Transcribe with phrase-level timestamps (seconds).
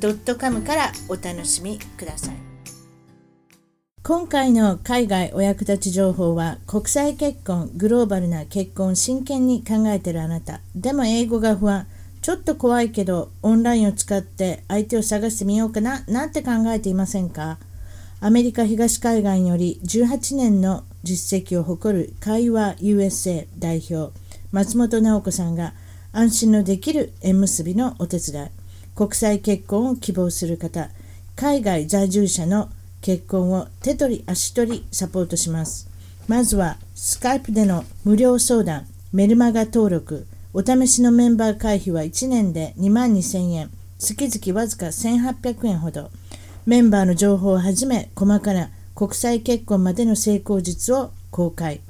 [0.00, 2.34] .com からお楽しみください。
[4.02, 10.60] 今回の海外お役立ち情報は国際結婚グローバルな結婚真剣に考えてるあなた。
[10.74, 11.86] でも英語が不安。
[12.22, 16.04] ちょっと怖いけどオンラインを使って相手を探してみようかな。
[16.08, 17.58] なんて考えていませんか？
[18.20, 24.12] アメリカ東海岸より18年の実績を誇る会話 USA 代表
[24.50, 25.74] 松本直子さんが
[26.12, 28.48] 安心のできる縁結びのお手伝い。
[28.98, 30.90] 国際結婚を希望する方
[31.36, 32.68] 海外在住者の
[33.00, 35.88] 結婚を手取り足取りサポートします。
[36.26, 46.10] まずはスカイプでの無料相談、メルマガ登録、お試しのメンバー会費は1年で2万2000円、月々わずか1800円ほど。
[46.66, 51.82] メンバーの情報をはじめ細かな国際結婚までの成功術を公開。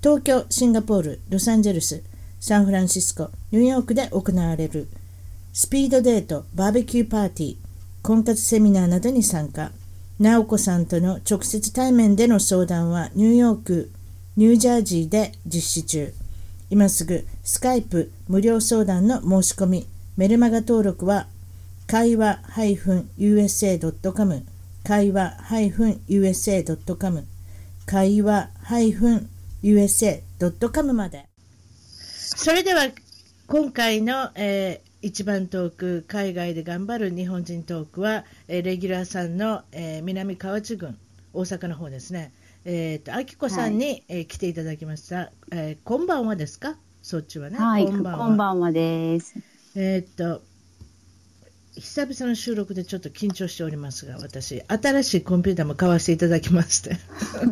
[0.00, 2.04] 東京、シンガポール、ロサンゼルス、
[2.38, 4.86] サンフランシスコ、ニューヨークで行われる
[5.54, 7.56] スピードデート、バーベキューパーティー、
[8.02, 9.70] 婚活セミナーなどに参加。
[10.18, 13.90] 直子さんとの直接対面での相談はニューヨーク、
[14.38, 16.14] ニュージャージーで実施中。
[16.70, 19.86] 今すぐスカイプ無料相談の申し込み、
[20.16, 21.26] メルマガ登録は
[21.86, 22.40] 会話
[23.18, 24.44] -usa.com
[24.84, 25.36] 会話
[26.08, 27.24] -usa.com
[27.84, 28.48] 会話
[29.62, 31.26] -usa.com まで。
[32.36, 32.88] それでは
[33.46, 40.96] 今回の、えー一番遠く海外で頑張る日本人トークは、えー、レギュラーさんの、えー、南河内郡
[41.32, 42.32] 大阪の方ですね、
[42.64, 46.76] えーと、あきこさんに、はい、えー、来ていただきました、えー、こんばんはですか？
[47.02, 48.26] そっちはね、はい、こんばんは。
[48.26, 49.34] こんばんはです。
[49.74, 50.40] えっ、と
[51.74, 56.98] 久々の収録でちょっと緊張しておりますが、私、新しいコンピューターも買わせていただきまして。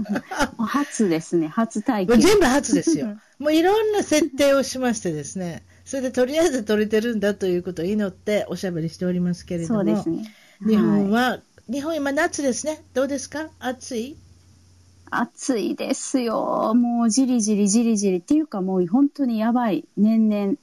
[0.58, 2.20] 初ですね、初体験。
[2.20, 3.18] 全部初ですよ。
[3.40, 10.32] もういろんな設定をしましてですね、それでとりあえず取れてるんだということを祈っておしゃべりしておりますけれども、そうですね。
[10.64, 12.84] 日本は、はい、日本今夏ですね。
[12.94, 13.48] どうですか？
[13.58, 14.16] 暑い？
[15.10, 16.74] 暑いですよ。
[16.76, 19.84] もうじりじりじりじりっていうかもう本当にやばい。
[19.96, 20.54] 年々、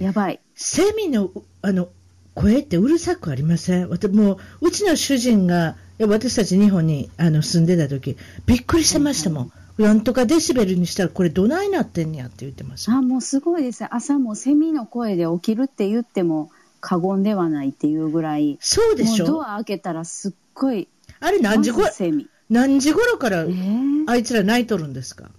[0.00, 0.40] やばい。
[0.56, 1.30] セミの、
[1.62, 1.88] あの、
[2.34, 3.88] 声ってうるさくありません？
[3.88, 8.16] 私もう、うちの主人が、私たち日本にあの住んでた時、
[8.46, 9.38] びっくりしてましたもん。
[9.42, 13.84] はいはいなんとかデシベルにしたらこれどないなってんやって言ってますあもうすごいです。
[13.88, 16.50] 朝もセミの声で起きるって言っても
[16.80, 18.58] 過言ではないっていうぐらい。
[18.60, 19.26] そうでしょ。
[19.26, 20.88] ドア開けたらすっごい。
[21.20, 21.88] あれ何時頃
[22.50, 23.44] 何時頃から
[24.06, 25.30] あいつら泣いとるんですか、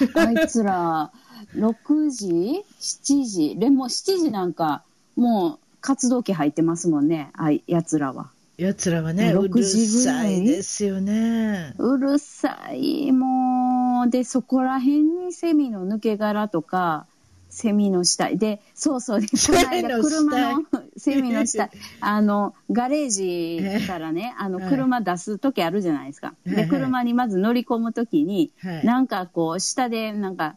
[0.00, 1.12] えー、あいつら
[1.56, 3.56] 6時？7時？
[3.56, 4.82] でも7時なんか
[5.16, 7.30] もう活動期入ってますもんね。
[7.34, 8.30] あいやつらは。
[8.60, 11.74] やつらはね、うるさいですよね。
[11.78, 14.10] うるさい、もう。
[14.10, 17.06] で、そこら辺にセミの抜け殻とか、
[17.48, 18.36] セミの死体。
[18.36, 20.62] で、そうそう、この間車の、
[20.98, 21.70] セミの死体。
[22.00, 26.34] あの、ガレージからね、あの、車出す時あるじゃないですか。
[26.44, 28.52] で、車にまず乗り込む時に、
[28.84, 30.56] なんかこう、下で、なんか、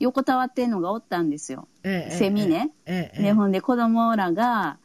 [0.00, 1.66] 横たわってんのがおったんですよ。
[1.82, 2.72] セミね。
[2.84, 4.76] で、ほんで子供らが、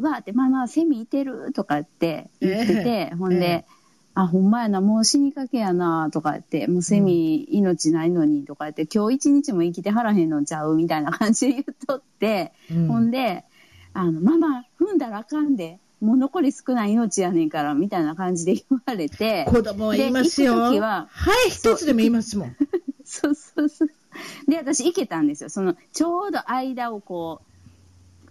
[0.00, 13.44] わーって、まあまあ、セミいてるとかって言ってて、えー、ほんで、えー、あ、ほんまやな、もう死にかけやな、とか言って、もうセミ命ないのに、とか言って、今日一日も生きてはらへんのちゃうみたいな感じで言っとって、うん、ほんで、
[13.92, 19.44] あの、ママ、踏んだらあかんで、もう残り少ない命やねんから、みたいな感じで言われて。
[19.48, 20.54] 子供は言いますよ。
[20.54, 21.08] は
[21.46, 22.56] い、一つでも言いますもん。
[23.04, 23.88] そうそうそう。
[24.48, 25.50] で、私行けたんですよ。
[25.50, 27.49] その、ちょうど間をこう、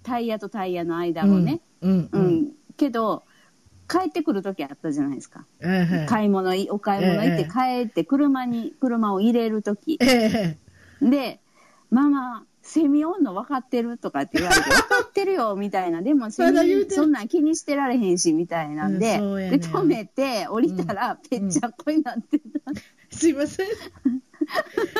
[0.09, 1.61] タイヤとタイヤの間をね。
[1.81, 2.09] うん。
[2.11, 3.23] うん、うん、けど、
[3.87, 5.45] 帰ってくる時あったじゃないですか。
[5.59, 11.39] えー、買い物、お買い物行って帰って車に、車を入れる時、えー、で、
[11.91, 16.01] ママ、セミおんの分かってるとかって言われて、 分かってるよ、みたいな。
[16.01, 19.21] でもセミ、そんなん気にしてられへんし、みたいなんで、で、
[19.59, 22.45] 止めて、降りたら、ぺっちゃっこになってた。
[23.15, 23.67] すいません。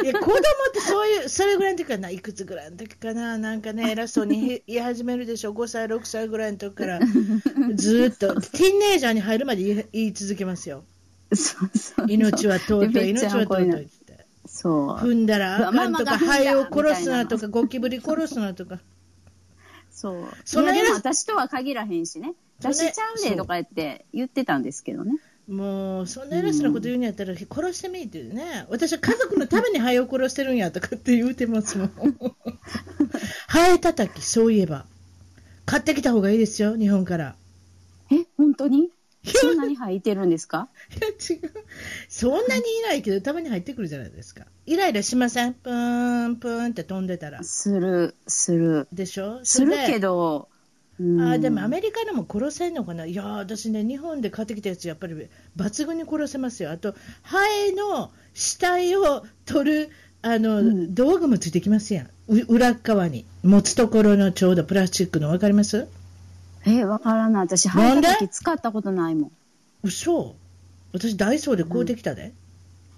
[0.04, 0.40] いや子供っ
[0.74, 7.00] てそういう、それぐらいの時かな、いくつぐらいの時かな、なんかね、偉そうに言い始めるでしょ、5歳、6歳ぐらいの時から、
[7.74, 10.84] ずっと、ティーンネイジャーに入るまで言い続けますよ。
[11.34, 14.25] そうそう命は尊い、命は尊いって。
[14.48, 14.88] そう。
[14.96, 18.80] 踏んだらあかんとか、肺を殺すなとか、ゴキブリ殺すなとか。
[19.92, 20.28] そう。
[20.46, 22.34] そ私とは限らへんしね。
[22.62, 25.13] 出しちゃうでとか言って言ってたんですけどね。
[25.50, 28.66] もう、そんな偉そうなこと言うんやったら、殺してみってね。
[28.69, 31.94] 私は家族のためにハエを殺してるんやとかって言うてますもん。
[33.48, 34.86] ハエ叩き、そういえば。
[35.66, 37.36] 買ってきた方がいいですよ、日本から。
[38.12, 38.92] え、本当に？
[39.25, 40.69] そんなに入ってるんですか？
[40.92, 41.51] いや、違う。
[42.07, 44.46] そんなにいないけど、たまに入ってくるじゃないですか。
[44.66, 45.54] イライラしません？
[45.56, 47.44] プーン、プーンって飛んでたら。
[47.44, 48.88] する、する。
[48.94, 49.42] でしょ？
[49.44, 50.48] するけど。
[51.00, 53.06] あーでもアメリカでも殺せんのかな？
[53.06, 55.16] いやー私ね、日本で買ってきたやつ、やっぱり
[55.56, 57.38] 抜群に殺せますよ、あと、ハ
[57.68, 59.90] エの死体を取る
[60.22, 60.94] あの、うん。
[60.94, 65.88] 道具もついてきますやん、う裏っ側に、持つところのちょうどプラスチックの、分かります？
[66.66, 67.44] え、わからない。
[67.44, 68.07] 私、なんで？
[68.07, 69.31] 入った時使ったことないもん。
[69.84, 70.36] 嘘。
[70.92, 72.34] 私、ダイソーで買うてきたで、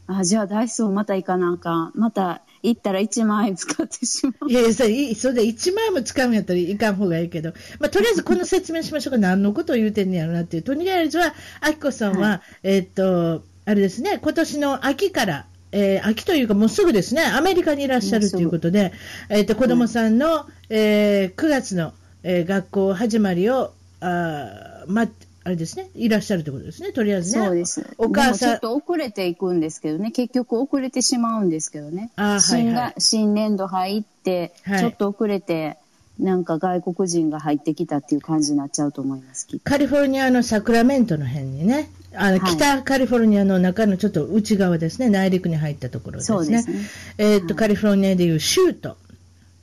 [0.08, 1.92] あ、じゃあダイソーまた行かなあかん。
[1.94, 4.52] また行ったら1万円使ってしまう。
[4.52, 18.92] いやいやそれ、いいそれで1万円も使うんやったらいかん方がいいけど、まあ、とりあえずこの説明しましょうか、何のことを言うてんねやろなっていう、とりあえずは、あきこさんは、はえーっと、あれですね、今年の秋から、えー秋というか、もうすぐですね、アメリカにいらっしゃるということで、
[19.30, 21.94] えーっと子供さんの、えー9月の、
[22.24, 25.08] えー学校始まりを、あーま
[25.44, 27.46] あれですね、いらっしゃるということですね、とりあえずね。
[27.46, 27.86] そうです。
[27.98, 30.12] お母さんちょっと遅れていくんですけどね。
[30.12, 32.12] 結局遅れてしまうんですけどね。
[32.16, 35.78] あーはいはい新年度入って、はいちょっと遅れて、
[36.20, 39.48] なんか外国人が入ってきたっていう感じになっちゃうと思います。
[39.64, 46.38] カリフォルニアのサクラメントの辺にね、あのはい北カリフォルニアの中のちょっと内側ですね、内陸に入ったところですね。
[46.38, 46.76] そうですね。
[47.18, 48.96] えーっとはいカリフォルニアでいう州都、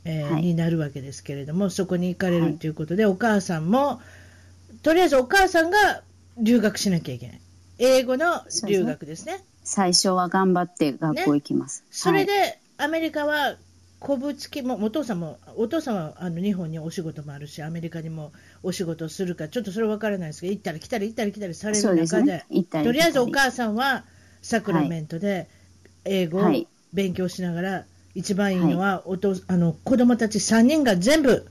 [0.04, 4.00] えーはいになるわけですけれども、そこに行かれるということで、お母さんも、
[4.82, 6.02] とりあえずお母さんが
[6.36, 7.40] 留学しなきゃいけない。
[7.78, 9.44] 英語の留学ですね。
[9.64, 11.84] 最初は頑張って学校行きます。
[11.90, 13.56] それで、はいアメリカは、
[13.98, 18.30] こぶつきも、お父さんも、お父さんはあの日本にお仕事もあるし、アメリカにも
[18.62, 22.64] お仕事をするか、ちょっとそれは分からないですけど、行ったり来たり行ったり来たりされる中で、ね。
[22.70, 24.04] とりあえずお母さんは
[24.42, 25.48] サクラメントで
[26.04, 27.84] 英語をはい勉強しながら、
[28.14, 31.48] 一番いいのは、お父あの子供たち3人が全部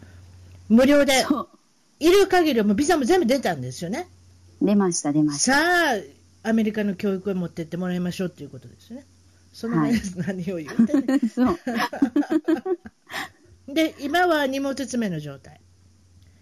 [0.70, 1.26] 無料で。
[2.00, 4.08] いる限りはもうビザも全部出たんですよね。
[4.62, 5.54] 出ました、出ました。
[5.54, 5.60] さ
[6.44, 9.06] あ、アメリカの教育を持ってってもらいましょうということですね。
[9.54, 11.20] その辺です、何を言うてね。
[11.34, 11.58] そう。
[13.74, 15.60] で、今は荷物詰めの状態。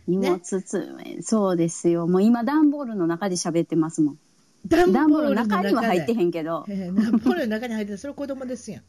[0.08, 2.08] 荷物詰め、そうですよ。
[2.08, 4.20] もう今、段ボールの中で喋ってますもん。
[4.68, 6.66] 段段ボールの中でには入ってへんけど。
[6.68, 8.84] えー 段ボールの中に入ってるそれ子供ですやん。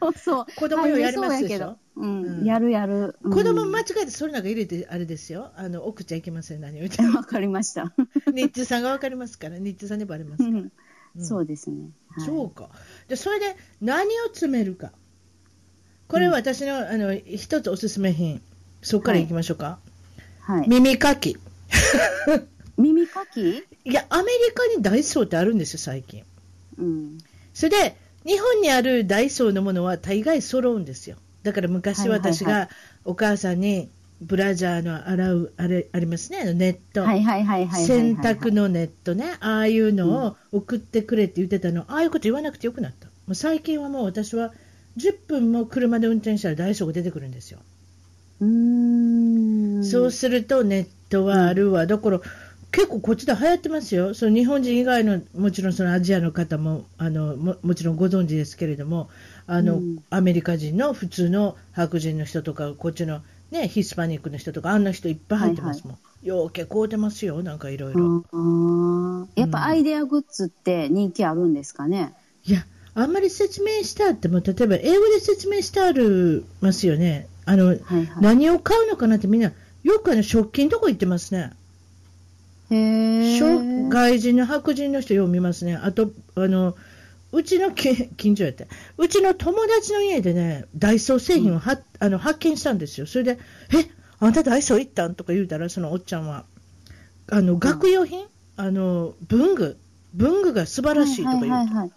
[0.00, 0.46] そうそう。
[0.56, 1.76] 子供よやりますでしょ？
[2.00, 3.16] うやるやる。
[3.22, 5.50] うん子供間違えてそれなんか入れてあれですよ。
[5.56, 6.60] あの送っちゃいけません。
[6.60, 7.92] 何を言って わかりました。
[8.26, 10.58] 日中さんがわかりますから、日中さんにバレますから。
[10.58, 10.72] うん
[11.18, 11.90] そうですね。
[12.08, 12.68] はいそうか。
[13.08, 14.92] で、それで何を詰めるか。
[16.06, 18.40] これは私の,、あの一つおすすめ品。
[18.82, 19.78] そこからいきましょうか。
[20.40, 20.68] はい。
[20.68, 21.36] 耳かき。
[22.78, 23.40] 耳かき？
[23.84, 26.24] いや、アメリカにダイソーってあるんですよ、最近。
[26.78, 27.18] うん。
[27.54, 31.16] それで、日本にあるダイソーのものは大概揃うんですよ。
[31.42, 32.68] だから昔私が
[33.04, 33.88] お母さんに
[34.20, 37.02] ブラジャーの洗う、あれ、ありますね、ネット。
[37.02, 37.66] はいはいはい。
[37.86, 43.06] 洗濯のネットね、ああいうのを送ってくれって言ってたの、ああいうこと言わなくてよくなった。
[43.06, 44.52] もう最近はもう私は
[44.96, 47.60] 10分も車で運転したらダイソーが出てくるんですよ。
[48.40, 49.84] うーん。
[49.84, 51.86] そうするとネットはあるわ。
[51.86, 52.20] だから
[52.72, 54.14] 結構こっちで流行ってますよ。
[54.14, 59.08] その日本人以外のもちろんそのアジアの方もあのももちろんご存知ですけれども、
[59.50, 65.98] あの、うんアメリカ人の普通の白人の人とかこっちのねヒスパニックの人とかあんな人いっぱい入ってますもん。
[66.22, 67.42] ようけ買うてますよ。
[67.42, 68.24] なんかいろいろ。
[69.34, 72.12] やっぱアイデアグッズって人気あるんですかね、
[72.44, 72.64] いや、
[72.94, 77.26] あんまり説明してあっても、例えば英語で説明してあるますよね。
[77.44, 78.06] あの、はいはい。
[78.20, 79.52] 何を買うのかなってみんな、
[79.82, 81.52] よくあの食器のとこ行ってますね。
[82.70, 83.40] へ。
[83.88, 85.74] 外人の白人の人よう見ますね。
[85.74, 86.76] あと、あの、
[87.32, 88.66] うちのき近所やって、
[88.98, 93.06] うちの友達の家でね、ダイソー製品をは、あの発見したんですよ。
[93.06, 93.38] それで、
[93.72, 95.14] え、あんたダイソー行ったん？
[95.14, 96.44] とか言うたら、そのおっちゃんは、
[97.30, 99.78] あの、学用品、あの、文具、
[100.14, 101.50] 文具が素晴らしいとか言うと。
[101.52, 101.90] はいはいはいはい。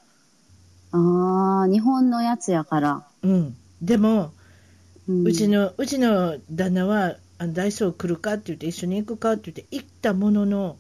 [0.92, 3.04] ああ、日本のやつやから。
[3.24, 3.56] うん。
[3.82, 4.32] でも、
[5.08, 10.78] うんうちのうちの旦那はあのダイソー来るかって言って一緒に行くかって言って行ったものの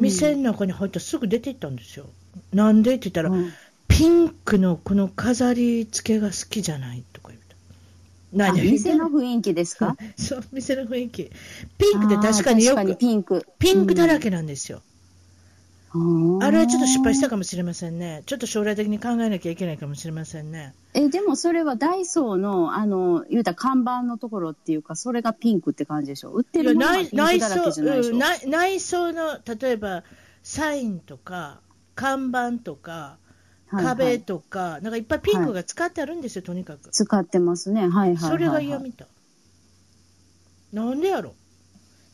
[0.00, 2.06] 店の中に入ったらすぐ出て行ったんですよ。
[2.52, 2.96] なんで？
[2.96, 3.52] って言ったら、うん
[3.90, 7.56] ピンクのこの飾り付けが好きじゃないとか言うと。
[8.44, 8.62] あ何？
[8.70, 9.96] 店んのの雰囲気ですか？
[10.16, 11.30] そう、店の雰囲気。
[11.76, 13.44] ピンクで確かによく、ピンク。
[13.58, 14.80] ピンクだらけなんですよ。
[15.92, 18.22] あれはちょっと失敗したかもしれませんね。
[18.26, 20.72] ちょっと将来的に考えなきゃいけないかもしれませんね。
[20.94, 26.30] え、でもそれはダイソーの、あの、言うたら看板のところっていうか、それがピンクって感じでしょ？
[26.30, 28.16] 売ってるものがピンクだらけじゃないでしょ？
[28.16, 30.04] 内内装の、例えば、
[30.44, 31.58] サインとか、
[31.96, 33.16] 看板とか、
[33.70, 36.90] 壁とか、はいはい、なんかいっぱいピンクが使ってあるんですよ、はい、とにかく。
[36.90, 37.82] 使ってますね。
[37.82, 39.08] はいはい、はい、それが嫌みたい。
[40.72, 41.34] なんでやろ？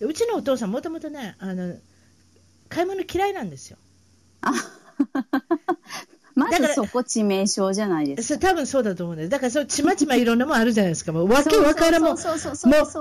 [0.00, 1.75] うちのお父さん、もともとね、あの、
[2.68, 3.78] 買い物嫌いなんですよ。
[4.42, 4.52] あ
[6.50, 8.40] まずそこ致命傷じゃないですか。
[8.40, 9.28] 多分そうだと思うんです。
[9.30, 11.12] だからそう、ちまちまいろんなもんあるじゃないですか。
[11.12, 12.20] もうわけわからんもう、も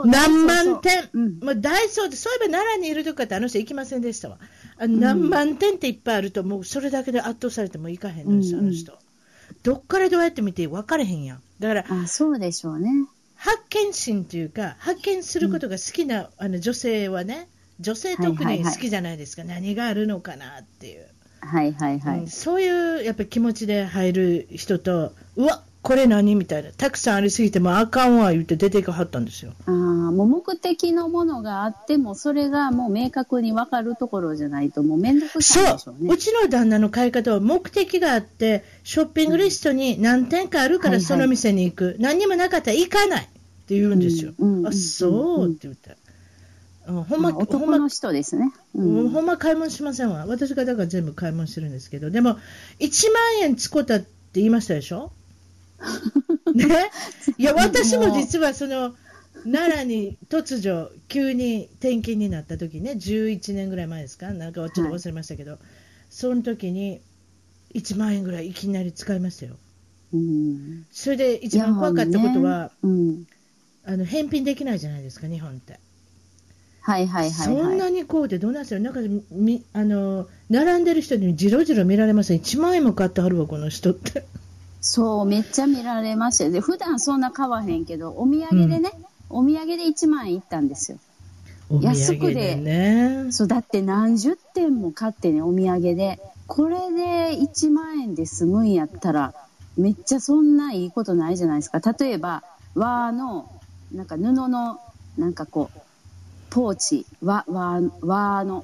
[0.03, 4.37] う何万点、うん、もうダイソーで、そういえば奈良にいるとかってあの人行きませんでしたわ。
[4.77, 8.93] あ何万点っていっぱいあると、もうそれだけで圧倒されてもいかへんのです、あの人。
[9.63, 11.41] どっからどうやって見て分かれへんやん。
[11.59, 12.89] だから、あそうでしょうね。
[13.35, 17.47] 発見心というか、発見することが好きな、うん、あの女性はね、
[17.79, 21.07] 女性特に好きじゃないですか、何があるのかなっていう。
[21.45, 29.53] はいはいはい、うん、そういうやっぱり気持ちで入る人と、うわこれ何みたいな、たくさんありすぎてもあかんわ言って出ていかはったんですよ。
[29.67, 36.07] あもう目的のものがあっても、それがもう明確に分かるところじゃないと、もう面倒くさいでしょうね。
[36.07, 43.27] そう、うちの旦那の買い方は目的があって、ショッピングリストに何点かあるからその店に行く、はいはい、何にもなかったら行かないっ
[43.67, 44.33] て言うんですよ。
[44.39, 45.97] うんうん、あそうって言ったら。
[46.85, 48.51] ほんま、男の人ですね。
[48.75, 50.25] うん、ほんま買い物しませんわ。
[50.27, 52.37] 私がだから全部買い物してるんですけど、でも、
[52.79, 55.11] 1万円使ったって言いましたでしょ？
[56.53, 56.65] ね？
[57.37, 58.95] いや、私も実はその、
[59.43, 65.59] 奈良に突如、急に転勤になった時ね、11年ぐらい前ですか、なんかちょっと忘れましたけど、はい、
[66.09, 67.01] その時に
[67.75, 69.57] 1万円ぐらいいきなり使いましたよ。
[70.13, 72.71] うん、それで一番怖かったことは、ね。
[72.83, 73.27] うん、
[73.83, 75.79] あの返品できないじゃないですか、日本って。
[76.85, 78.99] はいはいはい、はい、そんなにこうでどうなんですよ、なんか
[79.31, 84.23] みあの並んでる人にじろじろ見られます、1万円も買ってはるわ、この人って。
[84.81, 88.91] そう、めっちゃ見られましたで、普段そんな買わへんけど、お土産でね、
[89.31, 90.99] うん、お土産で1万円いったんですよ。
[91.81, 96.19] 安くで、ね、そう、だって何十点も買ってね、お土産で。
[96.45, 99.33] これで1万円で済むんやったら、
[99.75, 101.81] めっちゃそんないいことないじゃないですか。
[101.99, 102.43] 例えば、
[102.75, 103.49] 和の、
[103.91, 104.79] なんか布の、
[105.17, 105.79] なんかこう、
[106.55, 108.63] ポーチ、和、和、和の。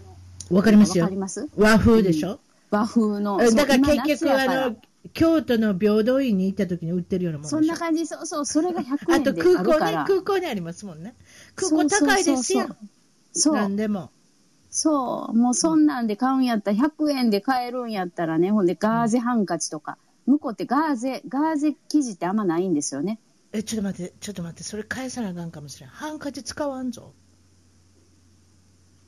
[0.49, 1.09] わかりますよ。
[1.11, 1.49] ます？
[1.57, 3.37] 和風でしょ、うん、和風の。
[3.37, 4.77] だから結局、あの、
[5.13, 11.15] 京都の平等院に行った時に売ってるようなものそんな感じ、そうそう、それが100円で あと空港ね、空港にありますもんね。
[11.55, 12.69] 空港高いですよ。
[13.33, 13.55] そう。
[13.55, 14.09] 何でも。
[14.69, 23.19] そう、もうそんなんで買うんやったら、100円で買えるんやったらね、ほんでガーゼハンカチとか、向こうってガーゼ、ガーゼ生地ってあんまないんですよね。
[23.51, 25.89] え、ちょっと待って、ちょっと待って、それ返さなあかんかもしれん。
[25.89, 27.11] ハンカチ使わんぞ。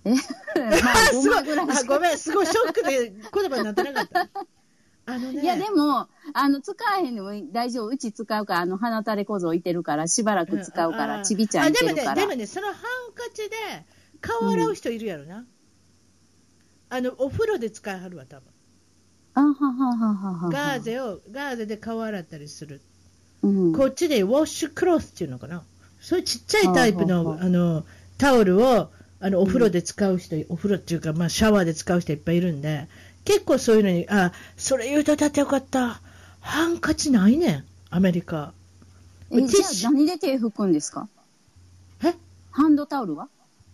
[0.06, 0.18] え、ま
[1.76, 4.30] あ、ごめん、すごいショックで言葉になってなかった。
[5.06, 7.88] あのね、いや、でも、あの、使えへんのも大丈夫。
[7.88, 12.16] うち使うから、あの、鼻垂れ小僧いてるから、しばらく使うから、ちびちゃんいてるから。
[12.16, 13.56] でもね、でもね、そのハンカチで
[14.22, 15.40] 顔洗う人いるやろな。
[15.40, 15.48] うん、
[16.90, 18.54] あの、お風呂で使いはるわ、多分。
[19.36, 20.50] あははははは。
[20.50, 22.82] ガーゼを、ガーゼで顔洗ったりする。
[23.42, 25.64] うん、こっちでウォッシュクロスっていうのかな。
[26.00, 27.84] そういうちっちゃいタイプの、あの、
[28.18, 28.90] タオルを、
[29.26, 32.88] あのお風呂で使う人、うん、お風呂っていうか、まあ、シャワーで使う人いっぱいいるんで、
[33.24, 36.02] 結構そういうのに、あ、それ言うとだってよかった。
[36.42, 38.52] ハンカチないねん、アメリカ。
[39.32, 41.08] え、じゃあ何で手拭くんですか？
[42.04, 42.14] え？
[42.52, 43.30] ハンドタオルは？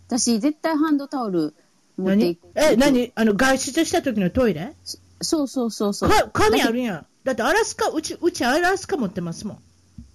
[0.06, 1.52] 私、絶対ハンドタオル
[1.98, 2.46] 持っていく。
[2.54, 3.10] え、何？
[3.16, 4.72] あの、外出した時のトイレ？
[5.20, 6.10] そうそうそうそう。
[6.10, 7.06] か、紙あるやん。
[7.24, 9.58] だってアラスカ、うち、うちアラスカ持ってますもん。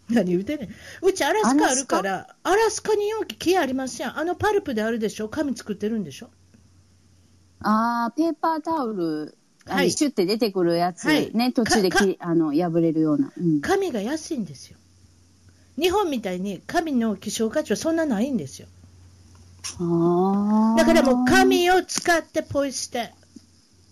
[0.10, 0.70] 何言うてんねん。
[1.06, 2.96] うちアラスカあるから、アラスカ？
[2.96, 4.20] に容器木ありますやん。
[4.20, 5.30] あのパルプであるでしょ？
[5.30, 6.30] 紙作ってるんでしょ？
[7.62, 9.36] ああ、ペーパータオル、
[9.66, 14.78] はい、シュッて出てくるやつ、はい、ね、途中できあの破れるような、うん、紙が安いんですよ。
[15.80, 18.68] 日本みたいに紙の希少価値はそんなないんですよ。
[19.64, 23.12] だからもう紙を使ってポイ捨て。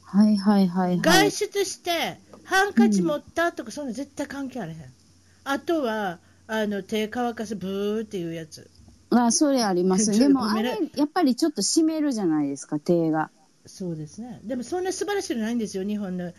[0.03, 4.77] はいはいはい、はい、外出して、ハンカチ持ったとか、そんな絶対関係あれへん。
[5.43, 8.69] あとは、あの、手乾かすブーっていうやつ。
[9.09, 10.11] あ、それあります。
[10.17, 13.29] でも、あれ、やっぱりちょっと湿るじゃないですか、手が。
[13.65, 14.41] そうですね。
[14.43, 15.83] でも、そんな素晴らしいのないんですよ。
[15.83, 16.33] 日本の、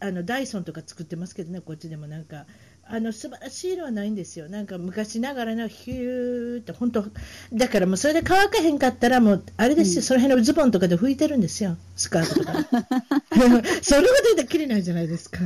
[0.00, 2.46] あの、ダイソンとか作ってますけどね、こっちでもなんか。
[2.90, 7.04] あの素晴らしいのはないんですよ、なんか昔ながらのヒューって、本当、
[7.52, 12.52] だからもうそれで乾かへんかったら、もうあれですよ、うん、その辺のズボンとかで拭いてるんですよ、スカートとか。
[13.82, 15.40] それほど言ったらきりないじゃないですか。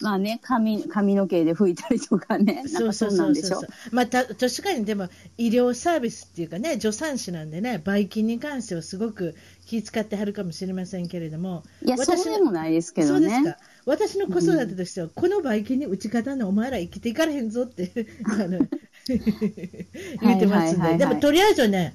[0.00, 2.64] まあね、髪、髪の毛で拭いたりとかね。
[2.72, 3.60] なんかそうなんでしょ？
[3.92, 9.34] まあ、た、確かにでも、医療サービスっていうかね、助産師なんでね、ばい菌に関してはすごく
[9.66, 11.64] 気遣ってはるかもしれませんけれども。
[11.84, 13.28] いや、そうでもないですけどね。
[13.28, 13.58] そうですか。
[13.86, 17.90] 私の子育てとしては、うん、このばい菌に打ち方のお前ら生きていかれへんぞって
[18.24, 18.58] あの
[20.22, 20.96] 言ってますんで。
[20.96, 21.94] でも、とりあえずはね、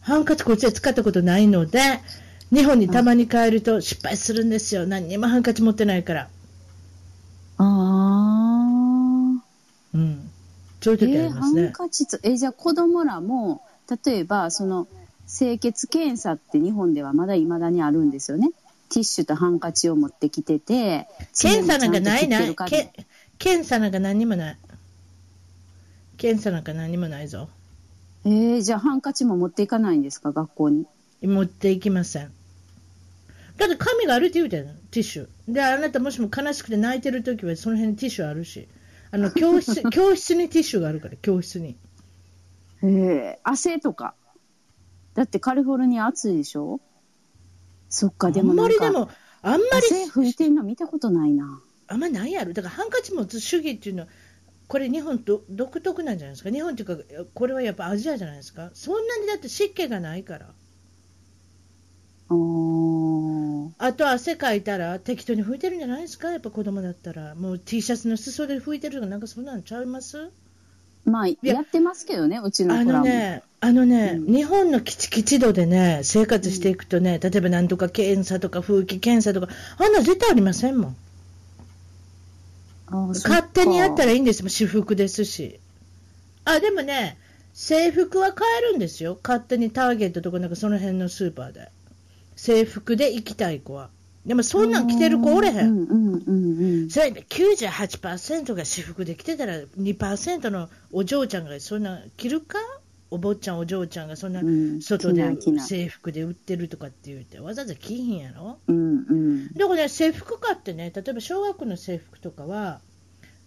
[0.00, 1.80] ハンカチこっちで使ったことないので、
[2.52, 4.86] 日本にたまに帰ると失敗するんですよ。
[4.86, 6.28] 何にもハンカチ持ってないから。
[7.58, 9.44] ああ。
[9.94, 10.30] うん。
[10.80, 11.62] そういう時ありますね。
[11.62, 13.62] えー、ハンカチえー、じゃあ子供らも、
[14.04, 14.86] 例えば、その、
[15.28, 18.50] 清潔検査って日本ではまだ未だにあるんですよね。
[18.88, 21.06] ティッシュとハンカチを持ってきてて、
[21.40, 22.40] 検査なんかないな。
[23.38, 24.56] 検査なんか何にもない。
[26.16, 27.48] 検査なんか何にもないぞ。
[28.24, 30.86] えー、じゃあハンカチも持っていかないんですか、学校に。
[31.22, 32.32] 持っていきません。
[33.56, 35.28] だって紙があるって言うてんの、ティッシュ。
[35.48, 38.66] で、あなたもしも悲しくて泣いてるときはその辺にティッシュあるし。
[39.12, 41.76] あの、教室、 教室にティッシュがあるから、教室に。
[42.82, 44.14] へえ、汗とか。
[45.14, 46.80] だってカリフォルニア暑いでしょ？
[47.88, 49.10] そっか、でもあんまりでも、
[49.42, 49.62] あんまり。
[49.78, 51.60] 汗拭いてんの見たことないな。
[51.88, 52.52] あんまりないやろ。
[52.52, 54.08] だからハンカチ持つ主義っていうのは、
[54.68, 56.50] これ日本と独特なんじゃないですか？
[56.50, 58.70] 日本っていうか、これはやっぱアジアじゃないですか？
[58.74, 60.54] そんなにだって湿気がないから。
[62.32, 70.30] あと汗かいたら適当に拭いてるんじゃないですか、やっぱ子供だったら、もう T シャツの裾で拭いてるとか、なんかそんなんちゃいます？
[71.04, 71.60] まあ、や。
[71.60, 80.96] ってますけどね、うちのあのね、あのね、うん、日本の基地基地度でね、生活していくとね、例えばなんとか検査とか風紀検査とか、あんな絶対ありませんもん。
[83.14, 85.58] 勝手にやったらいいんですもん、私服ですし。
[86.44, 87.18] あ、でもね、
[87.54, 89.18] 制服は買えるんですよ。
[89.20, 91.70] 勝手にターゲットとかなんかその辺のスーパーで。
[92.42, 93.90] 制服で行きたい子は。
[94.24, 96.88] でもそんなん着てる子おれへん。
[96.88, 102.58] それで98%が私服で着てたら2%のお嬢ちゃんがそんな着るか？
[103.10, 104.40] お坊ちゃんお嬢ちゃんがそんな
[104.80, 112.80] 外で制服で売ってるとかって言うてわざわざ着ひんやろ、うんうん、だからね制服買ってね例えば小学校の制服とかは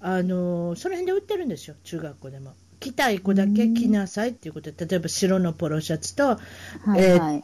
[0.02, 1.76] あのその辺で売ってるんですよ。
[1.86, 4.72] 中学校でも着たい子だけ着なさいっていうこと。
[4.72, 6.40] で、例えば白のポロシャツと、は
[6.88, 7.42] いはい、えー、っ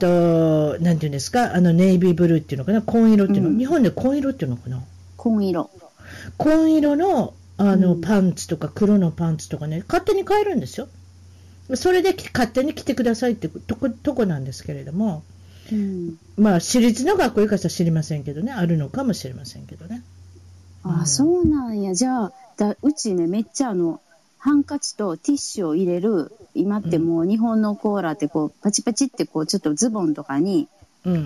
[0.78, 4.82] と、なんていうんですか、あのネイビーブルーっていうのかな、紺色っていうの、うん、日本で紺色っていうのかな？
[5.18, 5.70] 紺色。
[6.38, 10.88] 紺色のあの、パンツとか黒のパンツとかね、勝手に買えるんですよ。
[11.76, 15.24] それで勝手に着てくださいってとことこなんですけれども、
[15.72, 20.02] うん、まあ、私立の学校行かせたら知りませんけどね、あるのかもしれませんけどね。
[20.84, 21.94] あ、うん、そうなんや。
[21.94, 24.02] じゃあ、だうちね、めっちゃあの、
[24.40, 30.70] ハンカチとティッシュを入れる、今ってもう日本のコーラってこう、パチパチってこう、ちょっとズボンとかに、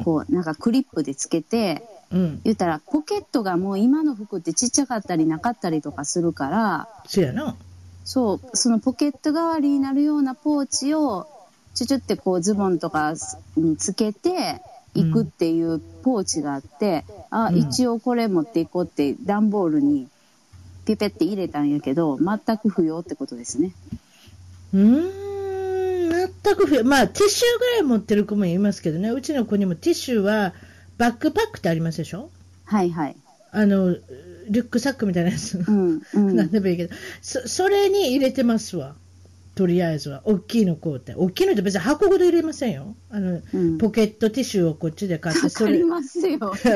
[0.03, 7.55] こう、なんかクリップでつけて、うん、言ったら、ポケットがもう今の服ってちっちゃかったりなかったりとかするから、そうやな。
[8.03, 11.27] そう、そのポケット代わりになるようなポーチを、
[11.75, 13.13] ちょちょってこうズボンとか
[13.55, 14.61] につけて、
[14.95, 20.07] 行くっていうポーチがあって、うん、あ、一応これ持っていこうって段ボールに
[20.85, 23.73] ピペって入れたんやけど、全く不要ってことですね。
[24.73, 26.83] うーん、全く不要。
[26.83, 30.53] まあ、ティッシュぐらい持ってる子もいますけどね、うちの子にもティッシュは、
[30.97, 32.29] バックパックってありますでしょ？
[32.65, 33.15] はいはい。
[33.51, 35.57] あの、リュックサックみたいなやつ。
[35.67, 38.95] うん、うん、 なんでもいいけど、そ、それに入れてますわ。
[39.55, 40.21] とりあえずは。
[40.25, 41.13] 大きいのこうって。
[41.15, 42.95] 大きいのって別に箱ごと入れませんよ。
[43.09, 45.83] あの、うん、ポケットティッシュをこっちで買って、それ。
[45.85, 46.39] ますよ。
[46.39, 46.71] わざ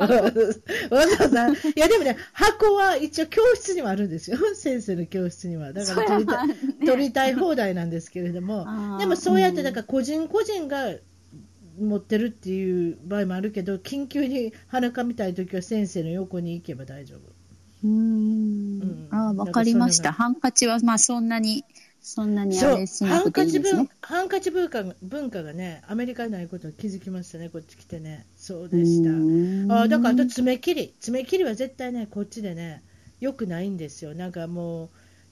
[0.00, 1.48] わざ。
[1.48, 4.38] いやでもね、箱は一応教室にはあるんですよ。
[4.54, 5.72] 先生の教室には。
[5.72, 6.54] だから取りたい、ね、
[6.86, 8.66] 取りたい放題なんですけれども。
[8.98, 10.94] でもそうやって、だから個人個人が、
[11.78, 17.20] 持ってるっていう場合もあるけど、緊急に鼻かみたいときは先生の横に行けば大丈夫。
[17.84, 18.80] うん。
[18.82, 20.12] うん、ああ、わかりました。
[20.12, 21.64] ハンカチはまあそんなに
[22.02, 23.88] そんなにあれしなくていいですね。
[24.02, 28.26] ハンカチ文化文化がね、アメリカにないことに気づきましたね、こっち来てね。
[28.36, 29.04] そうでし
[29.68, 29.74] た。
[29.82, 30.94] あだから、あと爪切り。
[31.00, 32.82] 爪切りは絶対ね、こっちでね、
[33.20, 34.14] よくないんですよ。
[34.14, 34.88] なんかもう、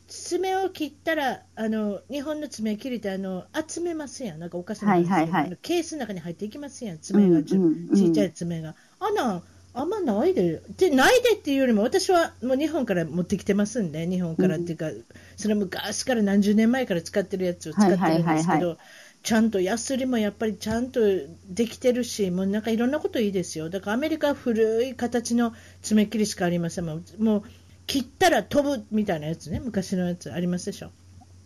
[0.09, 8.74] 爪を切ったら、あの日本の爪切りってあの集めますやん、なんかお菓子の、はいはいはい、ケースの中に入っていきますやん、爪が、うんうんうん、ちっちゃい爪が。
[9.00, 9.42] あの
[9.78, 15.04] あんまないで、でないでっていうよりも、私はもう日本から持ってきてますんで、日本からっていうか、うん、
[15.36, 18.76] それ昔から何十年前から使ってるやつを使ってるんですけど、
[19.22, 21.00] ちゃんとヤスリもやっぱりちゃんと
[21.48, 23.70] できてるし、もうなんかいろんなこといいですよ。
[23.70, 26.86] だからアメリカは古い形の爪切りしかありません。
[26.86, 27.42] もう
[27.86, 30.90] 切ったら飛ぶみたいなやつね、昔のやつありますでしょ。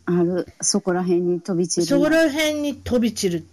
[0.05, 1.87] ある、そこら辺に飛び散る。
[1.87, 3.45] そこら辺に飛び散る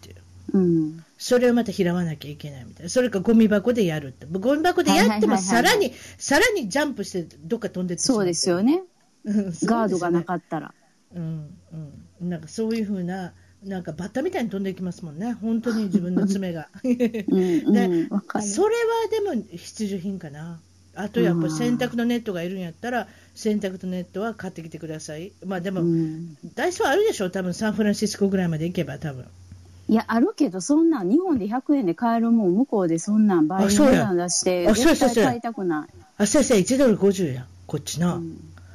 [0.53, 0.57] う。
[0.57, 1.05] うん。
[1.17, 2.89] それをまた拾わなきゃいけないみたいな。
[2.89, 4.25] それかゴミ箱でやるって。
[4.25, 8.83] ゴミ箱でやってもさらに、さらにジャンプしてどっか飛んでってそうですよね。
[9.25, 10.69] うんガードがなっかったら。
[10.69, 10.73] た。
[11.15, 11.49] うん
[12.21, 12.29] うん。
[12.29, 13.33] なんかそういうふうな、
[13.63, 15.33] なんかバッタみたいに飛んでいきますもんね。
[15.33, 16.69] 本当に自分の爪が。
[16.83, 18.09] うん、うん。
[18.41, 20.59] それはでも必需品かな。
[20.95, 25.31] あとやっぱり洗濯のネットがいるんやったら、洗濯のネットは買ってきてください。
[25.45, 26.37] まあでも、うん。
[26.55, 29.25] ダイソーあるでしょ、多分サンフランシスコぐらいまで行けば、多分
[29.89, 35.93] いや、あるけど、そんなん、日本で100円で買えるもん、向こうでそんなん倍の値段出して、あそうそうそう絶対買いたくない。
[36.17, 38.21] あ、先生、1ドル50や、こっちな。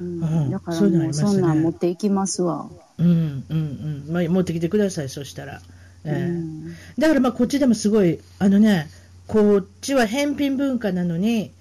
[0.01, 2.69] うんだからもう、そんなん持っていきますわ。
[2.97, 5.61] うんうんうん、まあ、持ってきてください、そしたら。
[6.03, 8.89] ええうんだからまあこっちでもすごい、あのね、
[9.27, 11.51] こっちは返品文化なのに、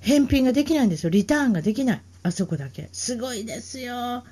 [0.00, 2.88] 返品ができないんですよ、リターンができない、あそこだけ。
[2.92, 4.22] すごいですよ。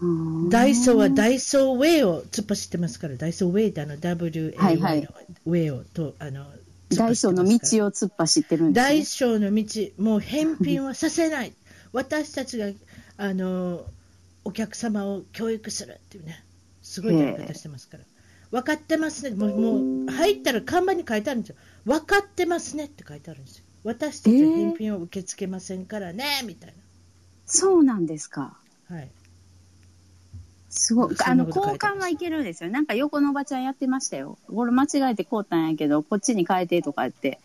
[0.00, 0.48] うん。
[0.50, 5.02] ダイソーはダイソーウェイを突っ走ってますから、ダイソーウェイってあの WA はいはい。
[5.02, 5.08] の
[5.46, 6.46] ウェイをと、あの、
[6.90, 7.56] ダイソーのを道を
[7.90, 9.04] 突っ走ってるんです、大ね。
[9.04, 9.64] 小の道、
[9.98, 11.52] もう返品はさせない、
[11.92, 12.66] 私たちが
[13.16, 13.84] あの
[14.44, 16.44] お客様を教育するっていうね、
[16.82, 18.04] すごいやり方してますから、
[18.50, 26.74] 分かってますね、もうもう入ったら看板に書いてあるんですよ、分かってますねって書いてあるんですよ、私たちは返品を受け付けませんからね、みたい
[27.46, 28.56] そうなんですか。
[28.88, 29.10] な、はい、
[30.76, 31.14] すごい。
[31.14, 32.70] そあの、交換はいけるんですよ。
[32.70, 34.38] なんか横のおばちゃんやってましたよ。
[34.52, 37.38] これ間違えて買うたんやけど、こっちに変えてとか言って、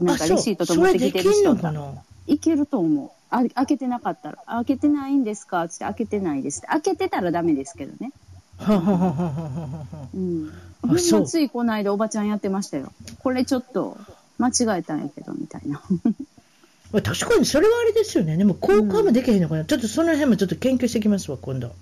[0.00, 1.94] なんかレシートと持ってきてる人が。
[2.26, 3.10] いけると思う。
[3.30, 4.38] あ開けてなかったら。
[4.46, 5.68] 開けてないんですか？
[5.68, 6.66] つって開けてないですって。
[6.66, 8.12] 開けてたらダメですけどね。
[8.58, 10.52] はははははははうん。
[10.82, 12.92] あほんついこの間おばちゃんやってましたよ。
[13.22, 13.96] これちょっと
[14.38, 15.80] 間違えたんやけど、みたいな。
[16.92, 21.72] まあ確かにそれはあれですよね、でも交換もできへんのかな、ちょっとその辺もちょっと研究してきますわ、今度。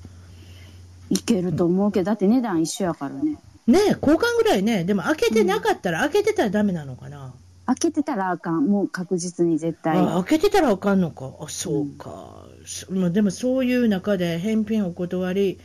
[1.11, 3.37] いけると思うけど、だって値段一緒やからね。
[3.67, 7.35] ねえ、交換ぐらいね、でも開けてなかったら、開けてたらダメなのかな。
[7.67, 8.67] 開けてたらあかん。
[8.67, 9.97] もう確実に絶対。
[9.99, 11.33] あ開けてたらあかんのか。
[11.41, 12.47] あ、そうか。
[12.65, 15.61] そまあ、でもそういう中で返品お断り、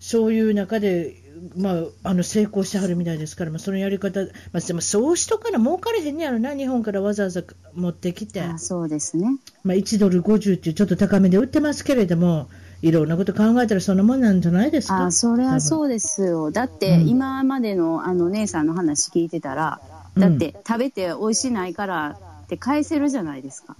[0.00, 1.14] そういう中で、
[1.56, 7.42] まあ、あの成功してはるみたいですから、まあ、そのやり方、まあ、でもそうしとから儲かれへんねやろな、日本からわざわざ
[7.74, 9.38] 持ってきて、あそうですね。
[9.62, 12.48] まあ、1ドル50っていうちょっと高めで売ってますけれども、
[12.82, 15.06] いろんなこと考えたらそんなもんなんじゃないですか？
[15.06, 15.60] あそれはう。
[15.60, 16.50] そうですよ。
[16.50, 19.80] だって、うん今までのあの姉さんの話聞いてたら、
[20.18, 23.76] だって、食べて美味しないからって返せるじゃないですか。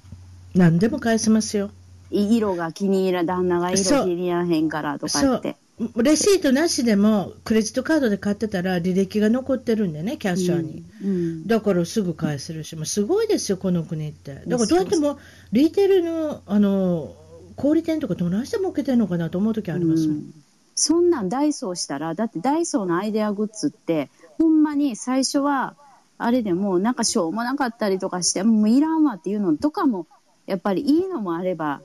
[0.54, 1.70] 何でも返せますよ。
[2.10, 5.56] い色が気に入ら、旦那が色気に入らへんからとか言って。
[5.96, 10.84] レシートなしでも、クレジットカードで買ってたら履歴が残ってるんでね、キャッシャーに。
[11.02, 11.46] うん。
[11.46, 14.42] だからすぐ返せるし、もうすごいですよ、この国って。
[14.46, 15.18] だからどうやっても、
[15.52, 17.14] リテールの、あの、
[17.56, 20.16] 小売店とかどないして儲けてんのかなと思う時ありますもん。
[20.16, 20.34] うん
[20.74, 25.76] そんなんダイソーしたら、だってダイソーのアイデアグッズって、ほんまに最初は、
[26.18, 30.06] あれでもなんかしょうもなかったりとかして、もういらんわっていうのとかも、
[30.46, 31.82] やっぱりいいのもあれば、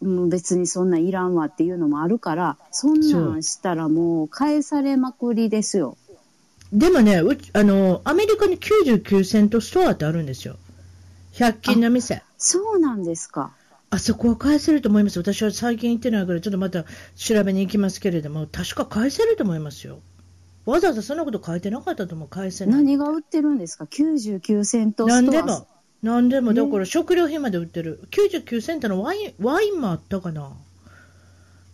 [0.00, 5.96] うん別にそんなんいらんわっていうのもあるから、そんなんしたらもう返されまくりですよ。
[6.72, 10.56] でもねうちあの、アメリカに99セントストアってあるんですよ。
[11.34, 12.22] 100均の店。
[12.38, 13.52] そうなんですか。
[13.92, 15.18] あそこは返せると思います。
[15.18, 19.98] 私は最近行ってないから、ちょっとまた調べに行きますけれども、確か返せると思いますよ。
[20.64, 22.74] わざわざそんなこと書いてなかったとも返せない。
[22.76, 25.20] 何が売ってるんですか ?99 セントストア。
[25.20, 25.66] 何でも、
[26.02, 26.62] 何でも、ね。
[26.62, 30.52] だから食料品まで売ってる、99セントのワインワインもあったかな、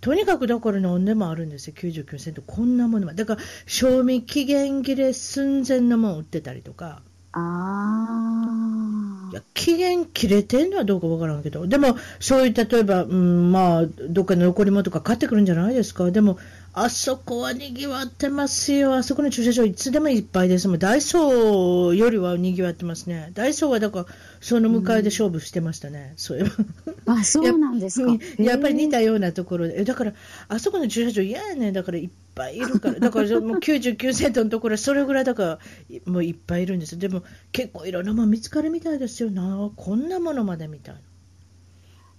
[0.01, 7.01] とにかくだから何でもあるんですよ、99セント、こんなものも、だから賞味期限切れ寸前のもん売ってたりとか、
[7.31, 7.39] あ
[8.41, 8.68] いや
[9.55, 16.39] 期限切れてんのはどうかわからんけど、でも、そういう例えば、うん、まあ、どっかの残り物とか買ってくるんじゃないですか、でも、
[16.75, 24.07] あそこはにぎわってますよ、あそこの駐車場、いつでもいっぱいですもん、ダイソーよりはにぎわってますね、ダイソーはだから、
[24.41, 26.51] その向かいで勝負してましたね、そういえば。
[27.15, 27.19] あ。
[27.21, 28.11] あ、そうなんですか。
[28.11, 28.45] うん。
[28.45, 30.13] やっぱり似へたようなところで、えだから、
[30.49, 35.59] あそこの駐車場嫌やねん、だからいっぱいいるから、だからもう99セントのところ、それぐらいだから、
[35.91, 41.01] いもういっぱいいるんですよ、でも結構いろんなもの見つかるみたいですよな、こんなものまでみたいな。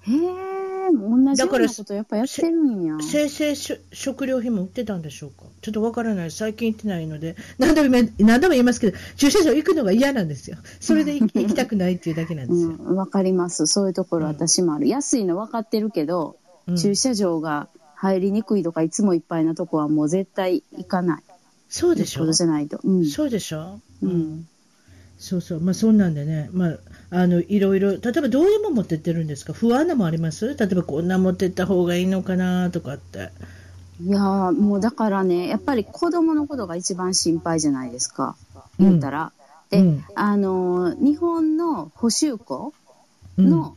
[0.07, 0.11] え。
[0.11, 2.97] へえ、同じようなことやっぱやってるんや。
[3.01, 12.75] 生鮮食食料品も売ってたんでしょうか、ちょっとわからない、最近行ってないので、何度も言い何度も言いますけど、駐車場行くのが嫌なんですよ、それで行 行きたくないっていうだけなんですよ。
[12.77, 13.65] うん、わかります。
[13.65, 14.87] そういうところ私もある。
[14.87, 17.67] 安いの分かってるけど、うん駐車場が
[18.01, 21.23] 入りにくいとか、いつもいっぱいなとこはもう絶対行かない。
[21.67, 22.31] そうでしょ。
[22.31, 22.79] じゃないと。
[22.81, 23.05] うん。
[23.05, 24.11] そうでしょ、ううん。
[24.39, 24.47] ん、
[25.17, 26.77] そうそう、まあ、そんなんでね、まあ、
[27.11, 30.47] あのいろいろ、例えばどういうもの持ってってるんですか、不安なもんあります？
[30.47, 33.31] 例えばこんな持ってった方がいいのかなとかって、
[34.01, 38.37] いやーもうだからね、やっぱり子供のことが一番心配じゃないですか。
[38.79, 39.33] 言ったら。
[39.69, 40.05] で、うん。
[40.15, 42.73] あのー日本の補習校
[43.37, 43.75] の、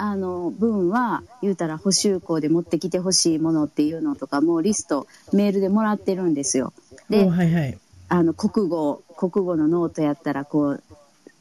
[0.00, 6.72] あの分は言うたら補習校で持ってきてほしいものっていうのとかもリストメールでもらってるんですよ。
[7.10, 7.78] で、おはいはい。
[8.08, 10.82] あの国語国語のノートやったらこう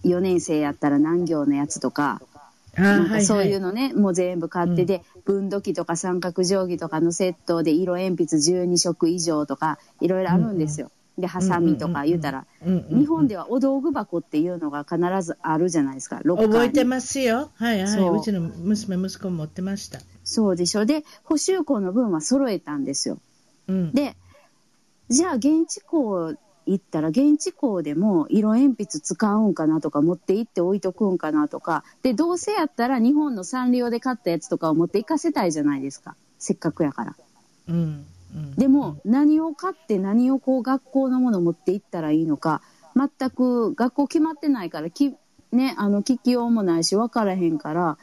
[0.03, 2.21] 4年生やったら何行のやつとか
[2.77, 10.91] あなんはいはいかそういうのね、もう全部買って、うんで分度器とか三角定規とかのセットで色鉛筆12色以上とかいろいろあるんですよ。
[11.19, 12.45] でハサミとか言うたら、
[12.89, 17.51] 日本ではお道具箱っていうのが必ずあるじゃないですか覚えてますよ。
[17.55, 17.87] はいはい。
[17.87, 19.99] そううちの娘、息子も持ってました。
[20.23, 23.19] そうでしょで補修校の分は揃えたんですよ。
[23.67, 23.91] うん。
[23.93, 24.15] で
[25.09, 26.35] じゃあ現地校
[26.67, 37.15] 行ったら現地校でも色鉛筆使うんかなとか持って行って置いとくんかなとかでどうせやったら日本のサンリオで買ったやつとかを持って行かせたいじゃないですかせっかくやから。
[37.69, 38.05] うん。
[38.35, 38.55] うん。
[38.55, 42.61] でも、何を買って何をこう学校のもの持って行ったらいいのか
[42.95, 45.15] 全く学校決まってないからき、
[45.51, 47.97] ね、あの聞きようもないし分からへんから、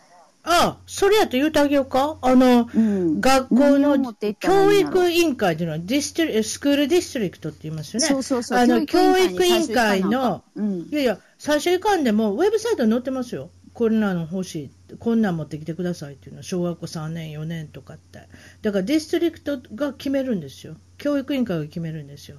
[0.48, 2.18] あ、それやと言うてあげようか。
[2.22, 8.06] あの、うん、学校の教育委員会というのはディストリ、スクールディストリクトって言いますよね。
[8.06, 8.58] そうそうそう。
[8.58, 10.82] あの、教教育委員会会のうん。
[10.82, 13.50] いやいや、最初行かんでも、ウェブサイトに載ってますよ。
[13.76, 18.20] こんなの欲しい、こんなん持ってきてくださいっていうのは、小学校3年、4年とかって。
[18.62, 20.76] だから、 district が決めるんですよ。
[20.96, 22.38] 教育委員会が決めるんですよ。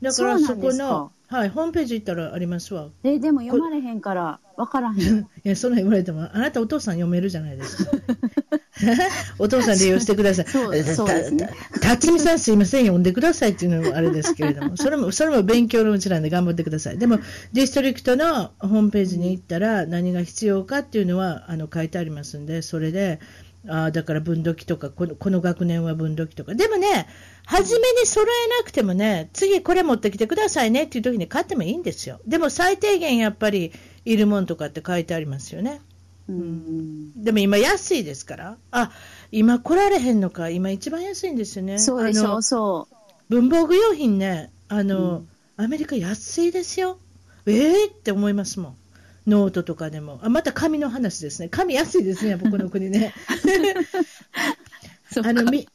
[0.00, 2.90] だから、そこの、はい、ホームページ行ったらありますわ。
[3.02, 5.20] えでも読まれへんから分からへん。
[5.44, 7.90] いや、そんなん言われても、あなたお父さん読めるじゃないですか。
[9.38, 10.44] お父さん利用してください。
[10.46, 11.48] そうそうですね
[11.80, 16.98] 辰巳さんすいません、読んでくださいっていうのもあれですけれども、 それも、それも勉強のうちなんで頑張ってください。
[16.98, 17.18] でも、
[17.54, 23.20] district のホームページに行ったら何が必要かっていうのは、あの、書いてありますんで、それで、
[23.66, 26.54] あーだから分度器とかこの、この学年は分度器とか。
[26.54, 27.06] でもね、
[27.44, 32.20] 初めに揃えなくてもね、次これ持ってきてくださいねっていう時に買ってもいいんですよ。
[32.26, 33.72] でも最低限やっぱり
[34.04, 35.80] いるもんとかって書いてありますよね。
[36.28, 38.56] うんでも今安いですから。
[38.70, 38.92] あ、
[39.32, 40.50] 今来られへんのか。
[40.50, 41.78] 今一番安いんですよね。
[41.78, 42.88] そうでしょそ
[43.28, 46.98] 文房具用品ね、あの、うんアメリカ安いですよ。
[47.46, 48.76] えー、って思いますもん。
[49.26, 50.18] ノートとかでも。
[50.22, 51.48] あ、また紙の話ですね。
[51.48, 53.12] 紙安いですね、僕の国ね。
[55.22, 55.68] あの、み、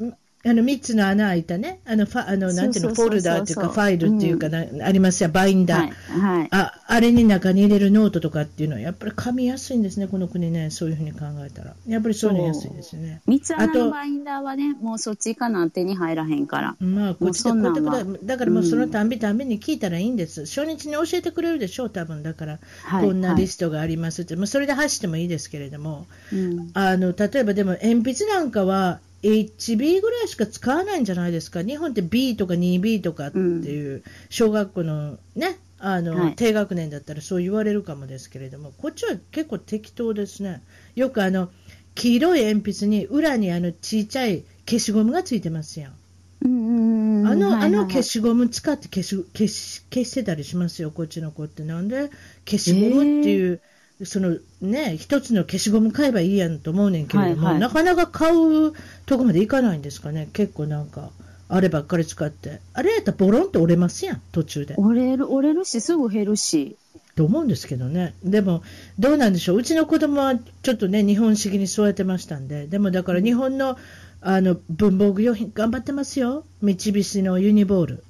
[0.45, 5.79] あの、3つの穴開いたね、あの、ファ、あの、なんていうの、フォルダーっていうか、ファイルっていうかな、ありますよ、バインダー。
[5.79, 6.37] はい。
[6.39, 6.47] はい。
[6.51, 11.73] あ、あれに中に入れるノートとかっていうのは、やっぱり紙安いんですね、この国ね、そういうふうに考えたら。
[11.87, 13.21] やっぱりそういうの安いですね。
[13.25, 16.75] 三つ穴あとのバインダーはね、もうそっちかなん手に入らへんから。
[16.79, 20.45] まあ、こっちでこうやっだだからもうそのたんびたんびに聞いたらいいんです。
[20.45, 26.69] 初日に教えてくれるでしょう、多分だから、はいこんなリストがありますって、まあ、それで走ってもいいですけれども、うん。
[26.73, 40.61] あの例えばでも鉛筆なんかは HB ぐらいしか使わないんじゃないですか、日本って B とか 2B とかっていう、小学校のね、あのはい低学年だったらそう言われるかもですけれども、こっちは結構適当ですね。
[40.95, 41.49] よくあの
[41.95, 45.91] 黄色い鉛筆に裏にあのちっちゃい消しゴムがついてますやん。
[45.91, 51.63] あの、はいはいあの消しゴム使って消し消し消してたりしますよ、こっちの子って。
[51.63, 52.09] なんで
[52.45, 53.61] 消しゴムっていう、
[54.03, 58.73] そのね、一つの消しゴム買えばいいやんと思うねんけれども、はいはいなかなか買う
[59.05, 61.09] とこまでいかないんですかね、結構なんか、
[61.49, 62.59] あればっかり使って。
[62.73, 64.75] あれやったらボロンって折れますやん、途中で。
[64.77, 66.77] 折れる、折れるし、すぐ減るし。
[67.15, 68.13] と思うんですけどね。
[68.23, 68.61] でも、
[68.99, 69.57] どうなんでしょう。
[69.57, 72.67] うちの子供はちょっとね、日本式に育てましたんで。
[72.67, 73.77] でもだから日本の、
[74.21, 76.43] あの、文房具用品頑張ってますよ。
[76.61, 78.03] 三菱のユニボール。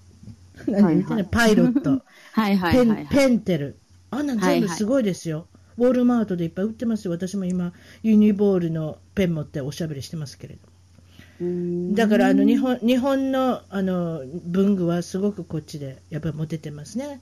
[0.68, 1.24] 何言ってんの？
[1.26, 2.02] パイロット。
[2.34, 3.08] はいはいペンはい、はい。
[3.08, 3.78] ペンテル。
[4.10, 5.48] あんなん全部すごいですよ。
[5.78, 7.12] ウォールマートでいっぱい売ってますよ。
[7.12, 10.60] 私も今、ユニボールのペン持っておしゃべりしてますけれど。
[11.40, 17.22] うんだからあの日本日本のあの文具はすごくこっちでやっぱりモテてますね。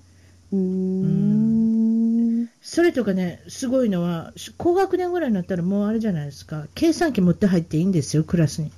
[0.53, 2.49] うーん。
[2.61, 8.71] それとかね、すごいのは、高学年ぐらいになったらもうあれじゃないですか、計算機持って入っていいんですよ、クラスに。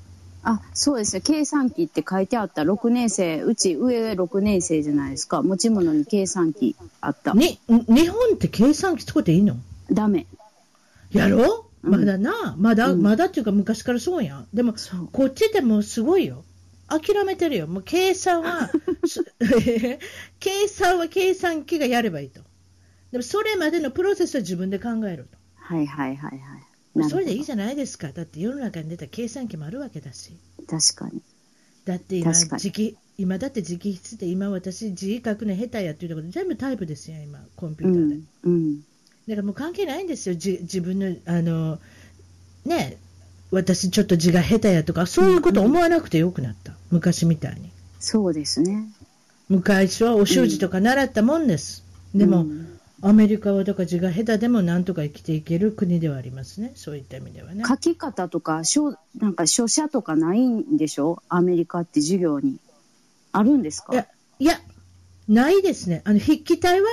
[0.44, 1.22] あ、そうですね。
[1.22, 5.42] 計算機って書いてあった6年生、うち上6年生じゃないですか。
[5.42, 7.34] 持ち物に計算機あった。
[7.34, 9.58] に日本って計算機使っていいの？
[9.92, 10.28] ダメ。
[11.12, 11.64] やろ？
[11.84, 14.48] うんまだな、まだ、うんまだっていうか昔からそうやん。
[14.54, 14.74] でも。
[15.12, 16.44] こっちでもうすごいよ。
[16.88, 17.68] 諦めてるよ。
[17.68, 18.70] もう計算は、
[19.06, 19.24] す
[20.40, 22.42] 計算は計算機がやればいいと。
[23.12, 25.38] でもそれまでのプロセスは自分で考えると。
[25.56, 26.58] はいはいはいは
[27.06, 27.10] い。
[27.10, 28.12] それでいいじじゃないですか。
[28.12, 30.32] だって世の中に出た計算機もあるわけだし。
[30.60, 31.22] ゃ確かに。
[31.86, 38.16] だって今、確かに直今だって直筆で今私字書くの下手やっていうところ全部タイプですよ、今、コンピュうーターで。
[38.16, 38.28] ん。
[38.44, 38.82] うん。
[39.28, 41.80] だからもう関係ないんですよ、じ自分の、あの、
[42.66, 42.98] ね、
[43.52, 46.74] 私ちょっと字が下手やとか、そういうこと思わなくてよくなった。
[46.92, 47.72] 昔みたいに。
[48.00, 48.88] そうですね。
[49.50, 51.84] 昔はお習字とか習ったもんです。
[52.16, 56.72] でも、うんアメリカはだから字が下手でもなんとか生きていける国ではありますね。
[56.74, 57.64] そういった意味ではね。
[57.64, 61.22] 書き方とか、書なんか書写とかないんでしょ？
[61.30, 62.58] アメリカって授業に。
[63.34, 63.94] あるんですか？
[63.94, 64.08] いや、
[64.40, 64.60] いや、
[65.28, 66.02] ないですね。
[66.06, 66.88] あの、筆記体は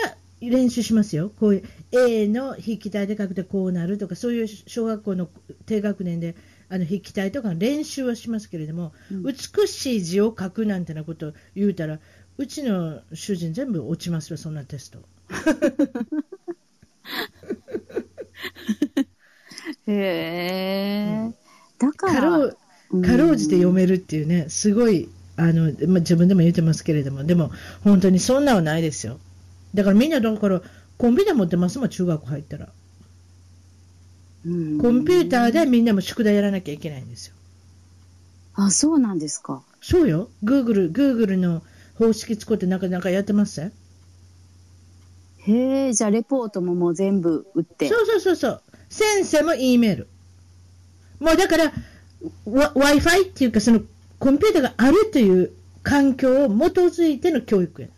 [0.50, 1.30] 練習しますよ。
[1.38, 5.28] こういう A の筆記体で書くとこうなるとか、そういう小学校の
[5.66, 6.36] 低学年で、
[6.68, 9.34] あの筆記体とか練習はしますけれども、うん美
[9.68, 11.98] しい字を書くなんてなことを言うたら、
[12.36, 14.98] うちの主人全部落ちますよ、そんなテスト。
[19.86, 21.32] へえ。
[21.78, 22.44] だか、からろ
[22.90, 27.50] うかろうじて読めるっていうね、すごい、あのまあ、自分でも言ってますけれども、でも
[27.82, 29.18] 本当にそんなはないですよ。
[29.74, 30.62] だからみんな、だから
[30.96, 32.68] コンピューター持ってますもん、中学入ったら。
[34.46, 37.34] うんコンピューターでみんなも宿題やらなきゃいけないんですよ。
[38.54, 39.62] あ、そうなんですか。
[39.80, 41.62] そうよ、Google, Google の
[41.98, 43.60] 方式使ってなかなかやってます？
[43.60, 43.70] よ
[45.38, 47.88] へえ、じゃあレポートももう全部打って。
[47.88, 48.62] そうそうそうそう。
[48.88, 50.08] 先生も E メール。
[51.20, 51.64] もうだから、
[52.46, 53.80] わ Wi-Fi っていうか、その
[54.18, 57.88] コンピューターがあるという環境を基づいての教育や。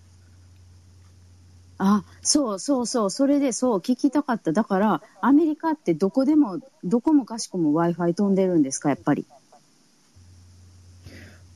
[1.79, 4.53] あ、そうそうそう、それでそう聞きたかった。
[4.53, 9.27] だから、アメリカってどこでも、どこもかしこも Wi-Fi 飛んでるんですか、やっぱり？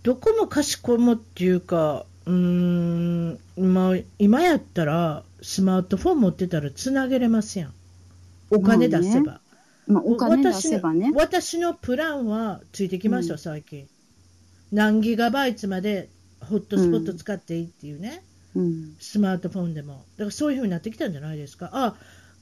[0.03, 7.73] どこもかしこもっていうか、うーん、まあ、今やったら、スマートフォン持ってたらつなげれますやん。
[8.51, 9.41] お金出せば。
[9.87, 11.11] まあ、お金出せばね。
[11.15, 13.89] 私の私のプランはついてきました、うん最近。
[14.71, 16.09] 何ギガバイツまで
[16.41, 18.23] ホットスポット使っていいっていうね、
[18.55, 18.97] うん。
[18.99, 20.05] スマートフォンでも。
[20.17, 21.71] だからそういう風になってきたんじゃないですか。
[21.73, 21.95] あ、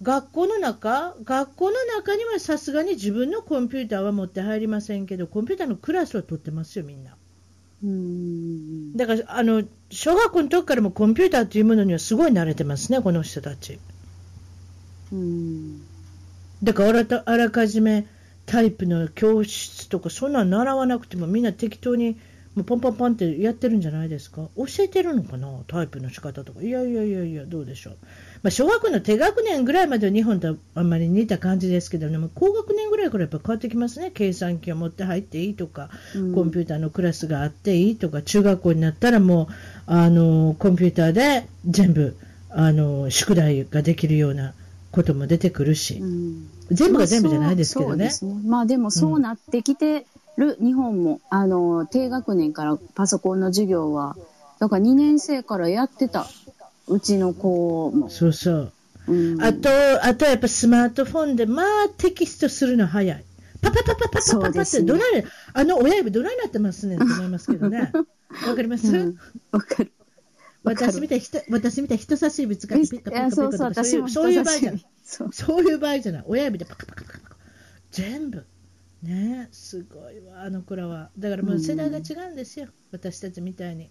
[0.02, 1.16] 学校の中？
[1.24, 7.16] 学校の中にはさすがに自分のコンピューターは持って入りませんけど、コンピューターのクラスは取ってますよ、みんな。
[7.82, 8.96] うん。
[8.96, 13.78] だから、あの、小学校の時からもコンピューターというものにはすごい慣れてますね、この人たち。
[15.12, 15.80] うん。
[16.62, 18.06] だからあらたあらかじめ
[18.46, 22.18] タイプの教室とかそんなん習わなくてもみんな適当に
[22.58, 24.48] もうポンポンポンってやってるんじゃないですか？
[24.56, 25.48] 教えてるのかな？
[25.68, 26.60] タイプの仕方とか。
[26.60, 27.96] いやいやいやいやどうでしょう、
[28.42, 32.18] まあ、小学校の低学年ぐらいまでは日本とあんまり似た感じですけどね。
[32.18, 34.10] もう高学年ぐらいからやっぱ変わってきますね。
[34.12, 36.34] 計算機を持って入っていいとか、うん。
[36.34, 39.46] コンピューターのクラスがあっていいとか中学校になったらもう
[39.86, 42.16] あのコンピューターで全部
[42.50, 44.54] あの宿題ができるような
[44.90, 46.50] ことも出てくるし、うん。
[46.70, 48.10] 全部が全部じゃないですけどね。
[48.22, 48.42] まあね。
[48.48, 50.06] まあでもそうなってきて
[50.38, 54.16] る日本も、あの、低学年からパソコンの授業は、
[54.58, 56.26] だから2年生からやってた。
[56.88, 58.08] うちの子も。
[58.08, 58.72] そうそう。
[59.08, 59.68] うんあと、
[60.04, 63.24] あとやっぱスマートフォンで、まあテキストするの早い。
[63.60, 65.24] パパパパパパパパって、どない、
[65.54, 67.92] あの親指どないなってますねんと思いますけどね。
[68.46, 69.16] わかります、うん
[69.50, 69.92] わかる。
[70.62, 74.86] 私みたい人、私みたい人差し指使ってピッカピカピカとかそういう私もそういう場合じゃない。
[75.04, 75.32] そう。
[75.32, 76.24] そういう場合じゃない。
[76.26, 77.36] 親指でパカパカパカパカ。
[77.90, 78.44] 全部。
[79.02, 81.10] ねえすごいわ、あの子らは。
[81.18, 82.66] だからもう世代が違うんですよ。
[82.90, 83.90] 私たちみたいに。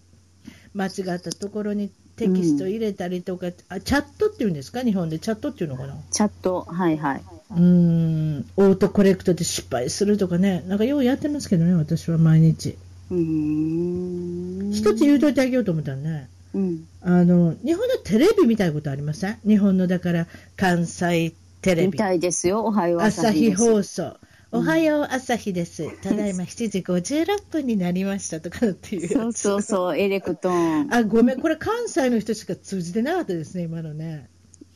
[0.74, 7.22] 間違ったところにテキスト入れたりとか、あチャットっていうんですか日本でチャットっていうのかなチャット、はいはい。
[7.50, 10.64] うーん、オートコレクトで失敗するとかね。
[10.66, 12.76] なんかようやってますけどね、私は毎日。
[13.10, 14.72] うーん。
[14.72, 16.28] 一つ言うといてあげようと思ったらね。
[16.54, 16.86] うん。
[17.02, 19.38] あの、日本のテレビ見たいことありません？
[19.46, 21.92] 日本のだから関西テレビ。
[21.92, 22.64] みたいですよ。
[22.64, 24.16] おはよう朝日放送。
[24.50, 26.00] おはよう朝日です。
[26.00, 29.32] ただいま7時56分になりましたとかっていうそう。
[29.32, 30.88] そうそう、エレクトーン。
[30.94, 31.40] あ、ごめん。
[31.40, 34.30] これ関西の人しか通じてなかったですね、今のね。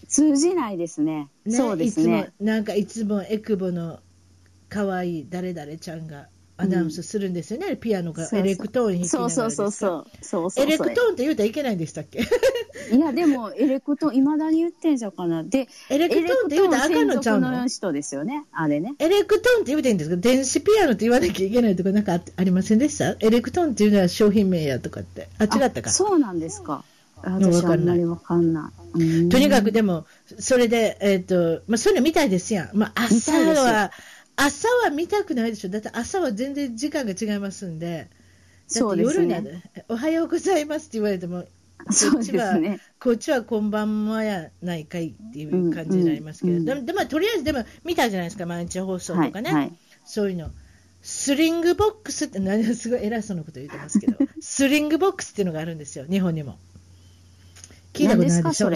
[0.08, 1.30] 通じないですね。
[1.46, 2.20] ねそうですね。
[2.20, 4.00] いつも、なんかいつもエクボの
[4.68, 7.74] 可愛い誰々ちゃんがアナウンスするんですよね。
[7.76, 9.50] ピアノがそうそうエレクトーンそうそう。
[9.50, 9.72] そう
[10.20, 12.20] そうエレクトーンって言うたらいけないんでしたっけ？
[12.92, 15.42] いや、でも、エレクトーン、いまだに言ってんじゃうかな。
[15.42, 17.66] で、エレクトーンって言うたらあかんのちゃうの？
[17.66, 18.44] 人ですよね。
[18.52, 18.94] あれね。
[18.98, 23.16] エレクトーンって言うていいんですか電子ピアノって言わなきゃいけないとかなんかあありませんでした？
[23.20, 25.28] エレクトーンっていうのは商品名やとかって。
[25.38, 25.90] あ、違ったか？
[25.90, 25.92] あ。
[25.92, 26.84] そうなんですか。
[27.24, 29.00] 私あんまりわかんない。
[29.00, 30.06] うんとにかくでも、
[30.38, 32.70] それで、えっ、と、まあ、そういうの見たいですやん。
[32.76, 33.92] まあ、朝は、
[34.34, 35.70] 朝は見たくないでしょ。
[35.70, 37.96] だって朝は全然時間が違いますんで。
[37.96, 38.10] だって
[38.66, 39.62] そうです夜なね。
[39.88, 41.44] おはようございますって言われても、
[41.90, 42.80] そうですね。
[43.00, 46.58] こっちはこんばんはやないかいっていう感じになりますけど、うん。
[46.58, 46.64] うん。
[46.64, 49.72] でもでもとりあえずでも見たじゃないですか、毎日放送とかね、はいはい。
[50.04, 50.50] そういうの。
[51.02, 56.58] スリングボックスって、何すごい偉そうなこと言ってますけど、 スリングボックスっていうのがあるんですよ、日本にも。
[57.92, 58.70] 聞いたことないでしょ？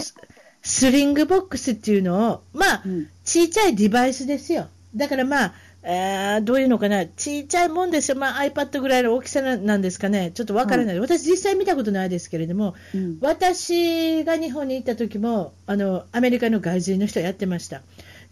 [0.63, 3.09] スリングボックスっていうのを、まあ、うん。
[3.25, 4.69] ちいちゃいデバイスですよ。
[4.97, 5.55] だからまあ、
[5.89, 17.83] えー、どういうのかな、ちっちゃいもんですよ、まあ、iPad ぐらいの大きさなんですかね、ちょっとわからない、はい、私、実際見たことないですけれども、うん、私が日本に行った時もあの、アメリカの外人の人やってました。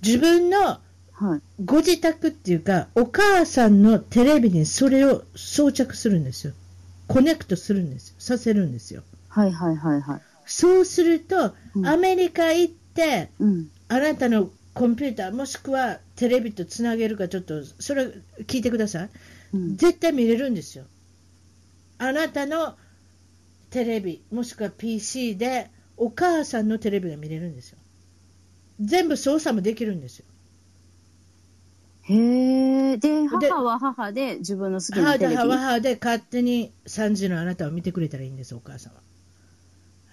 [0.03, 0.79] 自分の
[1.65, 6.55] ご自宅っていうか、お母さんのテレビにそれを装着するんですよ。
[7.07, 8.15] コネクトするんですよ。
[8.19, 9.03] させるんですよ。
[9.29, 10.21] はいはいはいはい。
[10.45, 18.07] そうすると、うん、アメリカ行って、うん、あなたのコンピューターもしくはテレビとつなげるかちょっとそれ
[18.47, 19.11] 聞いてください、
[19.53, 20.85] うん、絶対見れるんですよ。
[21.99, 22.77] あなたの
[23.71, 27.79] テレビもしくは PC でお母さんのテレビが見れるんですよ。
[28.81, 30.27] 全部操作もできるんですよ。
[32.07, 35.37] へえで母は母で自分の好きなテレビ。
[35.37, 39.01] 母は母で勝手に3時のあなたを見てくれたらいいんですお母さんは。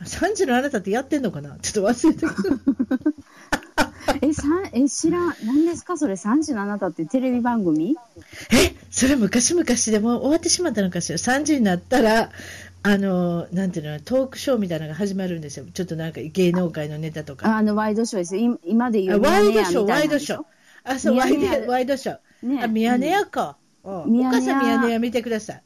[0.04, 1.58] 3時のあなたってやってんのかな？
[1.60, 2.26] ちょっと忘れて
[4.22, 4.44] え、さ
[4.74, 5.36] え、知らん。
[5.46, 7.96] 何ですかそれ、3時のあなたってテレビ番組？
[8.52, 12.32] え、それ昔々でも終わってしまったのかしら？3時になったら、
[12.84, 15.66] あの、なんていうの、トークショーみたいなのが始まるんですよ。
[15.74, 17.56] ちょっとなんか芸能界のネタとか。
[17.56, 18.60] あの、ワイドショーですよ。
[18.66, 20.44] 今で言うワイドショー、ワイドショー。
[20.84, 22.48] あ、そう、ワイドワイドショー。
[22.48, 23.58] ね、あ、ミヤネ屋か。
[23.84, 25.64] うん、お母さんミヤネ屋見てください。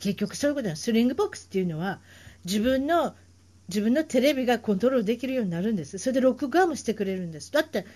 [0.00, 2.00] 結局そういうことなスリングボックスっていうのは、
[2.44, 3.14] 自分の
[3.68, 5.98] 自分のテレビがコントロールできるようになるんです。
[5.98, 7.52] それで録画もしてくれるんです。
[7.52, 7.86] だって、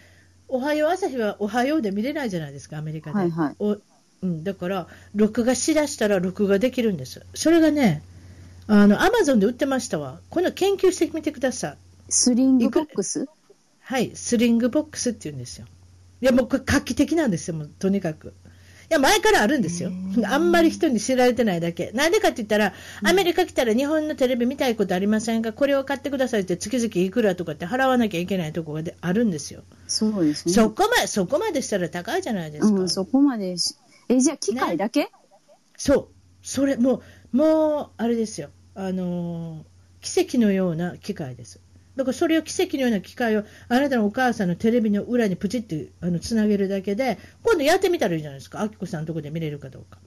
[0.49, 3.19] おはよう朝日はおはようで見れないじゃないですか、アメリカで。
[3.19, 3.79] はいはい、お
[4.23, 7.25] うん、だから、録画しだしたら録画できるんです。
[7.35, 8.03] それがね、
[8.67, 10.21] あの、アマゾンで売ってましたわ。
[10.31, 11.77] この研究してみてください。
[12.09, 13.27] スリングボックス？
[13.81, 15.67] はい、スリングボックスって言うんですよ。
[16.21, 18.35] いや、もうこれ画期的なんですよ、もうとにかく。
[18.93, 19.91] や、前からあるんですよ。
[20.27, 21.91] あんまり人に知られてないだけ。
[21.93, 25.53] なんでかって言ったら、アメリカ来たら日本のテレビ見たいことありませんか？
[25.53, 29.63] これを買ってくださいって月々いくらとかって払わなきゃいけないところがあるんですよ。
[29.89, 30.55] そうですね。
[30.55, 32.81] そこまで、そこまでしたら高いじゃないですか。
[32.81, 33.77] うん、そこまでし。
[34.09, 35.11] え、じゃあ機械だけ、ね、
[35.79, 36.09] そう。
[36.43, 38.51] それ、もう、もう、あれですよ。
[38.75, 39.65] あのー、
[40.03, 41.61] 奇跡のような機械です。
[41.97, 49.99] だからそれを奇跡のような機械をあなたのお母さんのテレビの裏にプチってあのつなげるだけで、今度やってみたらいいじゃないですか、あきこさんのところで見れるかどうか。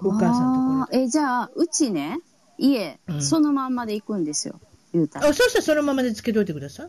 [0.00, 2.18] お母さんのところえ、じゃあ、うちね、
[2.58, 4.60] 家、うん、そのまんまで行くんですよ、
[4.92, 5.28] 言うたら。
[5.28, 6.88] あ、そうしたらそのままでつけといてください。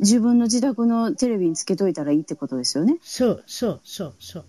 [0.00, 2.96] 自分の自宅のテレビにつけといたらいいってことですよね。
[3.02, 4.44] そう、そう、そう、そう。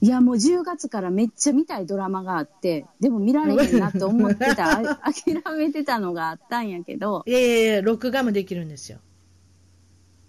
[0.00, 4.76] いや、もう10月からめっちゃ見たいドラマがあって、でも見られへんなと思ってた、
[5.10, 7.22] 諦めてたのがあったんやけど。
[7.26, 8.98] いやいやいや、録画もできるんですよ。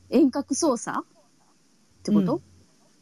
[0.10, 1.00] 遠隔操作？
[1.00, 1.04] っ
[2.04, 2.42] てこと、うん、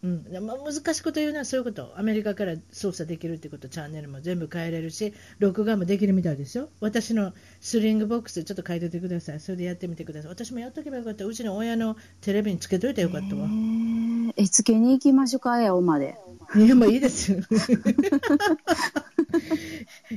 [0.03, 1.93] うん、まあ、難しいこと言うのはそういうこと。
[1.97, 6.69] アメリカから操作できるってこと、チャンネルも全部変えれるし、録画もできるみたいですよ。
[6.79, 9.39] 私のスリングボックスちょっと書いておいてください。
[9.39, 10.31] それでやってみてください。
[10.31, 11.25] 私もやっとけばよかった。
[11.25, 13.47] うちの親のテレビにつけといてよかったわ。
[14.37, 16.15] え、つけに行きましょうか、やおまで。
[16.55, 17.39] いや、もういいですよ。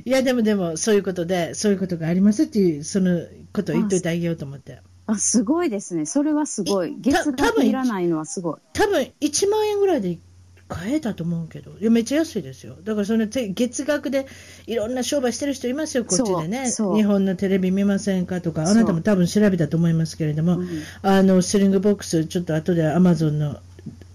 [0.05, 3.21] いや、でもでも、そういうことで、そういうことがありますっていう、その
[3.53, 4.81] ことを言っといてあげようと思って。
[5.09, 6.05] あ、すごいですね。
[6.05, 6.95] それはすごい。
[6.99, 8.57] 月額いらないのはすごい。
[8.73, 10.19] 多分、1万円ぐらいで
[10.67, 12.75] 買えたと思うけど、いや、めっちゃ安いですよ。
[12.83, 14.27] だから、その月額で
[14.67, 16.71] いろんな商売してる人いますよ、こっちでね。
[16.71, 20.67] 日本のテレビ見ませんかとか、あなたも多分調べたと思いますけれども、うん、
[21.01, 23.57] あの、スリングボックス、ちょっと後でアマゾンの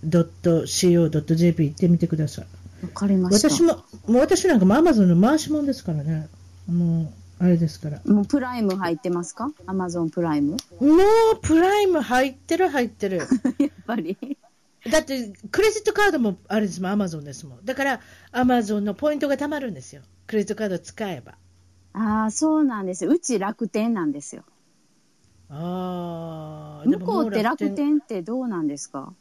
[0.08, 2.46] .co.jp 行ってみてください。
[2.84, 3.48] わかりました。
[3.48, 6.28] 私も、もう私なんかもアマゾンの回し物ですからね。
[6.68, 8.00] もう、あれですから。
[8.06, 9.50] もうプライム入ってますか？
[9.66, 10.52] アマゾンプライム？
[10.52, 10.56] も
[11.34, 13.18] う、プライム入ってる入ってる。
[13.58, 14.16] やっぱり。
[14.90, 17.64] だって、クレジットカードもあれですもん、アマゾンですもん。
[17.64, 18.00] だから、
[18.32, 20.02] アマゾンのポイントがたまるんですよ。
[20.26, 21.34] クレジットカード使えば。
[21.92, 23.10] ああ、そうなんですよ。
[23.10, 24.44] うち楽天なんですよ。
[25.50, 29.12] ああ、向こうって楽天ってどうなんですか？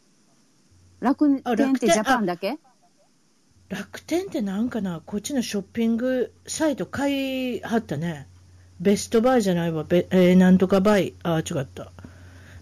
[0.99, 2.57] 楽天ってジャパンだけ？
[3.73, 8.27] 楽天ってなんかな、こっちのショッピングサイト買いはったね。
[8.79, 11.91] ベストバイじゃないわ、べえー、なんとかバイ、あ、違った。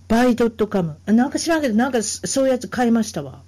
[0.07, 0.97] バイドットカム。
[1.07, 3.41] なんか知らんけど、なんかそういうやつ買いましたわ。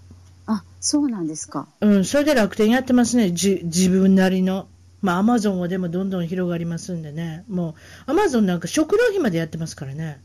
[0.46, 1.70] あ、そうなんですか。
[1.80, 4.68] うん、それで楽天やってますね、じ自分なりの。
[5.02, 7.46] まあ、アマゾンはでもどんどん広がりますんでね。
[7.48, 7.76] も
[8.08, 10.20] う、アマゾンなんか食料費までやってますからね。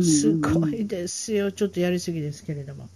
[0.00, 1.52] すごいですよ。
[1.52, 2.88] ちょっとやりすぎですけれども。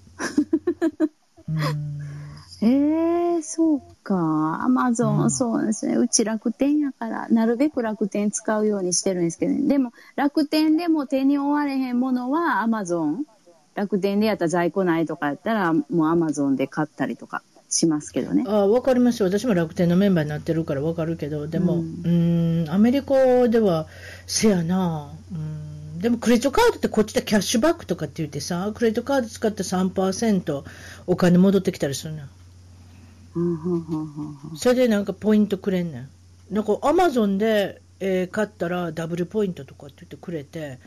[1.51, 1.53] え
[2.63, 4.15] えー、そうか。
[4.63, 5.97] アマゾン、そうですね。
[5.97, 9.69] うち楽天やから、なるべく楽天使うようにしてるんですけどね。
[9.69, 13.25] でも、楽天でも手に負われへんものはアマゾン。
[13.75, 18.45] 楽天でやったら在庫ないとかやったら、もうアマゾンで買ったりとかしますけどね。
[18.47, 23.87] あわかります私も楽天のメンバーになってるからわかるけど、でも、うん、ん、アメリカでは、
[24.27, 25.67] せやな、うん
[26.01, 30.63] でもクレジットカードってこっちでキャッシュバックとかって言ってさ、クレジットカード使って3%
[31.07, 32.23] お金戻ってきたりするの
[34.57, 36.55] それでなんかポイントくれんねん。
[36.55, 40.78] なんかアマゾンで、えー買ったらダブルポイントとかって言ってくれて、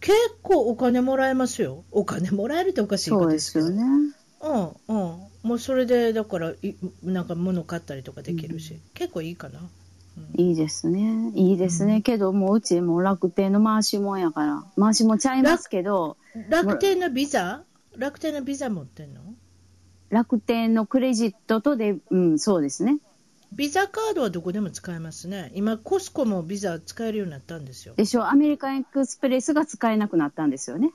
[0.00, 1.84] 結構お金もらえますよ。
[1.90, 3.68] お金もらえるっておかしい言いそう方ですけど。
[3.68, 4.14] ですよね。
[4.88, 4.98] うんう
[5.46, 5.48] ん。
[5.48, 9.60] もうそれで、だからい、なんか物買ったりとかできるし、結構いいかな。
[10.34, 11.30] いいですね。
[11.34, 12.02] いいですね。
[12.02, 14.64] けど、もううちもう楽天の回しもんやから。
[14.78, 16.16] 回しもんちゃいますけど、
[16.48, 17.64] 楽天のビザ？
[17.96, 19.20] 楽天のビザ持ってんの？
[20.10, 22.98] 楽天のクレジットとで、うん、そうですね。
[23.52, 25.52] ビザカードはどこでも使えますね。
[25.54, 27.94] 今、コスコもビザ使えるようになったんですよ。
[27.96, 30.90] でしょ、アメリカンエクスプレスが使えなくなったんですよね。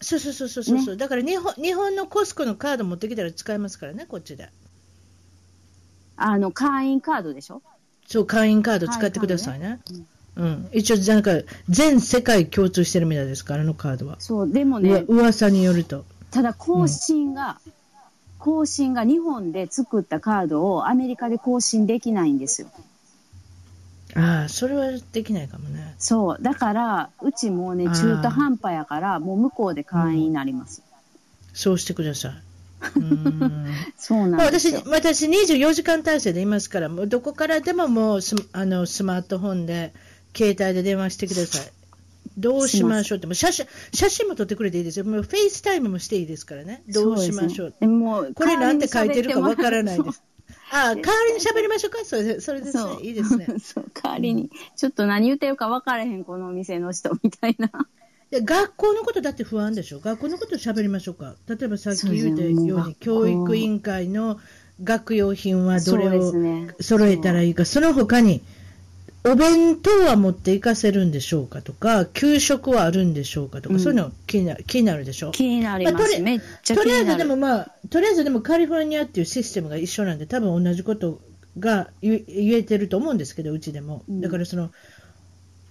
[0.00, 4.50] そうそうそうそうそう、だから日本日本のコスコのカード持ってきたら使えますからね、こっちで。
[6.16, 7.62] あの、会員カードでしょ？
[8.06, 9.80] そう、会員カード使ってくださいね。
[10.34, 11.32] うん、一応、なんか
[11.68, 14.16] 全世界共通してるみたいですから、あのカードは。
[14.18, 16.04] そう、でもね、噂によると。
[16.30, 17.60] ただ更新が、
[18.42, 22.68] 更新が日本で作ったカードをアメリカで更新できないんですよ。
[24.16, 25.94] ああ、それはできないかもね。
[25.98, 26.42] そう。
[26.42, 30.82] だから、うちもうね、中途半端やから、もう向こうで会員になります。
[31.54, 32.32] そうしてください。
[33.96, 34.82] そうなんですよ。
[34.86, 39.94] 私、24時間体制でいますから、もうどこからでももうスあのスマートフォンで、
[40.36, 41.81] 携帯で電話してください。
[42.36, 47.68] どうしましょうって、もう写真写真も撮ってくれていいですよ、もう FaceTime もしていいですからね、どうしましょう。
[47.70, 50.22] ねでもうこれなんて書いてるかわからないです。
[50.70, 53.46] ああ、代わりに喋りましょうか、それそれですねいいですね。
[53.62, 57.70] そう、代わりに、ちょっと何言ってるか分からへん、このお店の人みたいな。
[58.30, 64.40] で学校のことだって不安でしょ、学校のこと喋りましょうか、例えばさっき言ったように、そう教育委員会の
[64.82, 66.32] 学用品はどれを
[66.80, 68.40] 揃えたらいいか、その他に、
[69.24, 75.30] お弁当は持って行かせるんでしょうかとか、給食はあるんでしょうかとか、うんそういうの気になる気になるでしょ？
[75.30, 75.96] 気になります。
[75.96, 76.06] まあ
[76.74, 77.04] とりあえ。
[77.04, 81.20] ずでもまあ、とりあえずでもカリフォルニアっていうシステムが一緒なんで、多分同じこと
[81.58, 84.02] が言言えてると思うんですけど、うちでも。
[84.08, 84.70] うんだからその、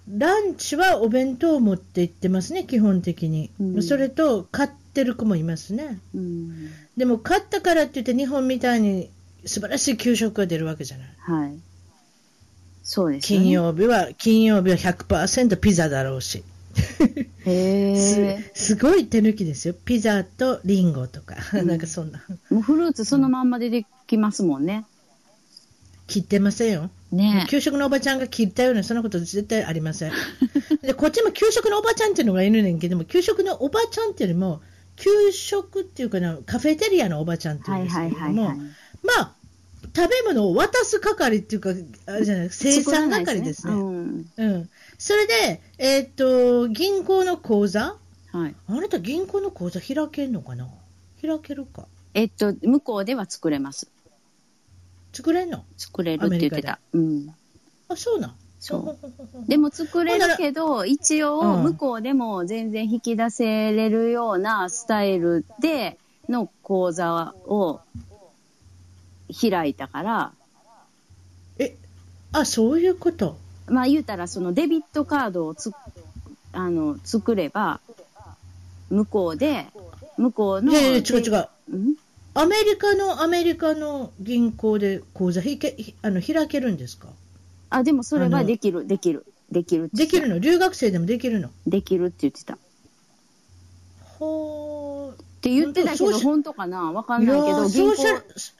[0.08, 3.50] ランチはお弁当を持って行ってますね、基本的に。
[3.60, 6.00] うんそれと、買ってる子もいますね。
[6.14, 6.70] うん。
[6.96, 9.10] でも、買ったからって言って、日本みたいに
[9.44, 11.08] 素晴らしい給食が出るわけじゃない。
[11.18, 11.54] はい。
[12.82, 13.44] そうですよね。
[13.44, 16.42] 金曜日は、金曜日は100%ピザだろうし。
[17.44, 18.50] へすえ。
[18.54, 19.74] すごい手抜きですよ。
[19.74, 22.22] ピザとリンゴとか、 なんかそんな。
[22.50, 24.84] もうフルーツそのまんま出てきますもんね。
[26.06, 26.90] 切ってませんよ。
[27.10, 30.12] ね給食のおばちゃんが切ったような、そんなこと絶対ありません。
[30.82, 34.60] で、こっちも給食のおばちゃんっていうのがいるねんけども、給食のおばちゃんっていうよりも、
[34.96, 38.72] 給食っていうかな、カフェテリアのおばちゃんっていうんですけれども、はいはいはいはい
[39.02, 39.34] まあ、
[39.94, 41.70] 食べ物を渡す係っていうか、
[42.06, 43.74] あれじゃない、生産係ですね。
[43.74, 44.26] うん。
[44.36, 44.70] うん。
[44.98, 47.96] それで、えーっと、銀行の口座？
[48.32, 48.54] はい。
[48.66, 50.68] あなた銀行の口座開けんのかな？
[51.20, 51.86] 開けるか。
[52.14, 53.88] えっと、向こうでは作れます。
[55.12, 55.64] 作れんの？
[55.76, 56.78] 作れるって言ってた。
[56.92, 57.34] うん。
[57.88, 58.34] あ、そうなん。
[58.58, 67.80] そうでも作れるけど、一応うん向こうでも全然引き出せれるようなスタイルでの講座を
[69.32, 70.32] 開いたから、
[71.58, 71.76] え、
[72.32, 73.36] あ、そういうこと？
[73.66, 75.72] まあ言うたらそのデビットカードをつ
[76.52, 77.80] あの作れば、
[78.90, 79.66] 向こうで、
[80.18, 80.72] 向こうの。
[80.72, 81.48] いやいや、違う違う。
[81.72, 81.94] うん？
[82.34, 87.08] アメリカの、アメリカの銀行で口座ひけひあの開けるんですか？
[87.70, 90.38] あ、でもそれはできる、できる、できるできるの？
[90.38, 91.50] 留学生でもできるの？
[91.66, 92.54] できるって言ってた。
[92.54, 92.58] っ
[94.18, 96.92] ほて言ってたけど、本当かな？
[96.92, 98.52] わかーんないけど、銀行そうし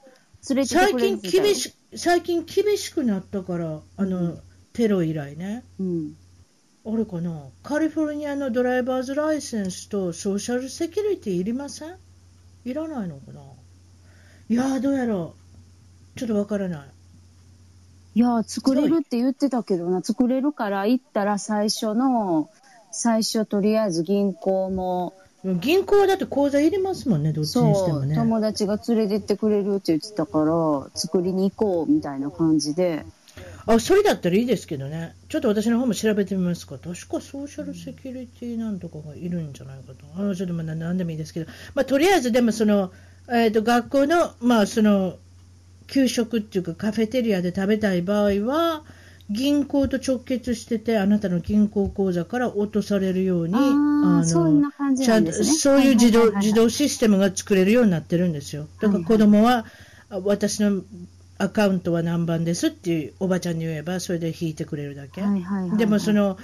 [0.49, 4.39] 連れて最近厳し、最近厳しくなったから、あの、
[4.73, 5.65] テロ以来ね。
[5.79, 6.17] うん。
[6.85, 7.45] あれかな？
[7.63, 11.97] カリフォルニアのドライバーズライセンスとソーシャルセキュリティいりません？
[12.65, 13.41] いらないのかな？
[14.49, 15.35] いやー、どうやろ
[16.17, 16.19] う？
[16.19, 16.89] ちょっとわからない。
[18.15, 22.51] いやー、作れるって言ってたけどな、作れるから行ったら最初の、
[22.91, 25.15] 最初とりあえず銀行も、
[25.45, 28.15] 銀行はだって口座いりますもんね、どっちにしてもね。
[28.15, 33.05] 友達が連れてってくれるって言ってたから、作りに行こうみたいな感じで、
[33.67, 35.15] あ、それだったらいいですけどね。
[35.29, 36.79] ちょっと私の方も調べてみますか。
[36.79, 40.05] 確かソーシャルセキュリティなんとかがいるんじゃないかと。
[40.17, 42.93] あのちょっとまあななんでもいいですけど、まあ、とりあえずでもその、
[43.29, 45.17] えー、と学校の、まあ、その
[45.87, 48.85] 給食っていうかカフェテリアで食べたい場合は、
[49.31, 58.67] 銀行と直結してて、あなたの銀行口座から落とされるように、あそんな感じちゃんとなんですねそういう自動,、はいはいはいはい自動システムが作れるようになってるんですよ。
[58.81, 59.67] だから子供は、
[60.11, 60.83] あ私の
[61.39, 65.23] アカウントは何番ですっていうおばちゃんに言えば、それで引いてくれるだけ。
[65.23, 66.39] はいはいはいはいでもその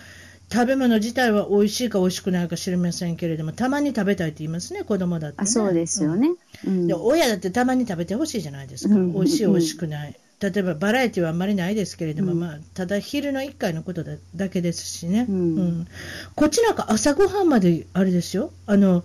[0.51, 6.31] 食べ物自体は美味しいか美味しくないか知りませんけれども、たまに食べたいって言いますね、子供だって、ね、あそうですよね、
[6.67, 6.95] うんで。
[6.95, 8.95] 親だってたまに食べてほしいじゃないですか。
[8.95, 10.17] うん美味しい、美味しくない。
[10.41, 12.41] 例えばバラエティはあんまりないですけれども、うん。
[12.41, 15.87] まあ、ただ昼の1回のことだだけですしね、うん。
[16.37, 19.05] こっちなんか朝ごはんまであれですよ、あの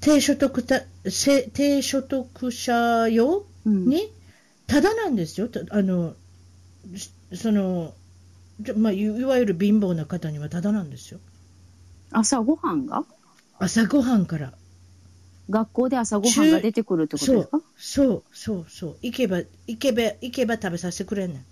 [0.00, 3.88] 低所得たせ低所得者用うん。
[3.88, 4.12] に
[4.66, 6.14] ただなんですよ、たあの
[6.94, 7.94] しその
[8.76, 11.20] まあ、いいわゆる貧乏な方にはただなんですよ、
[12.10, 13.04] 朝ごはんが？
[13.58, 14.52] 朝ごはんから。
[15.50, 17.60] 学校で朝ごはんが出てくるってことそうですか？
[17.76, 21.44] そうそうそう行けば行けば行けば食べさせてくれんねん。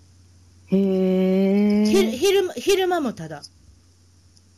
[0.68, 2.16] へ昼え。
[2.16, 3.42] 昼間昼間もただ、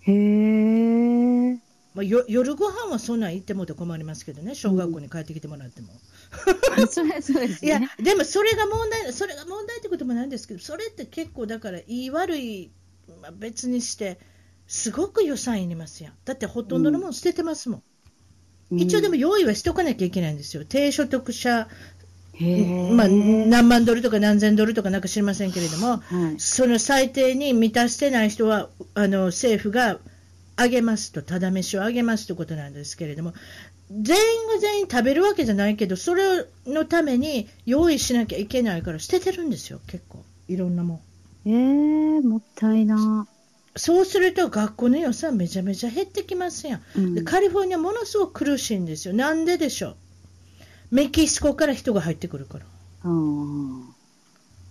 [0.01, 1.59] へえ。
[1.95, 5.89] まあ、よ夜ご飯はそんなん行ってもって困りますけどね、小学校に帰ってきてもらっても。
[6.91, 12.71] それそうですいやね。、でもそれが問題、それが問題ってこともないんですけど、それって結構だから、いい悪い、
[13.23, 14.19] まあ、別にして、
[14.67, 16.13] すごく予算いりますやん。
[16.25, 17.83] だってほとんどのもの捨ててますもん。
[18.71, 20.65] 一応でも用意はしておかなきゃいけないんですよ。
[20.69, 21.69] 低所得者。
[22.93, 26.39] まあ、何万ドルとか何千ドルとかなんか知りませんけれども、はい。
[26.39, 29.99] その最低に満たしてない人は、あの政府が
[30.55, 33.33] あげますと、ただ飯をあげますということなんですけれども、
[33.91, 41.01] 全員が全員食べるわけじゃないけど、それのために用意しなきゃいけないから、捨ててるんですよ、結構、いろんなも
[41.47, 41.51] ん。
[41.51, 43.27] ええ、もったいな。
[43.79, 46.83] そうすると、学校の予算めちゃめちゃ減ってきますやん。
[46.97, 49.15] うんでカリフォルニア、ものすごく苦しいんですよ。
[49.15, 49.97] なんででしょう？
[50.91, 52.65] メキシコから人が入ってくるから。
[53.05, 53.11] あー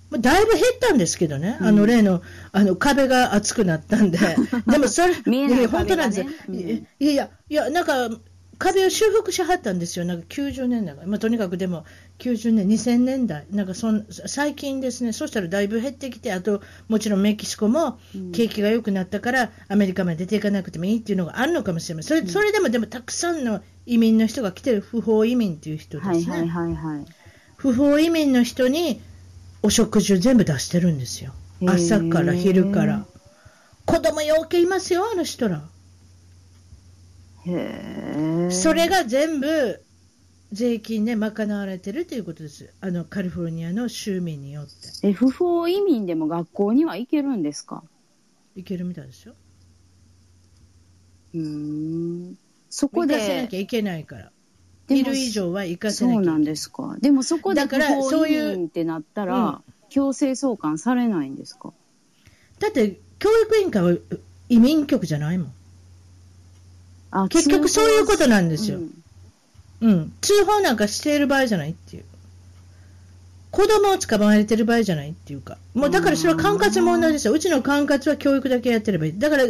[0.10, 2.22] まあだいぶ減ったんですけどね、うんあの例の
[2.54, 4.18] あの壁が厚くなったんで、
[4.68, 5.14] でもそれ、
[5.68, 8.10] 本当なんですよ、いやいや、いや、なんか
[8.60, 11.86] 壁を修復しはったんですよ、なんか90年代、まあ、とにかくでも
[12.20, 18.32] 90年、2000年代、なんかそん最近ですね、そしたらだいぶ減ってきて、あともちろんメキシコもうん。
[18.32, 26.52] 景気が良くなったから、アメリカまで出ていかなくてもいいっていうのがあるのかもしれません、それそれでもでもたくさんの移民の人が来てる、不法移民っていう人ですね。
[27.58, 29.02] 不法移民の人に
[29.64, 31.34] お食事を全部出してるんですよ。
[31.66, 33.06] 朝から昼から。
[33.86, 35.64] 子供ようけいますよ、あの人ら。
[37.48, 38.52] へえ。
[38.52, 39.82] それが全部
[40.52, 42.74] 税金で賄われてるということです。
[42.82, 44.72] あのカリフォルニアの州民によって。
[45.10, 47.84] え、不法移民でも学校には行けるんですか？
[48.56, 49.36] いけるみたいですよ。
[51.34, 51.42] うー
[52.32, 52.38] ん。
[52.70, 54.32] そこ行かせなで、きゃいけないから。
[54.90, 56.26] いる以上は行かせなきゃいけない。
[56.26, 56.96] そうなんですか？
[57.02, 61.74] でもそこで不だから法移そういう民ってなったら、強制送還されないんですか？
[62.60, 63.98] だって、教育委員会は
[64.48, 65.54] 移民局じゃないもん。
[67.12, 68.94] あ結局そういうことなんですようん
[69.80, 72.04] うん、通報なんかしている場合じゃないっていう。
[73.52, 75.58] 子供を捕まえてる場合じゃないっていうか。
[75.76, 77.34] もうだからそれは管轄の問題ですよ。
[77.34, 79.20] うちの管轄は教育だけやってればいい。
[79.20, 79.44] だから、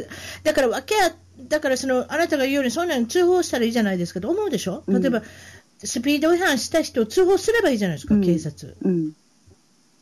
[0.43, 1.15] だからわけや、
[1.47, 4.83] だからその、あなたが言うようにそんなに通報したらいいじゃないですかと思うでしょ？
[4.85, 5.23] うん例えば、
[5.81, 8.75] スピード違反した人を通報すればいいじゃないですか、うん警察。
[8.81, 9.11] うん。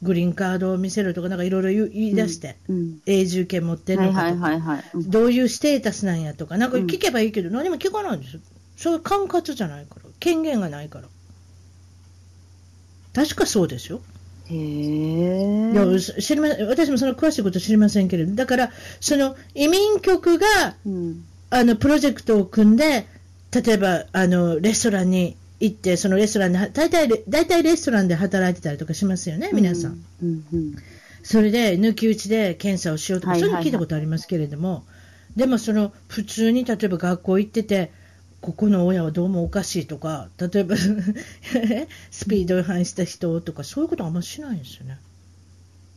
[0.01, 2.99] グリーンカードを見せろとかなんかいろいろ言い出して、うん。
[3.05, 8.41] 永住権持ってるのかとか、どういうステータスなんやとか、なんか聞けばいいけど、何も聞かないんですよ。
[8.77, 11.07] そういう管轄じゃないから、権限がないから。
[13.13, 14.01] 確かそうですよ。
[14.47, 15.71] へえ。
[15.71, 20.47] いや知りま私もその詳しいこと知りませんけれど、だから、その移民局が
[20.85, 21.25] うん。
[21.51, 23.07] あのプロジェクトを組んで、
[23.51, 30.03] 例えばあのレストランに行って、そのレストランで、大体レ大体レストランで働いてたりとかしますよね、皆さん。
[30.21, 30.45] うん。
[30.53, 30.75] うん。
[31.23, 34.83] それで抜き打ちで検査をしようとか、はいはいはいそういうの聞いたことありますけれども、
[35.35, 37.91] でもその普通に例えば学校行ってて、
[38.41, 40.75] ここの親はどうもおかしいとか、例えば
[42.11, 44.99] スピード違反した人とか、そういうことはあんましないんですよね。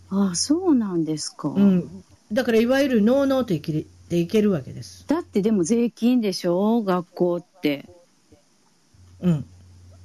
[0.09, 1.49] あ、そうなんですか。
[1.49, 5.05] うん、だからいわゆるノーノーと生きていけるわけです。
[5.07, 7.85] だってでも税金でしょ学校って。
[9.23, 9.45] うん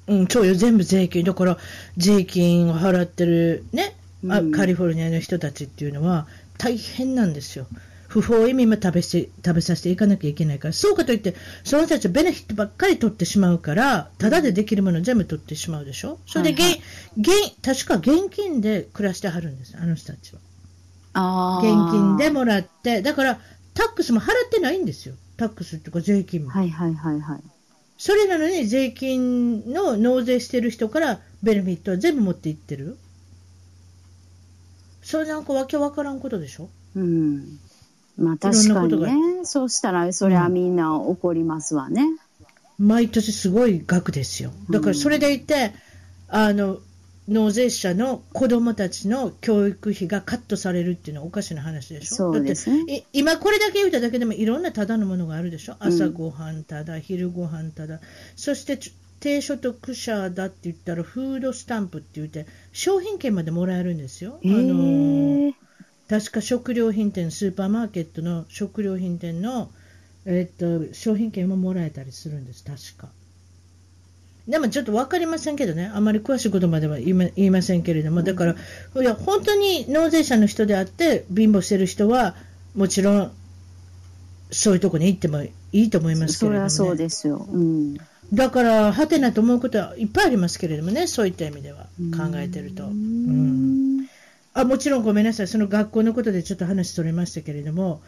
[0.06, 1.24] うん、そうよ、全部税金。
[1.24, 1.58] だから、
[1.96, 3.96] 税金を払ってるね、
[4.28, 7.66] あうんカリフォルニアの人たちっていうのは大変なんですよ。
[8.08, 11.34] 不法移民も食べして食べさせていかなきゃいけないから、そうかといって、
[11.64, 16.18] その人たちはベネフィットばっかり取ってしまうから、ただでできるもの全部取ってしまうでしょ。
[16.26, 16.82] それで、はい
[17.18, 20.40] 現現確か現金で暮らしてはるんです、あの人たちは。
[21.14, 21.58] ああ。
[21.58, 23.40] 現金でもらって、だから、
[23.74, 25.16] タックスも払ってないんですよ。
[25.36, 26.50] タックスっていうか税金も。
[26.50, 27.40] はいはいはいはい。
[28.04, 32.98] それなのに税金の納税してる人からベネフィットは全部持っていってる？
[35.02, 36.68] それなんかわけわからんことでしょ？
[36.96, 37.58] うん。
[38.18, 39.46] まあ確かにね。
[39.46, 42.04] そうしたら、それはみんな怒りますわね。
[42.78, 44.52] 毎年すごい額ですよ。
[44.68, 45.72] だからそれでいて、
[46.28, 46.80] あの、
[47.26, 52.16] 納税者の子供たちの教育費がカットされるっていうのはおかしな話でしょ？
[52.16, 55.76] そうですねだってい今これだけ言うただけでもいろんなただのものがあるでしょ？
[55.78, 58.00] 朝ごはんただ、昼ごはんただ。
[58.36, 64.38] そしてち低所得者だって言ったらフードスタンプって言って商品券までもらえるんですよ。
[64.42, 65.54] えあのー、
[66.10, 69.70] 確か食料品店、スーパーマーケットの食料品店の、
[70.26, 73.08] えっと、商品券ももらえたりするんです、確か。
[74.48, 82.34] でもちょっと分かりませんけどね、あまり詳しいことまでは言いませんけれども、だから、いや本当に納税者の人であって、貧乏してる人は、
[82.74, 83.32] もちろん、
[84.50, 87.46] そういうとこに行ってもいいと思いますけれども、ね、それはそうですよ。
[87.50, 87.96] うん。
[88.34, 92.84] だから、はてなと思うことはいっぱいありますけれどもね、そういった意味では、考えてると。
[92.84, 93.84] うん
[94.56, 98.00] あもちろんごめんなさい、その学校のことでちょっと話それましたけれども、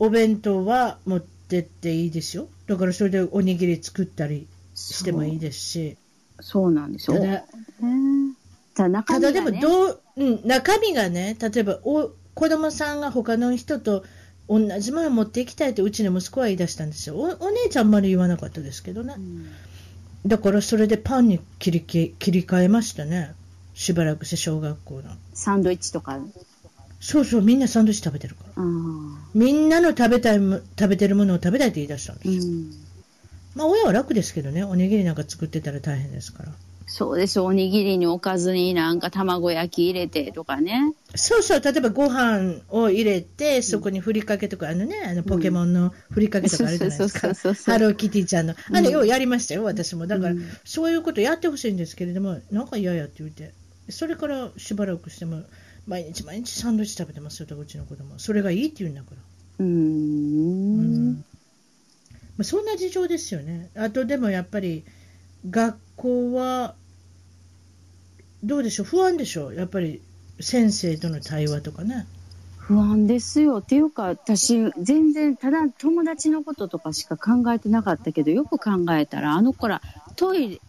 [0.00, 2.48] お弁当は持ってっていいですよ。
[2.66, 5.96] だからそれでおにぎり作ったりしてもいいですし、
[6.40, 7.18] そうなんですよ。
[7.18, 7.44] ただね
[8.74, 14.04] ただ中た身が、ね、だでもどう、うん、中身がね、例えばお子供さんが他の人と
[14.48, 17.16] 同じものを持っていきたいとうちの息子は言い出したんですよ。
[17.16, 19.14] おお姉ちゃんあんまり言わなかったですけどね。
[19.16, 19.46] うん
[20.24, 23.34] だからそれでパンに切り切切り替えましたね。
[23.74, 25.16] しばらくして小学校の。
[25.34, 26.18] サンドイッチとか。
[27.00, 28.62] そうそう、みんなサンドイッチ食べてるから。
[28.62, 28.64] あ
[29.34, 32.34] みんなの食べたいも、食べてるものを食べたいって言い出したんですよ。
[32.34, 32.70] ーうん。
[33.54, 36.52] まあ、親は楽ですけどね、おにぎりなんか作ってたら大変ですから。
[36.86, 37.46] そうですよ。
[37.46, 40.92] おにぎりにおかずになんか卵焼き入れてとかね。
[41.14, 47.28] そうそう、例えばご飯を入れて、そこにふりかけとか、あのね、あのポケモンのふりかけとかあるじゃないですか。
[47.72, 48.54] ハローキティちゃんの。
[48.72, 50.06] あれ、ようやりましたよ、私も。
[50.06, 53.52] だから、うんそういうことやってほしいんですけれども、なんか嫌やって言って。
[53.88, 55.42] それからしばらくしても、
[55.86, 58.18] 毎日毎日サンドイッチ食べてますよ、うちの子供。
[58.18, 59.16] それがいいって言うんだから。
[59.60, 60.61] うーん。
[62.36, 63.70] まあ、そんな事情ですよね。
[63.76, 64.84] あとでもやっぱり
[65.48, 66.74] 学校は
[68.42, 70.00] どうでしょう、不安でしょう、やっぱり
[70.40, 72.06] 先生との対話とかね。
[72.58, 73.58] 不安ですよ。
[73.58, 79.82] っていうか、私、全然、ただ友達のこととかしか考えてなかったけど、よく考えたら、あの子ら、
[80.16, 80.60] トイレ、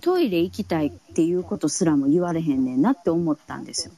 [0.00, 3.92] トイレ行きたいっていうことすらも言われへんねんなって思ったんですよ。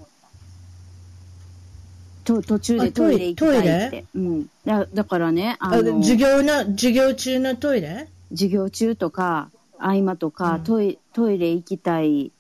[2.37, 4.05] と途中であトイレ行きたいって。
[4.15, 4.47] うん。
[4.65, 8.09] だだからね、ああの、授業の授業中のトイレ？
[8.31, 12.33] 授業中とか、合間とか、うんトイ、トイレ行きたい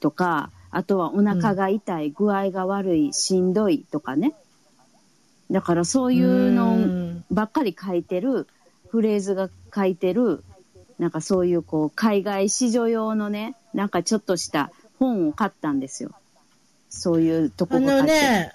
[0.00, 4.34] とか、あとはお腹が痛い、具合が悪い、しんどいとかね。
[5.50, 8.46] だからそういうのんばっかり書いてる、
[8.88, 10.44] フレーズが書いてる、
[10.98, 16.10] なんかそういうこう、海外市場用のね、なんかちょっとした本を買ったんですよ。
[16.88, 18.52] そういうとこあが書いてのね、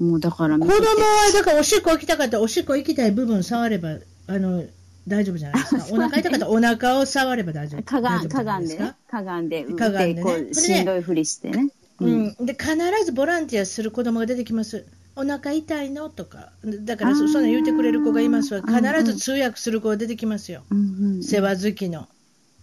[0.00, 4.64] もうだから見子供はだからおしっこ行きたかったらおしっこ行きたい部分触ればあの
[5.06, 5.86] 大丈夫じゃないですか。
[5.92, 7.82] お腹痛かったらお腹を触れば大丈夫。
[7.82, 8.94] かがん、かがんですね。
[9.08, 11.68] かがんで、かがんでねしんどいふりしてね。
[12.00, 14.86] うん、で必ずボランティアする子供が出てきます。
[15.14, 16.08] お腹痛いの？
[16.08, 18.62] とか、だからそそんな言ってくれる子がいますわ。
[18.62, 20.64] 必ず通訳する子が出てきますよ。
[20.70, 20.80] うんう
[21.18, 22.08] ん世話好きの。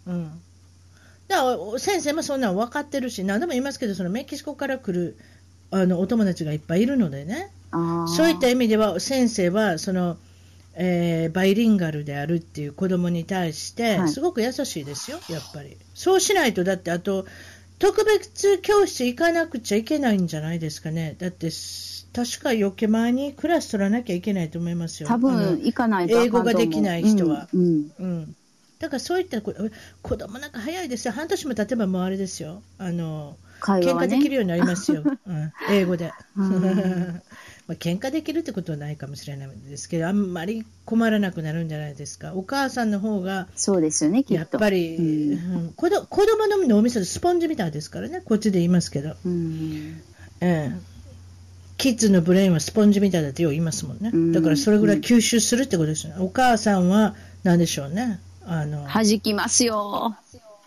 [0.07, 0.31] うん。
[1.29, 5.17] だからお先生もそんなん分かってるし、何でも言いますけど、そのメキシコから来る
[5.71, 7.49] あのお友達がいっぱいいるのでね、
[8.07, 10.17] そういった意味では先生はその、
[10.75, 14.09] えーバイリンガルであるっていう子供に対してはい。
[14.09, 15.77] すごく優しいですよ、やっぱり。
[15.93, 17.25] そうしないと、だってあと、
[17.79, 21.15] 特別教室行かなくちゃいけないんじゃないですかね。
[21.19, 25.07] だって、す確か余計前にクラス取らなきゃいけないと思いますよ。
[25.07, 27.47] 多分行かない英語ができない人は。
[27.53, 27.91] うんうん。
[27.99, 28.35] うん、
[28.79, 29.53] だからそういったこ
[30.01, 34.15] 子供なんか早いですよ、半年も経てばもうあれですよ、あの喧会話はね。
[34.15, 36.11] 嘩できるようになりますよ、 うん、英語で。
[36.35, 37.21] うん
[37.67, 42.33] まあ喧嘩できるってことはないかもしれないですけど、あんまり困らなくなるんじゃないですか。
[42.33, 44.25] お母さんの方がそうですよね。
[44.29, 50.01] やっぱり、うんうん子ど子供の脳みそでスポンジみたいですからね、こっちで言いますけど、うん
[50.41, 50.91] ええ
[51.77, 54.31] キッズのブレインはスポンジみたいだってよう言いますもんねうん。
[54.31, 56.19] だからそれぐらい吸収するってことですよね。
[56.19, 58.19] お母さんは何でしょうね。
[58.45, 60.15] あの弾きますよ。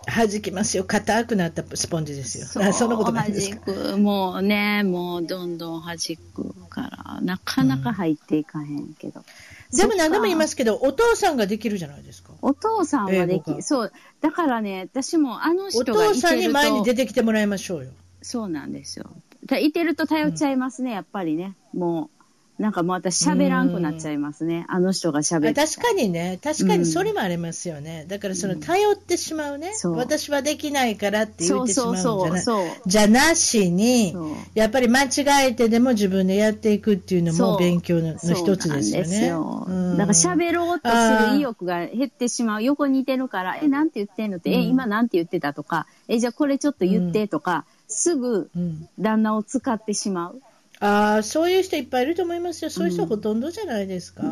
[0.07, 0.85] 弾きますよ。
[0.85, 2.47] 硬くなったスポンジですよ。
[2.47, 3.73] そそんなことないですか？
[3.73, 3.99] 弾く。
[3.99, 5.97] もうね、もうどんどん弾
[6.35, 9.25] くから、なかなか入っていかへんけど。
[9.73, 12.33] でも何でも言いますけど、お父さんができるじゃないですか。
[12.43, 13.93] お父さんはでき、そう。
[14.21, 17.91] だからね、私もあのお人がい父さんに前に出、てきてもらいましょうよ。
[18.23, 19.07] そうなんですよ。
[19.49, 21.55] たいてると頼っちゃいますね、やっぱりね。
[21.73, 22.24] もう、
[22.59, 24.65] なんかもう私喋らんくなっちゃいますね。
[24.69, 25.61] あの人が喋って。
[25.61, 28.07] あ確かにね、確かにそれもありますよね。
[28.09, 32.43] だからその頼ってしまうね、そう私はできないからって言ってしまうんじゃそうない。
[32.43, 32.67] そう。
[32.87, 34.15] じゃなしに
[34.55, 39.05] やっぱり間違えてでも自分でやっていくっていうのも勉強のの一つですよね。
[39.05, 42.63] そうなんですようんだから喋ろうとする意欲が減ってしまう。
[42.63, 50.41] 横にいてるから、え、なんて言ってんのって、え、うん今なんて言ってたとか、え、じゃあこれちょっと言ってとか、すぐうん旦那を使ってしまう。
[50.85, 52.71] ああ、そういう人いっぱいいると思いますよ。
[52.71, 54.23] そういう人はほとんどじゃないですか。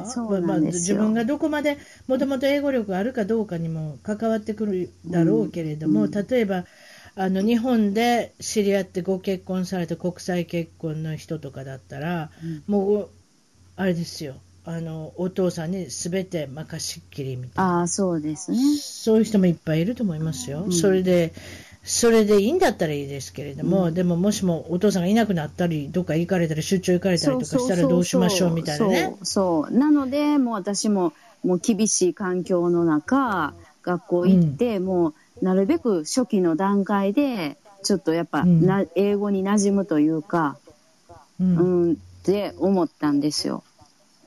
[0.45, 6.67] ま自分がどこまでもともと英語力があるかどうかにも関わってくるだろうけれども、うん例えば、
[7.15, 12.31] あの日本で知り合ってご結婚された国際結婚の人とかだったら、
[12.67, 13.09] もう、
[13.77, 14.35] あれですよ。
[14.65, 18.59] あのお父さんにすべて任しっきりみたいなああ、そうですね。
[18.77, 21.33] そういう人もいっぱいいると思いますよ、うんそれで、
[21.85, 29.05] それでいいんだったらいいですけれども、でももしもお父さんがいなくなったり、どっか行かれたり、出張行かれたりとかしたらどうしましょうみたいなね。
[29.05, 29.77] そうそう。
[29.77, 31.13] なので、もう私も、
[31.45, 33.53] もう厳しい環境の中、
[33.83, 35.15] 学校行って、もう、
[35.45, 40.57] なるべく初期の段階で、ちょっとやっぱ、うんな英語に馴染むというか、
[41.41, 43.65] うんうん、って思ったんですよ。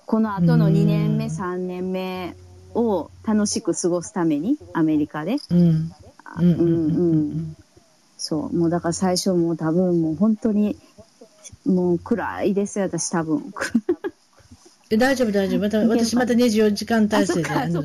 [0.05, 2.35] この後のうん2年目、3年目
[2.73, 5.37] を楽しく過ごすために、アメリカで。
[5.49, 5.91] うん
[6.37, 7.55] うんうん
[8.17, 8.57] そう。
[8.57, 10.77] もうだから最初もう多分もう本当に、
[11.65, 13.53] もう暗いですよ、私多分。
[14.89, 17.83] え大丈夫、大丈夫、また私また24時間体制でああの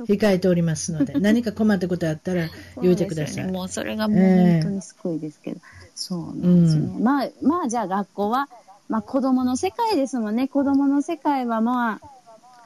[0.00, 2.48] 控えておりますので、 何か困ったことあったら
[2.82, 3.34] 言うてください。
[3.34, 5.60] そうねもうそれがもう本当に救いですけど。
[5.94, 6.96] そうなんですね。
[7.00, 8.48] まあ、まあじゃあ学校は、
[8.88, 10.48] まあ子供の世界ですもんね。
[10.48, 12.08] 子供の世界はまあ、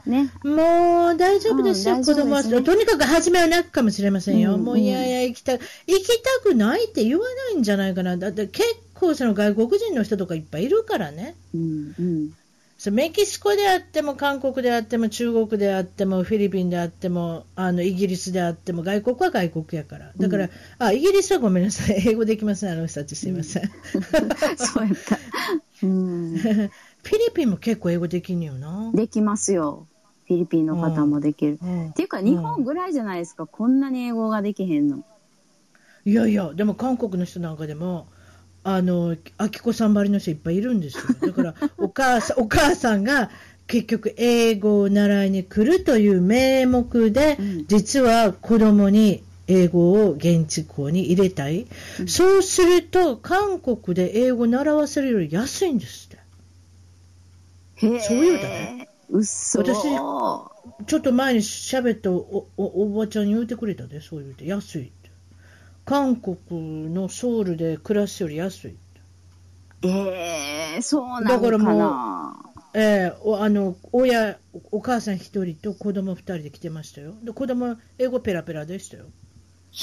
[0.07, 0.31] ね。
[0.45, 12.31] もう大丈夫ですよ、うん子供は、とにかく初めは泣くかもしれませんよ、うんもういやいや、行きた行きたくないって言わないんじゃないかな、だって結構その外国人の人とかいっぱいいるからね、うん、うん。
[12.79, 23.65] そうメキシコであっても、韓国であっても、中国であっても、フィリピンであっても、あのイギリスであっても、外国は外国やから、だから、うんあイギリスはごめんなさい、英語できません、あの人たち、すいません。
[24.59, 25.19] そうやった。
[25.83, 26.37] うん。
[27.09, 28.91] フィリピンも結構英語できんよな。
[28.93, 29.87] できますよ。
[30.27, 31.59] フィリピンの方もできる。
[31.63, 33.47] うんっていうか、日本ぐらいじゃないですか？
[33.47, 35.03] こんなに英語ができへんの。
[36.05, 38.09] いやいや、でも韓国の人なんかでも、
[38.63, 41.03] あの、あきこさんばりの人いっぱいいるんですよ。
[41.27, 43.31] だから、お母さん、お母さんが
[43.67, 51.67] 結局英語を習いに来るという名目で、うん実は子供に英語を現地校に入れたい。
[52.01, 56.18] うんそうすると、韓国で英語を習わせるより安いんですって。
[57.79, 58.01] へえ。
[58.01, 58.89] そういうだね。
[59.11, 59.61] うっそ。
[59.61, 59.83] 私
[60.87, 65.11] ちょっと前に喋ったおおおばちゃんに言うてくれたで、そう言うて、安いって。
[65.85, 68.77] 韓国のソウルで暮らすより安い。
[69.83, 72.37] ええそうなのかだからな。
[72.75, 74.39] えーおあの親、
[74.71, 77.15] お母さん一人と子供二人で来てましたよ。
[77.23, 79.07] で子供英語ペラペラでしたよ。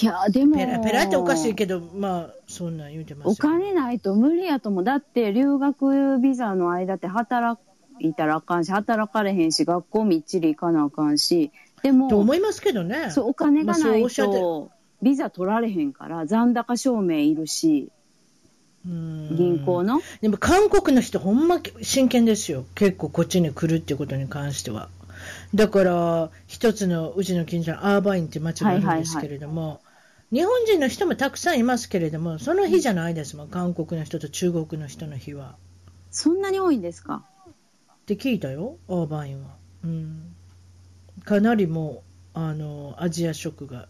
[0.01, 0.57] いや、でも。
[0.57, 3.31] ペラペラっておかしいけど、まあ、そんなん言うてますよ。
[3.31, 4.83] お金ないと無理やと思う。
[4.83, 7.59] だって、留学ビザの間って働
[7.99, 11.51] いたらあかんし、働かれへんし、学校みっちり行かなあかんし。
[11.83, 13.11] でも、と思いますけどね。
[13.11, 14.71] そう、お金がないと、
[15.01, 17.89] ビザ取られへんから、残高証明いるし、
[18.87, 19.99] うん銀行の？
[20.21, 24.89] でも韓国の人、ほんま真剣ですよ、結構こっちに来るっていうことに関しては。
[25.55, 29.81] だから、一つのうちの近所のアーバインっていう町があるんですけれども、
[30.31, 35.55] 日本人の人もたくさんいますけれども、その日じゃないですもん、韓国の人と中国の人の日は。
[36.11, 37.23] そんなに多いんですか？
[38.05, 39.49] って聞いたよ、アーバインは。
[39.83, 40.35] うん、
[41.23, 42.03] かなりも
[42.35, 43.87] うあのアジア色が。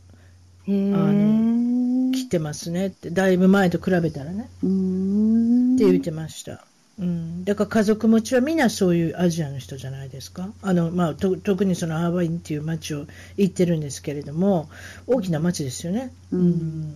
[0.68, 4.44] あう来てますねって、だいぶ前と比べたらね。
[4.44, 6.66] って言ってました。
[6.98, 10.50] うん、だから家族持ちはみんなそういうアジアの人じゃないですか。
[10.62, 13.06] あの、まあ、と特にそのアーバインっていう町を
[13.36, 14.70] 行ってるんですけれども、
[15.08, 16.14] 大きな町ですよね。
[16.32, 16.96] うん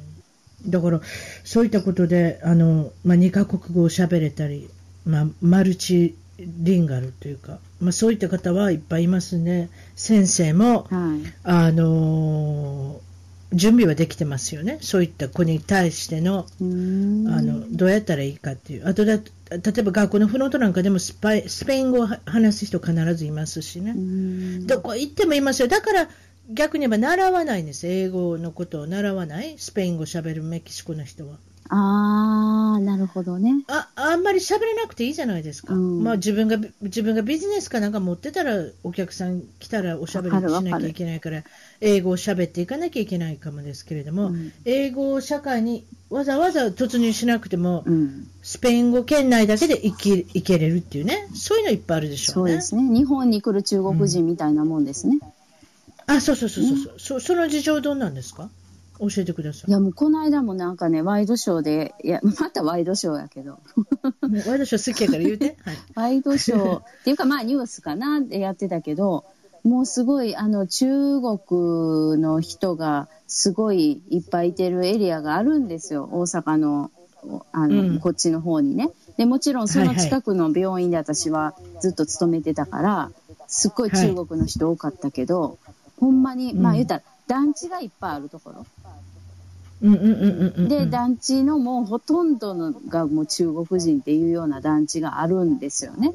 [0.66, 1.00] だから、
[1.44, 4.70] そういったことで、あの、まあ、2カ国語を喋れたり、
[5.06, 6.16] まあ、マルチ
[6.46, 9.70] リンガルというか、まあ、そういった方はいっぱいいますね。
[9.96, 11.34] 先生も、はい。
[11.44, 13.02] あの
[13.52, 14.78] 準備はできてますよね。
[14.82, 19.24] そういった子に対しての、あのどうやったらいいかっていう、あとだ例
[19.80, 23.96] えば学校のフロントなんかでもスパイスペイン語をは話す人必ずいますしね
[24.68, 26.10] どこ行ってもいますよ、だから
[26.52, 31.38] 逆に言えば習わないんです、英語のことを習わない、スペイン語を喋るメキシコの人は。
[31.70, 33.64] あー、なるほどね。
[33.68, 41.44] ああんまり喋れなくていいじゃないですか、うんまあ、自分が自分がビジネスかなんか持ってたら、お客さん来たらおしゃべりしなきゃいけないから、
[41.82, 48.28] 英語を喋っていかなきゃいけないかもですけれども、うん英語を社会にわざわざ突入しなくても、うん。
[48.42, 52.36] スペイン語圏内だけで生き生けれるっていうね、そういうのいっぱいあるでしょね。
[52.36, 52.84] そううですね。
[52.84, 55.20] 日本に来る中国人みたいなもんですね。
[56.08, 57.28] あ、そうそうそうそうそう、そ。
[57.28, 58.50] その事情どうなんですか？
[59.00, 59.70] 教えてください。
[59.70, 63.60] いや、もうこの間もなんかね、ワイドショーで、いや、 またワイドショーやけど、
[64.48, 65.58] ワイドショー好きやから言うて。
[65.64, 65.78] はい。
[65.96, 69.26] ワイドショーっていうかまあニュースかなでやってたけど、
[69.64, 76.08] もうすごい、あの、中国の人がすごいいっぱいいてるエリアがあるんですよ。
[76.12, 76.92] 大阪の
[77.52, 78.90] あの、うんこっちの方にね。
[79.18, 83.12] で、もちろんその近くの病院で私はずっと勤めてたから、
[83.48, 85.58] すっごい中国の人多かったけど、
[86.00, 88.66] ほんまに、まあうん言ったら、団地がいっぱいあるところ。
[89.82, 96.14] で、団地のもうほとんどのがもう中国人っていうような団地があるんですよね。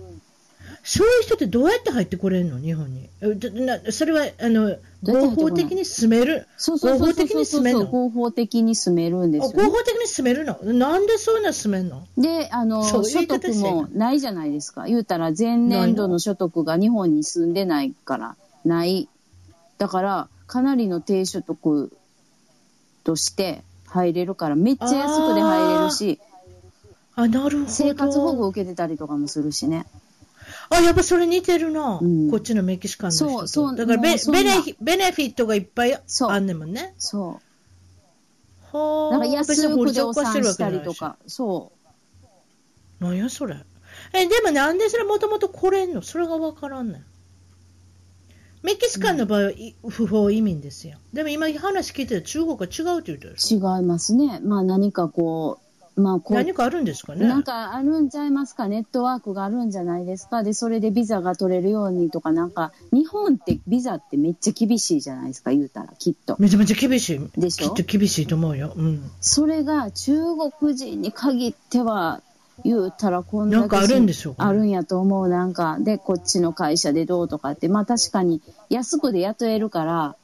[0.87, 2.59] そういう人ってどうやって入ってこれるの？
[2.59, 3.09] 日本に。
[3.91, 6.47] それは、あの、合法的に住める？
[6.59, 7.87] 合法的に住めんの？
[7.87, 9.67] 合法的に住めるんであすよ、ね。
[9.67, 10.59] 合法的に住めるの？
[10.75, 12.07] なんでそういうの住めんの？
[12.19, 14.85] で、あの、そういう言所得もないじゃないですか。
[14.85, 18.37] 言うたら前年度の所得が日本に住んでないから、
[18.67, 19.09] ない。
[19.79, 21.97] だから、かなりの低所得
[23.05, 26.19] として入れるから、めっちゃ安くで入れるし、
[27.15, 27.71] あ、なるほど。
[27.71, 29.87] 生活保護受けてたりとかもするしね。
[30.71, 32.01] あ、やっぱそれ似てるな。
[32.01, 33.31] うんこっちのメキシカンの人と。
[33.31, 36.95] そうそうだからベベネフィベネフィットがいっぱいあんねんもんね。
[36.99, 37.41] そ
[38.73, 39.13] はう。
[39.13, 41.17] だから安く量産別にしたりとか。
[41.27, 41.71] そ
[42.99, 43.57] なんやそれ。
[44.13, 46.03] え、でもなんでそれもともと来れんの？
[46.03, 47.05] それがわからんねん。
[48.65, 50.97] メキシカンの場合は、い不法移民ですよ。
[51.13, 53.79] でも今話聞いてたら中国は違うって言うてるでしょう。
[53.79, 54.41] 違いますね。
[54.43, 55.59] まあ何かこ
[55.97, 66.37] う、まあこう、何かあるんですかねなんかあるんちゃいますか、ネットワークがあるんじゃないですか、でそれでビザが取れるようにとか、なんか、日本ってビザってめっちゃ厳しいじゃないですか、言うたら、きっと。
[66.39, 67.41] めちゃめちゃ厳しい。
[67.41, 67.69] でしょ？
[67.75, 68.73] きっと厳しいと思うよ。
[68.75, 69.11] うん。
[69.21, 70.15] それが中
[70.59, 72.23] 国人に限っては、
[72.63, 78.41] 言うたらこんだけなんかあるんでしょうかあるんやと思う、なんか、で、こっちの会社でどうとかって、まあ確かに
[78.71, 80.17] 安くで雇えるから、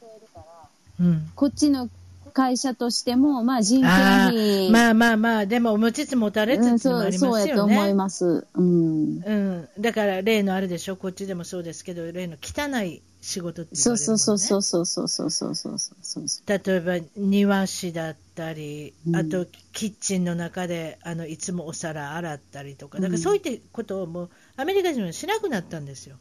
[1.01, 1.31] うん。
[1.35, 1.89] こっちの
[2.33, 7.95] 会社としても、まあ人件あ費、あ、まあまあまあ、でも持ちつ持たれつうん、っていうのもあそうそうりますよやと思いね。
[7.95, 8.47] ます。
[8.55, 9.23] うん。
[9.25, 9.69] うん。
[9.79, 14.19] だから例のあるでしょ、こっちでもそうですけど、例の汚い仕事って言われるもん、ね。
[14.19, 16.49] そうそうそうそうそうそうそうそうそう。
[16.49, 26.17] 例えば庭師だったり、うんあとキッチンの中であのいつもお皿洗ったりとか、だからうんそういったことをもうアメリカ人はしなくなったんですよ、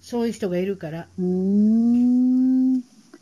[0.00, 1.06] そういう人がいるから。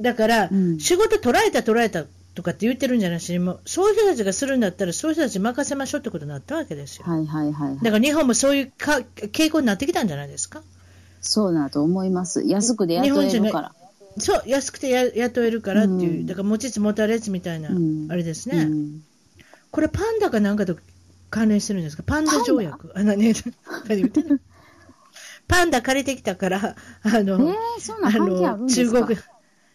[0.01, 2.05] だから、うん仕事取られた、取られた
[2.35, 7.05] とかって言ってるんじゃなしにもうそういう人たちがするんだったら、そういう人たちに任せましょうってことになったわけですよ。
[7.07, 7.77] はいはいはい、はい。
[7.85, 10.63] だから日本もそういうか傾向になってきたんじゃないですか？
[11.23, 12.43] そうなと思います。
[12.45, 13.75] 安くで雇えるから。
[14.19, 16.27] そう、安くてや雇えるからっていう、うん。
[16.27, 18.09] だから持ちつ持たれつみたいな、うん。
[18.11, 18.59] あれですね。
[18.59, 19.03] うん。
[19.71, 20.77] これパンダかなんかと
[21.31, 22.03] 関連してるんですか？
[22.03, 22.93] パンダ条約？
[22.95, 23.15] あ、の
[25.49, 27.55] パンダ借りてきたから、あの、
[28.05, 28.99] あるんですか？
[28.99, 29.19] 中国、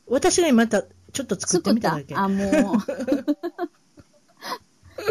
[0.07, 2.13] 私が今またちょっと作ってみただけ。
[2.15, 2.77] あ、もう。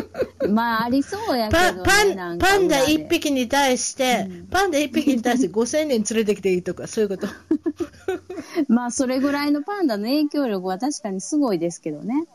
[0.49, 1.83] まあ、ありそうやけど、ね。
[1.85, 7.27] パパンパンダ裏で1匹に対して、うんパンダ1匹に対して5000人連れてきていいとか、そういうこと。
[8.69, 12.27] まあ、それぐらいのパンダの影響力は確かにすごいですけどね。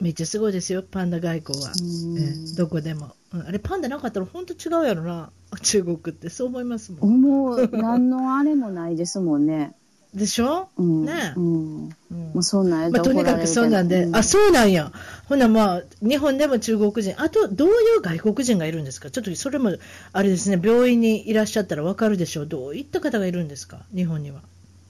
[0.00, 1.72] めっちゃすごいですよ、パンダ外交は。
[1.72, 5.30] うんええどこでも、うんあれ、パンダなかったら本当違うやろな、
[5.62, 7.14] 中国って、そう思いますもん。
[7.14, 9.74] 思う、何のあれもないですもんね。
[10.14, 11.04] でしょ、うん。
[11.04, 11.84] ねうん。
[12.10, 14.92] うんもうそんなんやまあ、とにかくそうなんで、あ、そうなんや。
[15.30, 19.10] ほな、まあ、日本でも中国人、あと、どういう外国人がいるんですか？
[19.10, 19.74] ちょっとそれも、
[20.12, 22.46] あれですね、病院にいらっしゃったらわかるでしょう。
[22.46, 23.86] どういった方がいるんですか？
[23.94, 24.42] 日本には。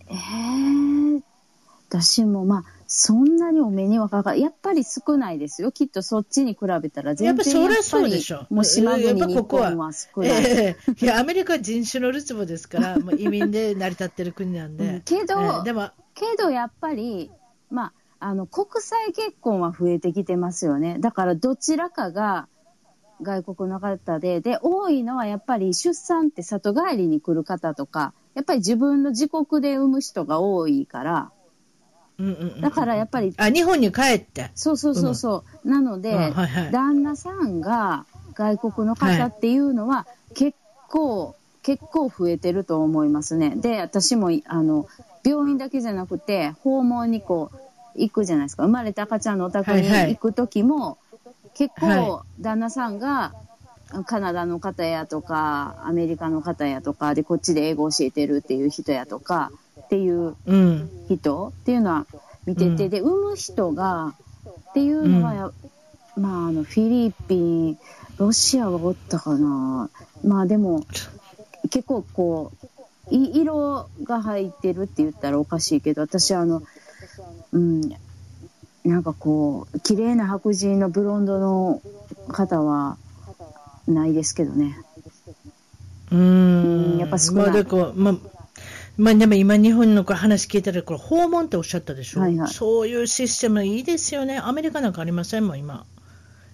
[0.09, 1.21] えー、
[1.89, 5.71] 私もまあ、そんなにお目にはかかやっぱり少ないですよ。
[5.71, 10.31] きっとそっちに比べたらや全然っぱそりゃやっぱそうでしょり、もう島国やっぱ日ここは本は少ない。
[10.31, 14.85] ええいや、アメリカは人種のるつぼですから、もう移民で成り立ってる国なんで。
[14.85, 17.31] うんけどええでも、けどやっぱり、
[17.71, 20.99] まあ、あの、国際結婚は増えてきてますよね。
[21.01, 22.49] だからどちらかが
[23.23, 31.31] 外国の方で、で、多いのはやっぱり出産って里帰りに来る方とか、やっぱり自分の自国で産む人が多いから、
[32.19, 34.51] うんうんうんだからやっぱり、あ、日本に帰って。
[34.55, 35.69] そうそうそうそう。
[35.69, 38.05] なので、あはいはい旦那さんが
[38.35, 40.59] 外国の方っていうのは結
[40.89, 43.55] 構、結構増えてると思いますね。
[43.57, 44.87] で、私も、あの、
[45.25, 47.57] 病院だけじゃなくて、訪問にこう、
[47.95, 48.65] 行くじゃないですか。
[48.65, 50.99] 生まれた赤ちゃんのお宅に行く時も、
[51.55, 53.33] 結構は、旦那さんが、
[54.07, 60.91] カナダの方やとか、アメリカの方やとか、で、こっちで英語教えてるっていう人やとか、っていううん。
[61.09, 62.07] 人っていうのは
[62.47, 64.15] 見てて、うんで、産む人が、
[64.71, 65.51] っていうのはや、
[66.17, 67.79] まあ、あの、フィリピン、
[68.19, 69.91] ロシアはおったかな。
[70.23, 70.85] まあでも、
[71.71, 72.53] 結構こ
[73.11, 76.63] う、い色が入ってるって言ったらおかしいけど、私あの、
[77.53, 77.81] うん、
[78.85, 81.83] なんかこう、綺麗な白人のブロンドの
[82.29, 82.97] 方は、
[83.89, 84.79] ないですけどね。
[86.13, 86.99] うーん。
[86.99, 88.15] やっぱ少ないまあ、でこうまあ、
[88.97, 94.39] まあ、でも今日本の話聞いたら、これ訪問っておっしゃったでしょ、はいはいそういうシステムいいですよね。
[94.39, 95.47] アメリカなんかありません？
[95.47, 95.87] もん、今。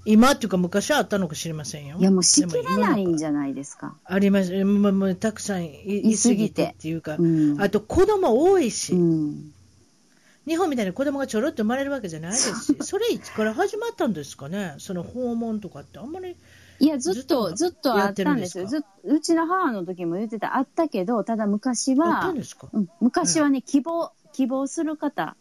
[0.06, 1.96] 今っていうか昔はあったのか知りませんよ。
[1.98, 3.96] いや、もうしきれないんじゃゃないですか。
[4.04, 4.64] あります。
[4.64, 7.60] もうもうたくさんいいすぎてっていうか、うん。
[7.60, 9.52] あと子供多いし、うん。
[10.46, 16.36] 日本みたいに子供がちょろっと生まれるわけじゃないですし、 それいつから始まったんですかね、その訪問とかってあんまり。
[16.78, 18.66] いや、ずっと、ずずっとあったんですよ。
[18.66, 22.68] ずっうちの母の時も言ってた、あったけど、ただ昔あったはん、ですか？
[22.72, 25.36] うん、昔はね、希望、希望する方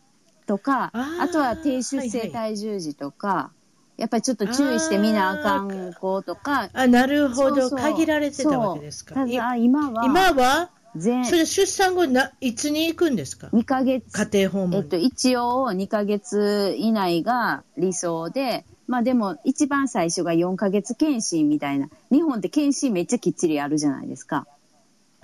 [0.47, 3.51] とか、あとは低出生体重児とか、
[3.97, 7.55] やっぱりちょっと注意して見なあかん子とか、あ、なるほど。
[7.61, 9.15] そうそう限られてたわけですか。
[9.15, 14.79] ただ、今は、今は、全それで出産後な、いつに行くんですか？2ヶ月、家庭訪問。
[14.79, 21.89] えっと、一応2ヶ月以内が理想で、まあでも一番最初が4ヶ月検診みたいな。
[22.11, 24.47] 日本って検診めっちゃきっちりあるじゃないですか。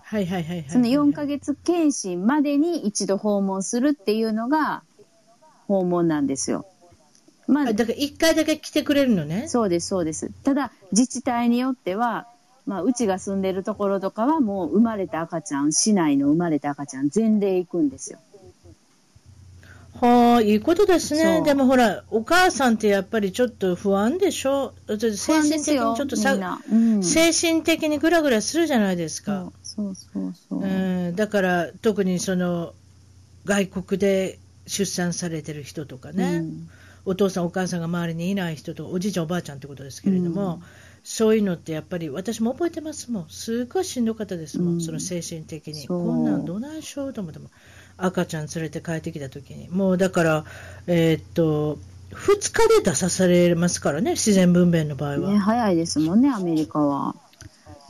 [0.01, 0.69] はいはいはいはい。
[0.69, 4.83] その4ヶ月検診までに一度訪問するっていうのが
[5.67, 6.65] 訪問なんですよ。
[7.47, 9.47] まああ、だから一回だけ来てくれるのね？
[9.47, 10.31] そうです、そうです。
[10.43, 12.27] ただ、自治体によっては、
[12.65, 18.19] まあ、うちが住んでるところとかはもう生まれた赤ちゃん、市内の生まれた赤ちゃん全例行くんですよ。
[19.99, 21.13] はあ、いいことです。
[21.13, 21.41] ね。
[21.43, 24.73] でもほら、お母さんってやっぱりちょっと不安でしょ？
[24.87, 24.97] 精
[25.41, 29.51] 神的にちょっとさうん、精神的にぐらぐらするじゃないですか。
[29.63, 30.63] そうそうそう。
[30.63, 30.65] う。
[31.11, 32.73] ん、だから特にその
[33.45, 36.69] 外国で出産されてる人とかね、うん。
[37.05, 40.63] お父さんお母さんが周りにいない人とおじいちゃんおばあちゃんってことですけれども、うん
[41.03, 43.25] そういうのってやっぱり私も覚えてますもん。
[43.29, 44.81] すごいしんどかったですもん、うん。
[44.81, 45.87] その精神的に。
[45.87, 47.49] こんなんどないしようと思っても
[47.97, 49.67] 赤ちゃん連れて帰ってきた時に。
[49.69, 50.45] もうだから
[50.87, 51.79] えーっと
[52.11, 57.15] 2日で出さされますからね自然分娩の場合は、ね、早いですもんね、アメリカは。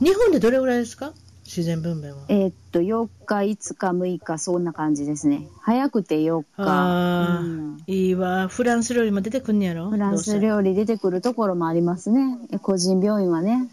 [0.00, 1.12] 日本でどれぐらいですか？
[1.54, 2.24] 自然分娩は？
[2.28, 5.46] えーっと、4日、5日、6日、そんな感じですね。
[5.60, 7.40] 早くて4日。
[7.40, 9.90] うんいいわフランス料理も出てくんねやろ？
[9.90, 12.38] フランス料理出てくるところもありますね。
[12.52, 13.68] え個人病院はね。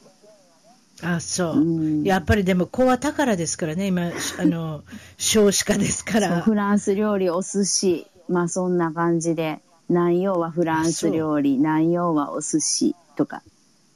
[0.97, 4.83] せあそう、うんやっぱりでも子は宝ですからね今あの
[5.17, 8.07] 少子化ですからフランス料理、お寿司。
[8.27, 9.61] まあそんな感じで。
[9.87, 13.41] 南洋はフランス料理、南洋はお寿司とか。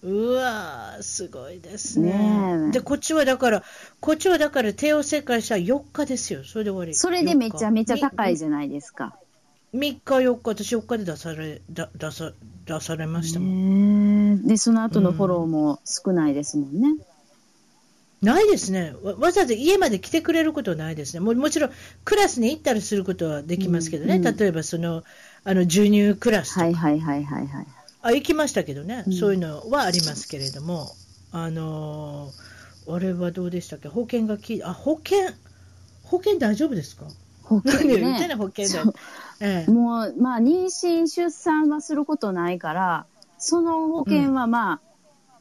[0.04, 2.12] うわーすごいですね。
[2.12, 2.72] ねえ。
[2.72, 3.64] でこっちはだから
[4.02, 6.44] こっちはだから帝王切開したら4日ですよ。
[6.44, 6.94] それで終わり。
[6.94, 9.16] それでめちゃめちゃ高いじゃないですか。
[9.74, 12.32] 3日4日私4日で出されだ出さ
[12.66, 16.96] 出されましたもん、で、その後のフォローも少ないですもんね。
[18.22, 18.94] ないですね。
[19.04, 21.22] わわざわざ家まで来てくれることはないですね。
[21.22, 21.72] ももちろん
[22.06, 24.38] クラスに行ったりすることはできますけどね、うんうん。
[24.38, 25.04] 例えばその
[25.44, 27.68] あの授乳クラスとか、はいはいはいはいはい。
[28.04, 29.14] あ行きましたけどね、うん。
[29.14, 30.92] そういうのはありますけれども、
[31.32, 32.54] あのー
[32.88, 35.20] あれはどうでしたっけ、保険がきあ保険、
[36.04, 37.06] 保険大丈夫ですか、
[37.44, 38.28] 保険ね。
[38.28, 38.38] の、。
[38.38, 38.94] 保険。
[39.40, 39.72] ええ。
[39.72, 43.06] もう、まあ、妊娠、出産はすることないから、
[43.38, 44.82] その保険はまあ、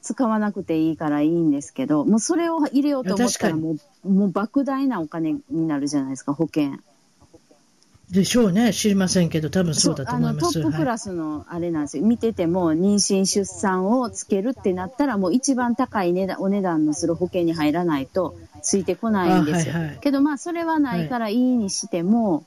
[0.02, 6.78] 使わなくていいからいいんですけど、もうそれを入れようと思ったら、もう、もう莫大なお金になるじゃないですか、保険。
[8.12, 10.52] でしょうね、知りませんけど、多分そうだと思います。
[10.52, 12.04] トップクラスのあれなんですよ。
[12.04, 19.74] 見てても、妊娠、出産をつけるってなったら、もう一番高い値段、お値段のする保険に入らないと、ついてこないんですよ。
[19.74, 22.44] あはいはいけど、まあ、それはないからいいにしても、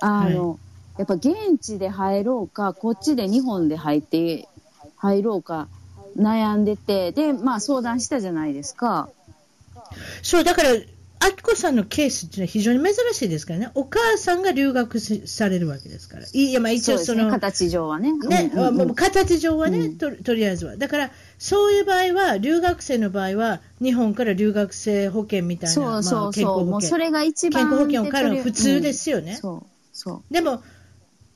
[0.00, 0.60] あの、
[0.96, 4.48] やっぱ現地で入ろうか、こっちで日本で入って、
[4.96, 5.66] 入ろうか、
[6.16, 9.08] 悩んでて、で、まあ相談したじゃないですか。
[10.22, 10.70] そう、だから、
[11.26, 18.12] あきこさんのケースっていうのは非常に珍しいですからね、お母さんが留学しされるわけですから、いやまあ、一応その、形上はね。
[18.12, 20.76] ね、うんうん形上はね、うんととりあえずは。
[20.76, 26.98] だから、そういう場合は、留学生の場合は、日本から留学生保険みたいな、健康保険うそ。
[26.98, 30.34] れが一番健康保険を買うのは普通ですよねうんそう、そう。
[30.34, 30.62] でも、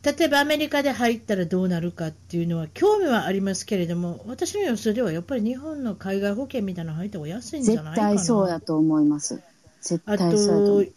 [0.03, 8.09] 例えばアメリカで入ったらどうなるかっていうのは、興味はありますけれども、私の予想では、やっぱり日本の海外保険みたいなの入った方が安いんじゃ絶ないかな。
[8.09, 9.41] 対そうやと思います。
[9.80, 10.92] 絶あ対そうやと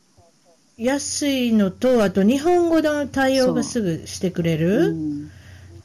[0.77, 4.89] 安いのと、あと日本語の対応がすぐしてくれる？
[4.89, 5.31] うん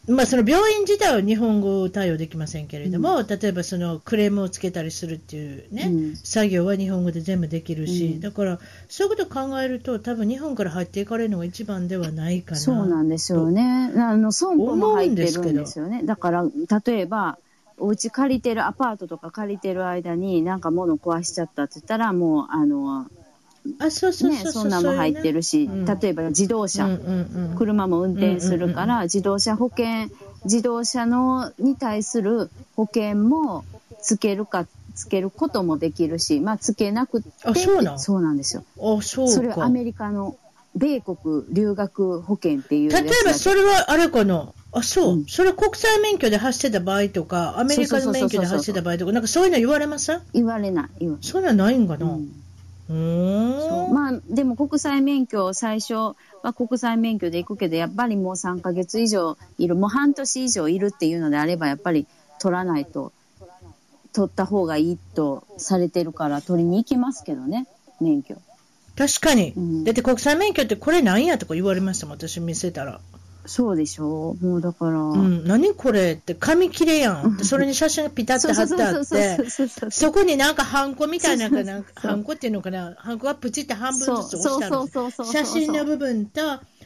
[0.08, 12.56] まあ、その病院自体は日本語対応できませんけれども、例えばそのクレームをつけたりするっていうね、うん作業は日本語で全部できるし、うんだからそういうことを考えると、多分日本から入っていかれるのが一番ではないかな。
[12.56, 13.90] そうなんですよね。
[13.96, 16.02] あの、損保も入ってるん思うんでですよね。
[16.04, 16.44] だから、
[16.86, 17.36] 例えば、
[17.78, 23.06] お家借りてる、アパートとか借りてる間に、なんか物壊しちゃったって言ったら、もう、あの、
[23.80, 25.84] あ、そうそうね、そんなんも入ってるし、うん。
[25.84, 27.56] 例えば自動車、うんうんうん。
[27.56, 30.08] 車も運転するから、うん自動車保険、
[30.44, 33.64] 自動車のに対する保険も
[34.00, 37.98] つけるか、つけることもできるし、まあ、つけなくて、あそうなん？
[37.98, 38.64] そうなんですよ。
[38.78, 39.64] あ、そうそれはか。
[39.64, 40.36] アメリカの
[40.76, 45.24] 米国留学保険っていうや例えばそれはあれかな、あ、そう、うん。
[45.26, 50.88] それ国際免許で走ってた場合とか、アメリカの免許で走ってた場合とか、なんかそういうの言われます言われない。
[51.00, 52.20] 言わそういうのはないんかな、う
[52.90, 53.58] うん。
[53.58, 53.94] そう。
[53.94, 56.16] まあ、でも国際免許、最初は
[56.54, 62.06] 国際免許で行くけど、やっぱりもう3ヶ月以上いる、もう半年以上いるっていうのであれば、やっぱり
[62.38, 63.12] 取らないと、
[64.12, 67.66] 取った方がいいとされてるから、取りに行きますけどね、
[67.98, 68.36] 免許。
[68.94, 69.84] 確かに、うん。
[69.84, 73.00] だって国際免許ってこれなんやとか言われましたもん、私見せたら。
[73.46, 74.44] そうでしょう。
[74.44, 74.98] もうだから。
[74.98, 77.36] うん、何これって、紙切れやん。
[77.36, 86.40] でそれに写真がピタッと貼ってあって、そこになんかハンコみたいな、なんかハンコっていうのかな、ハンコがプチって半分ずつ押してあるんですそうそうそうそう写真の部分と、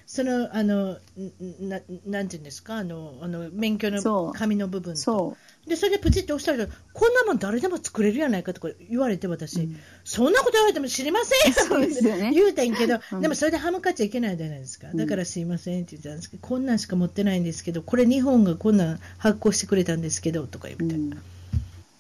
[0.07, 5.37] その、あの、んななんていうんですか、あの、あの免許の紙の部分と。
[5.65, 14.89] そで、それでプチって押したら、こんなもん誰でも作れるやないかとか言われて、私、うんそんなこと言われても知りませんよそうですよね 言うてんけど、うんでもそれで歯向かっちゃいけないじゃないですか。
[14.91, 20.83] うんだからすいませんって言ったんですけど、こんなんしか持ってないんですけど、これ日本がこんなん発行してくれたんですけど、とか言う。
[20.83, 20.95] って。
[20.95, 21.23] うん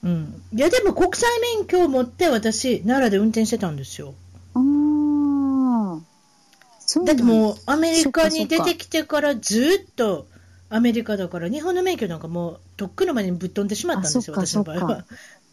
[0.02, 0.42] うん。
[0.54, 4.14] いや、でも国際免許を持って私、奈良で運転してたんですよ。
[7.04, 10.26] だってもうアメリカに出てきてからずっと
[10.70, 15.04] アメリカだから、日本の免許なんかもうとっくの間にぶっ飛んでしまったんですよ、私の場合は。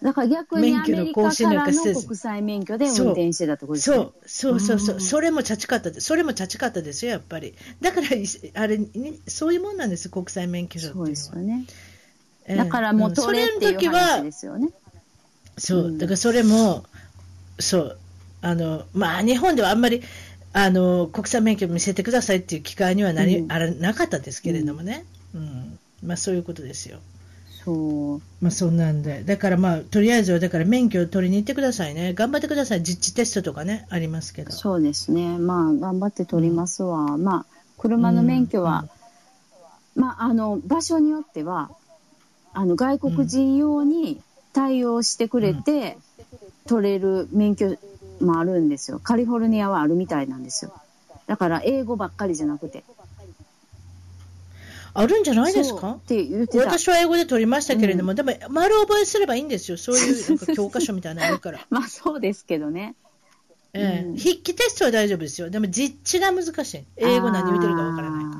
[0.02, 3.98] だから逆にアメリカからの国際免許で運転してたってことですね。
[4.28, 7.56] そう、そうそうそれもチャチかったです、それもチャチかったですよ、やっぱり。
[7.82, 11.08] だから、いあれ、にそういうもんなんです、国際免許証っていうのは。
[11.08, 11.66] そうですよね。
[12.48, 14.70] ええだからもう取れっていうそれの時は話ですよね。
[15.58, 16.86] そうう、んだからそれも、
[17.60, 17.98] そう、
[18.42, 20.02] あの、まあ、日本ではあんまり、
[20.60, 25.06] あの、国際免許見せてくださいっていう機会にはなり、うんあらなかったですけれどもね。
[25.36, 25.78] うん。
[26.04, 26.98] まあ、そういうことですよ。
[27.64, 28.22] そう。
[28.42, 29.22] まあ、そんなんで。
[29.24, 32.16] だからまあ、とりあえずは、だから免許を取りに行ってくださいね。
[32.16, 32.82] 頑張ってください。
[32.82, 34.52] 実地テストとかね、ありますけど。
[34.52, 35.38] そうですね。
[35.38, 37.18] まあ、頑張って取りますわ。
[37.18, 37.46] まあ、
[37.78, 38.90] 車の免許は、
[39.96, 41.70] まあ、あの、場所によっては、
[42.54, 44.20] あの、外国人用に
[44.54, 46.00] 対応してくれて、
[46.66, 47.78] 取れる免許
[48.20, 49.00] もあるんですよ。
[49.00, 50.74] カリフォルニアはあるみたいなんですよ。
[51.28, 52.84] だから、英語ばっかりじゃなくて。
[54.94, 55.92] あるんじゃないですか？
[55.92, 56.64] って言ってた。
[56.64, 61.60] 私は英語で取りましたけれども、でも丸覚えすればいいんですよ、そういうなんか教科書みたいなのあるから。
[61.70, 62.96] まあ、そうですけどね。
[63.74, 68.38] ええうん筆記テストは大丈夫ですよ、でも実地が難しい、英語何言ってるかわからないから、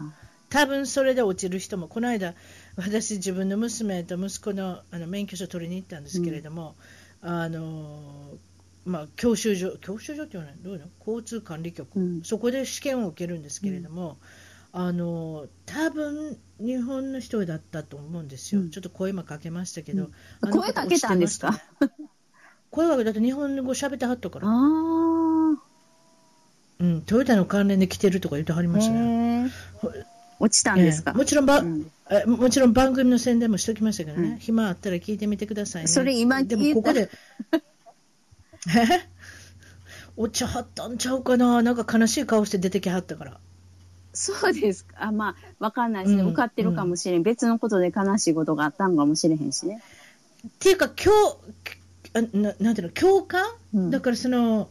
[0.50, 2.34] 多分それで落ちる人も、この間、
[2.76, 6.76] 私、自分の娘と息子のあの免許証取りに行ったんですけれども、
[7.22, 8.32] あの
[8.88, 10.88] まあ、教習所、教習所っていうのはどういうの？
[11.06, 12.22] 交通管理局、うん。
[12.24, 14.18] そこで試験を受けるんですけれども、
[14.72, 18.70] あの多分日本の人だったと思うんですよ、うん。
[18.72, 20.10] ちょっと声もかけましたけど、
[20.42, 21.62] 声かけたんですか？
[22.72, 23.12] 声かけた。
[23.12, 24.52] って日本語喋ってはったから、あ
[26.80, 28.72] うん、トヨタの関連で来てるとか言ってはりあ。
[28.72, 29.52] ましたね。
[30.40, 31.18] 落ちたんですか、ええ。
[31.18, 31.92] もちろんば、うん。
[32.12, 34.38] えもちろん番組の宣伝もしておきましたけどね、うん。
[34.38, 35.88] 暇あったら聞いてみてくださいね。
[35.88, 37.10] それ今聞いたここで、
[37.52, 37.58] え
[40.18, 43.40] お茶はったんちゃうかな、なんか悲しい顔して出てきはったから。
[44.14, 44.96] そうですか。
[45.00, 46.24] あまあ、わかんないですね。
[46.24, 47.24] うん受かってるかもしれん。
[47.24, 49.82] 別のことで悲しいことがあったんかもしれへんしね。
[50.48, 51.78] っていうか、今日
[52.14, 54.70] あななんていうの、共感、うんだからその、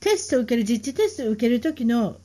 [0.00, 2.16] テストを受ける、実地テストを受けるときの、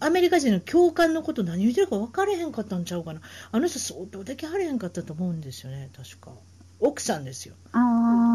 [0.00, 3.20] アメリカ人の共感のこと何言ってるか分かれへんかったんちゃうかな。
[3.52, 6.32] あの人相当できはれへんかったと思うんですよね、確か。
[6.84, 7.54] 奥さんですよ。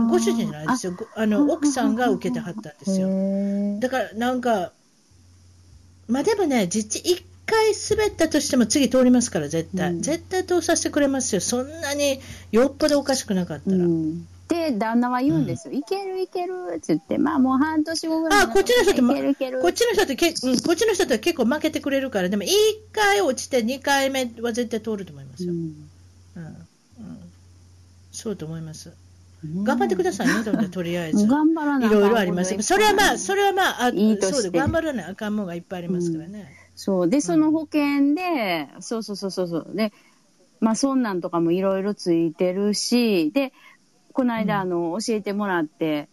[0.09, 0.93] ご主人じゃないですよ。
[0.93, 3.07] ごあの、奥さんが受けてはったんですよ。
[3.07, 4.71] よだからなんか、
[6.07, 9.91] まあでもね、実地1回滑ったとしても次通りますから、絶対。
[9.91, 11.41] うん絶対通させてくれますよ。
[11.41, 12.19] そんなに
[12.51, 13.77] よっぽどおかしくなかったら。
[13.77, 14.27] うん。
[14.47, 15.73] で、旦那は言うんですよ。
[15.75, 19.13] いけるいけるって言って、まあもう半年後ぐらいあ、こっちの人って、ま。
[19.13, 19.19] こ
[19.69, 22.49] っちの人ってけ、うん、こっちの人って結構負けてくれるから、でも1
[22.91, 25.53] 回落ちて2回目は絶対通ると思いますよ。
[25.53, 25.59] うん。
[26.37, 26.67] うん。
[28.19, 28.89] そうと思います。
[28.89, 31.25] うん頑張ってくださいね、 ととりあえず。
[31.25, 32.61] 頑張らないろいろあります。
[32.61, 36.49] それはまあ、それはまあ、あいいとしてそうで頑張らないあかんもんがいっぱいありますからね。
[36.75, 37.09] そう。
[37.09, 39.71] で、その保険で、そうそうそうそうそう。
[39.73, 39.93] で、
[40.59, 43.53] まあ、そんなんとかもいろいろついてるし、で、
[44.11, 46.09] この間、あの、教えてもらって、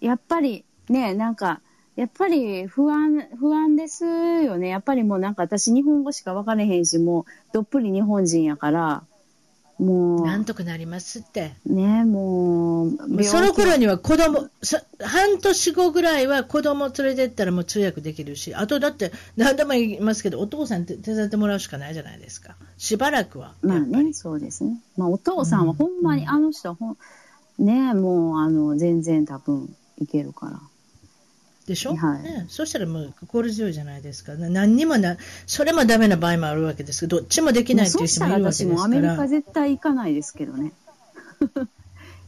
[0.00, 1.62] やっぱりね、なんか、
[1.96, 4.68] やっぱり不安、不安ですよね。
[4.68, 9.04] やっぱりもうなんか私日本語しか分からへんし、もうどっぷり日本人やから、
[9.80, 11.52] もなんとかなりますって。
[11.66, 22.56] う、ね、もう、その頃には子供、さ半年後ぐらいは子供連れてったらもう通訳できるし、あとだって何度も言いますけど、お父さん手手伝ってもらうしかないじゃないですか。
[22.76, 23.54] しばらくは。
[23.62, 24.80] まあね、そうですね。
[24.96, 26.96] まあお父さんはほんまに、うんあの人はほん、
[27.58, 30.60] ね、もうあの、全然多分いけるから。
[31.70, 32.22] でしょ、はい。
[32.24, 35.16] ね、そしたらもう心強いじゃないですか、何にもな、
[35.46, 38.70] それもダメな場合もあるわけですけど、どっちもできないっていう人もいるわけですから。
[38.70, 40.72] もうそしたら私もアメリカ絶対行かないですけどね。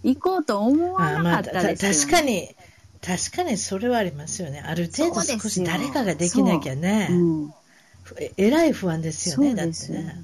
[0.04, 1.96] 行こうと思わなかったですよ、ね。
[1.96, 2.54] 確かに、
[3.00, 4.62] 確かにそれはありますよね。
[4.64, 7.14] ある程度少し誰かができなきゃね、う。
[7.14, 7.54] ん、
[8.18, 10.22] ええらい不安ですよね、だってね。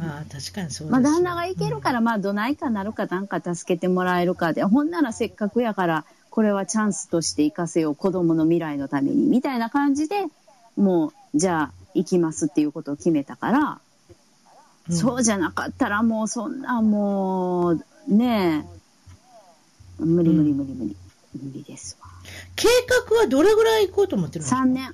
[0.00, 0.90] ああ確かにそうですよ。
[0.90, 6.04] まあ、旦那が行けるから、まあ、どないかなるかなんか助けてもらえるかで、ほんならせっかくやから、
[6.34, 10.26] これはチャンスとして活かせよう、子供の未来のために、みたいな感じで、
[10.76, 13.78] もう、じゃあ、行きますっていうことを決めたから、
[14.90, 14.96] うん。
[14.96, 18.66] そうじゃなかったらもう、そんなもう、ね
[20.00, 20.96] え、無理無理無理無理、
[21.40, 22.08] 無理ですわ。
[22.56, 22.66] 計
[23.08, 24.92] 画はどれぐらい行こうと思ってるんですか？3年。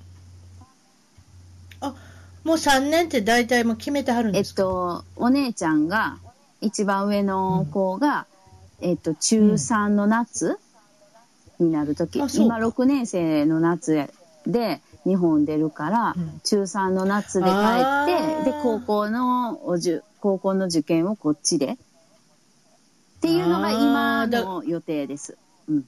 [2.44, 6.18] もう3年って大体もう決めてはるんえっですか、と、お姉ちゃんが、
[6.60, 8.26] 一番上の子が、
[8.82, 10.58] えっと、中3の夏
[11.60, 14.10] になるとき、あそう今6年生の夏
[14.46, 21.72] で日本出るから、うん中3の夏で帰あって、ーで、高校のおじゅ、高校の受験をこっちで。
[21.72, 21.76] っ
[23.20, 25.36] ていうのが今の予定です。
[25.68, 25.84] うん。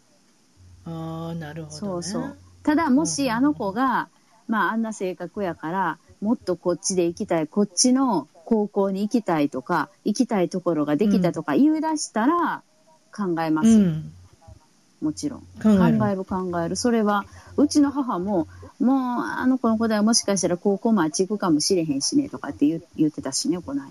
[0.84, 1.78] ああ、なるほど、ね。
[1.80, 2.36] そうそう。
[2.62, 4.10] ただ、もしうんあの子が、
[4.46, 12.62] まあ、あんな性格やから、もっとこっちで行きたい、こっちの高校に行きたいとか、行きたいところができたとか言い出したら、
[13.10, 14.12] 考えます、うん。
[15.02, 15.40] もちろん。
[15.62, 15.70] 考
[16.08, 16.76] える考える。
[16.76, 17.24] それは、
[17.56, 18.46] うちの母も、
[18.78, 23.90] もう、あの子の子ではもしかしたら高校もあっち行くかもしれへんしね、とかって言う言ってたしね、この間。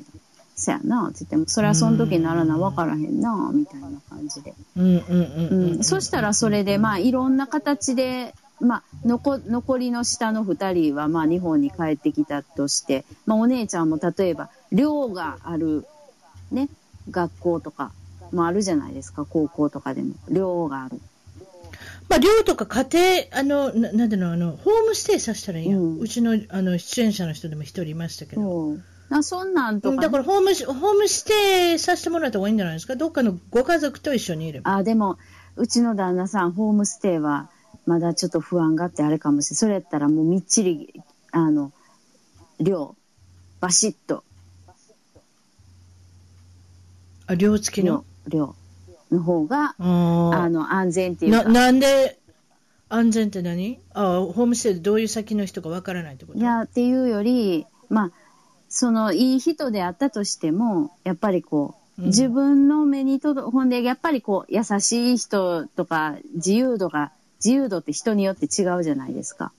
[0.55, 4.53] そやな、って言っても、それはその時にならな、わからへんな、みたいな感じで。
[4.77, 15.85] うんうんうんうん、そしたらそれで、まあ、いろんな形で、まあ、残残りの下の2人は、まあ、日本に帰ってきたとして、まあ、お姉ちゃんも例えば、寮がある、
[16.51, 16.69] ね、
[17.09, 17.91] 学校とか
[18.31, 20.15] もあるじゃないですか、高校とかでも。
[20.29, 20.99] 寮がある。
[22.09, 25.79] まあ、寮とか家庭、あの、ななんていうの、あの、ホームステイさせたらいいやん。
[25.79, 28.41] うんうちの、あの、出演者の人でも一人いましたけど。
[28.41, 28.81] そう。
[29.09, 32.95] なそんなんとかね、だからホームし、ホームステイさせてもらった方がいいんじゃないですか？
[32.95, 34.73] どっかのご家族と一緒にいれば。
[34.75, 35.17] あ、でも、
[35.57, 37.49] うちの旦那さん、ホームステイは、
[37.85, 39.57] まだちょっと不安があってあれかもしれない。
[39.57, 41.01] それやったらもうみっちり、
[41.31, 41.73] あの、
[42.59, 42.95] 寮、
[43.59, 44.23] バシッと、
[47.27, 48.05] あ、寮付きの？
[48.27, 48.55] 寮。
[49.11, 51.49] 寮の方が、ああの、安全っていうな、か。
[51.49, 52.17] なんで、
[52.89, 53.79] 安全って何？
[53.93, 56.39] あホームステイでどういう先の人かわからないってこと？
[56.39, 58.11] いや、っていうより、まあ、
[58.69, 67.11] その、いい人であったとしても、やっぱりこう、うん自分の目に届く、ほんで、やっぱりこう、優しい人とか、自由度が、
[67.43, 69.51] 自由度って人によって違うじゃないですか。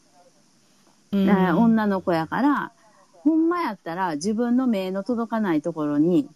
[1.12, 2.72] うんだから女の子やから、
[3.12, 6.26] ほんまやったら自分の目の届かないところに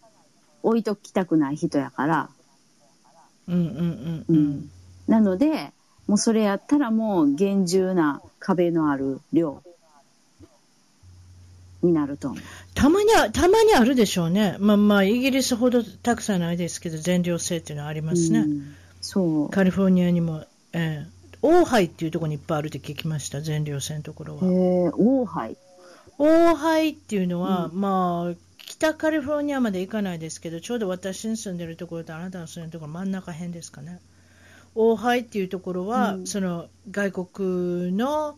[0.67, 2.29] 置いときたくない人やから、
[3.47, 4.71] うんうんうんううんん。
[5.07, 5.73] なので、
[6.09, 9.63] もうそれやったらもう厳重な壁のある量
[11.83, 12.41] になると思う。
[12.75, 14.57] たまには、たまにあるでしょうね。
[14.59, 18.41] まあまあ、イギリスほどたくさんないですけど、全寮制っていうのはありますね。
[18.41, 19.51] うんそう。
[19.51, 24.43] カリフォルニアにも、ええオーハイっていうところにいっぱいあるって聞きました、全寮制のところへは。
[24.47, 25.57] え、オーハイ。
[26.19, 28.46] オーハイっていうのは、うまあ、
[28.79, 34.01] 北カリフォルニアまで行かないですけど、ちょうど私の住んでるところとあなたの住んでるところ真ん中辺ですかね。
[34.75, 38.37] オーハイっていうところは、うんその外国の、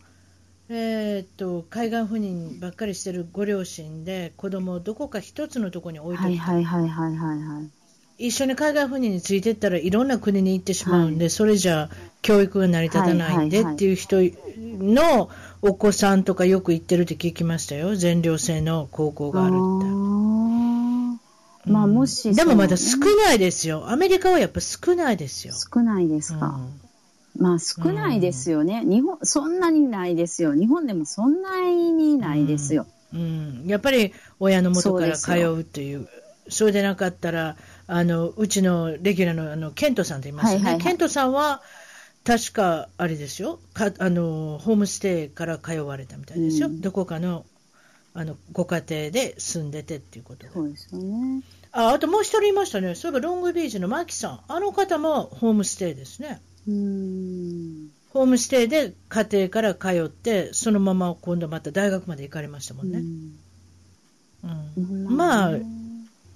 [0.68, 7.70] えーっと海岸赴任ばっかりしてるご両親で子供をどこか一つのところに置いてはいはいはいはいはいはい。
[8.18, 11.88] 一緒に海外赴任についてったらいろんな国に行ってしまうんで、それじゃ
[12.22, 14.16] 教育が成り立たないんではいはいはいっていう人
[14.56, 15.30] の
[15.62, 19.58] お子さんとかよく行ってるって聞きましたよ、全寮制の高校があるって。
[21.70, 23.90] まあもし、でもまだ少ないですよ。
[23.90, 25.54] アメリカはやっぱ少ないですよ。
[25.54, 26.60] 少ないですか。
[27.36, 28.82] まあ少ないですよね。
[28.84, 30.54] 日本、そんなにないですよ。
[30.54, 32.82] 日本でもそんなにないですよ。
[32.82, 36.08] うんうんやっぱり親の元から通うっていう、
[36.48, 37.56] そうでなかったら、
[37.86, 41.62] あのうちのレギュラーのあのケントさんと言いますよね、はいはいはいケントさんは
[42.28, 47.46] 確かあれですよかあの、ホームステイから通われたみたいですよ、うんどこかの
[48.12, 51.42] あのご家庭で住んでてっていうことでそうですよね。
[51.72, 56.40] ああともう一人いましたね、そういえばロングビーチのマキさん、あの方もホームステイですね。
[56.66, 57.88] うーん。
[58.10, 62.98] ホームステイで家庭から通って、そのまま今度また大学まで行かれましたもんね。
[62.98, 63.02] う
[64.78, 65.52] うんんまあ、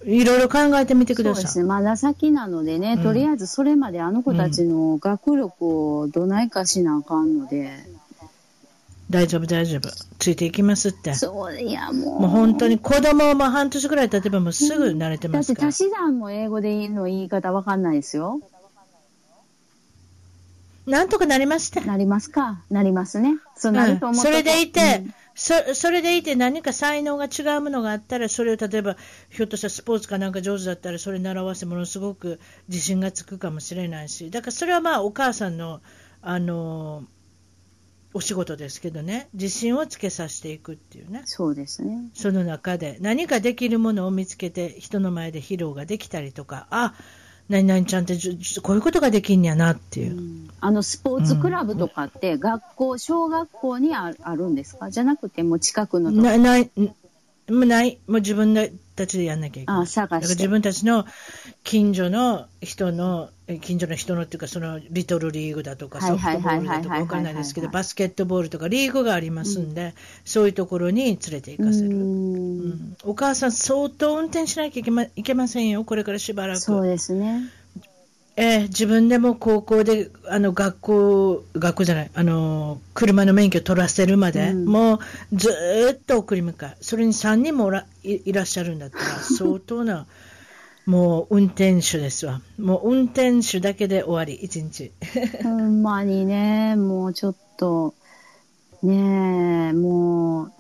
[0.05, 1.43] いろいろ考えてみてください。
[1.43, 1.65] そうですね。
[1.65, 7.71] まだ先なのでね、うんとりあえずそれまであの子たちの学力をどないかしなあかんので、
[9.11, 9.91] 大丈夫、大丈夫。
[10.19, 11.15] ついていきますって。
[11.15, 12.21] そう、いやもう。
[12.23, 15.69] もう本当に子供も半年ぐらい経てばもうすぐ慣れてだってますから。
[15.69, 18.41] 足し算も英語で言うの言い方わかんないですよ。
[20.87, 21.81] なんとかなりました。
[21.83, 22.63] なりますか？
[22.71, 23.37] なりますね。
[23.57, 24.19] そうなると思う、う。
[24.19, 25.15] ん、それでいて、うん。
[25.35, 28.97] そそれでいて何か才能が違うものがあったらそれを例えば
[29.31, 32.39] ひょっとしたらスポーツかなんか上手だったらそれ習わせものすごく
[32.69, 34.31] 自信がつくかもしれないし。
[34.31, 35.81] だからそれはまあお母さんの
[36.21, 37.05] あの
[38.13, 39.29] お仕事ですけどね。
[39.33, 41.23] 自信をつけさせていくっていうね。
[41.25, 42.11] そうですね。
[42.13, 46.67] その中で何かできるものを見つけて人の前で披露ができたりとか。
[46.71, 46.93] あ
[47.49, 48.17] 何々ちゃんって
[48.63, 54.91] こういうことができんやなっていう、うん、あのスポーツクラブとかって学校、うん、小学校にあるんですか？
[54.91, 56.59] じゃなくても近くのな
[57.61, 58.55] ないない、もう自分
[58.97, 59.83] たちでやんなきゃいけない。
[59.83, 60.35] あ探して。
[60.35, 61.05] 自分たちの
[61.65, 63.31] 近所の人の、
[63.61, 69.93] 近所の人のっていうか、そのリトルリーグだとか、ソフトボールだとかわかんないですけど、バスケットボールとかリーグがありますんで、うん、
[70.25, 71.89] そういうところに連れて行かせる。
[71.89, 76.61] うん、お母さん、相当運転しなきゃいけまいけませんよ、これからしばらく。
[76.61, 77.51] そうですね。
[78.43, 84.99] えー、自分でも高校であの学校、学校じゃない、あの車の免許取らせるまで、うん、もう
[85.33, 85.49] ず
[85.97, 89.05] っと送り迎え、それに3人もらいらっしゃるんだったら、
[89.39, 90.07] 相当な
[90.87, 94.91] もう運転手ですわ、もう運転手だけで終わり、1日。
[95.45, 97.95] ほんまにね、もうちょっと、
[98.83, 100.53] ねえ、もう、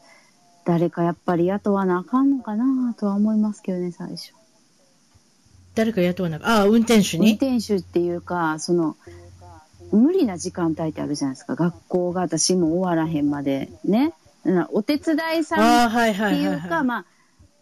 [0.65, 4.35] 誰かやっぱり雇わなあかんのかなとは思いますけどね、最初。
[5.75, 7.31] 誰か雇わなああ、運転手に？
[7.31, 8.97] 運転手っていうか、その、
[9.91, 11.55] 無理な時間帯ってあるじゃないですか。
[11.55, 13.71] 学校が私も終わらへんまで。
[13.85, 14.15] ね。
[14.73, 17.07] お手伝いさんっていうか、まあ、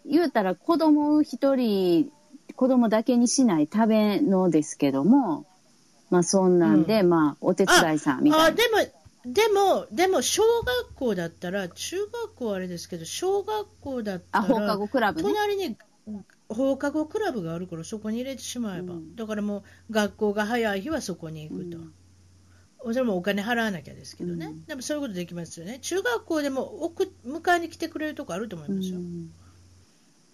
[0.05, 2.09] 言うたら子供一人、
[2.55, 5.45] 子供だけにしないためのですけども、
[6.09, 8.45] まあそんなんで、うん、まあお手伝いさんみたいな。
[8.47, 15.77] あ、でも、でも、でも、小学校だったら、中学校はあれですけど、小学校だったら、あ、放課後クラブ、ね、隣に
[16.53, 21.77] 放課後クラブがあるからそこに入れてしまえば、うん、だからもう学校が早い日はそこに行くと、
[22.85, 25.79] うん、それもお金払わなきゃですけどね、うん、でもそういうことできますよね。
[25.81, 28.99] 中学校でも送迎えに来てくれるとこあると思いますよ、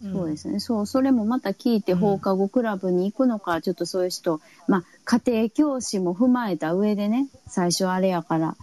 [0.02, 0.60] そうですね。
[0.60, 8.56] そう、それもまた聞いて放課後クラブに行くのか、ちょっとそういう人、まあ、家庭教師も踏まえた上でね、最初あれやから、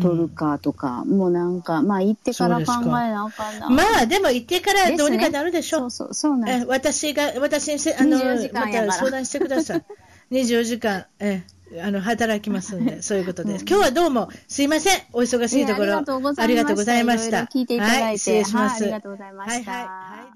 [0.00, 3.70] 取るかとか、うん、もうなんか、まあ行ってから考えなあかんな。
[3.70, 5.84] まあでも行ってからどうにかなるでしょ。
[5.84, 6.66] ね、そうそう、そうなんです。
[6.66, 8.18] 私が、私にせ、あの、
[8.52, 9.84] また相談してください。
[10.32, 11.42] 24時間、え、
[11.80, 13.64] あの、働きますんで、 そういうことです。
[13.68, 15.02] 今日はどうも、すいません。
[15.12, 15.96] お忙しいところ。
[16.38, 17.44] ありがとうございました。
[17.44, 18.02] 聞いていただいて。
[18.04, 18.82] はい、失礼します。
[18.82, 19.70] ありがとうございました。
[19.70, 20.32] はいはい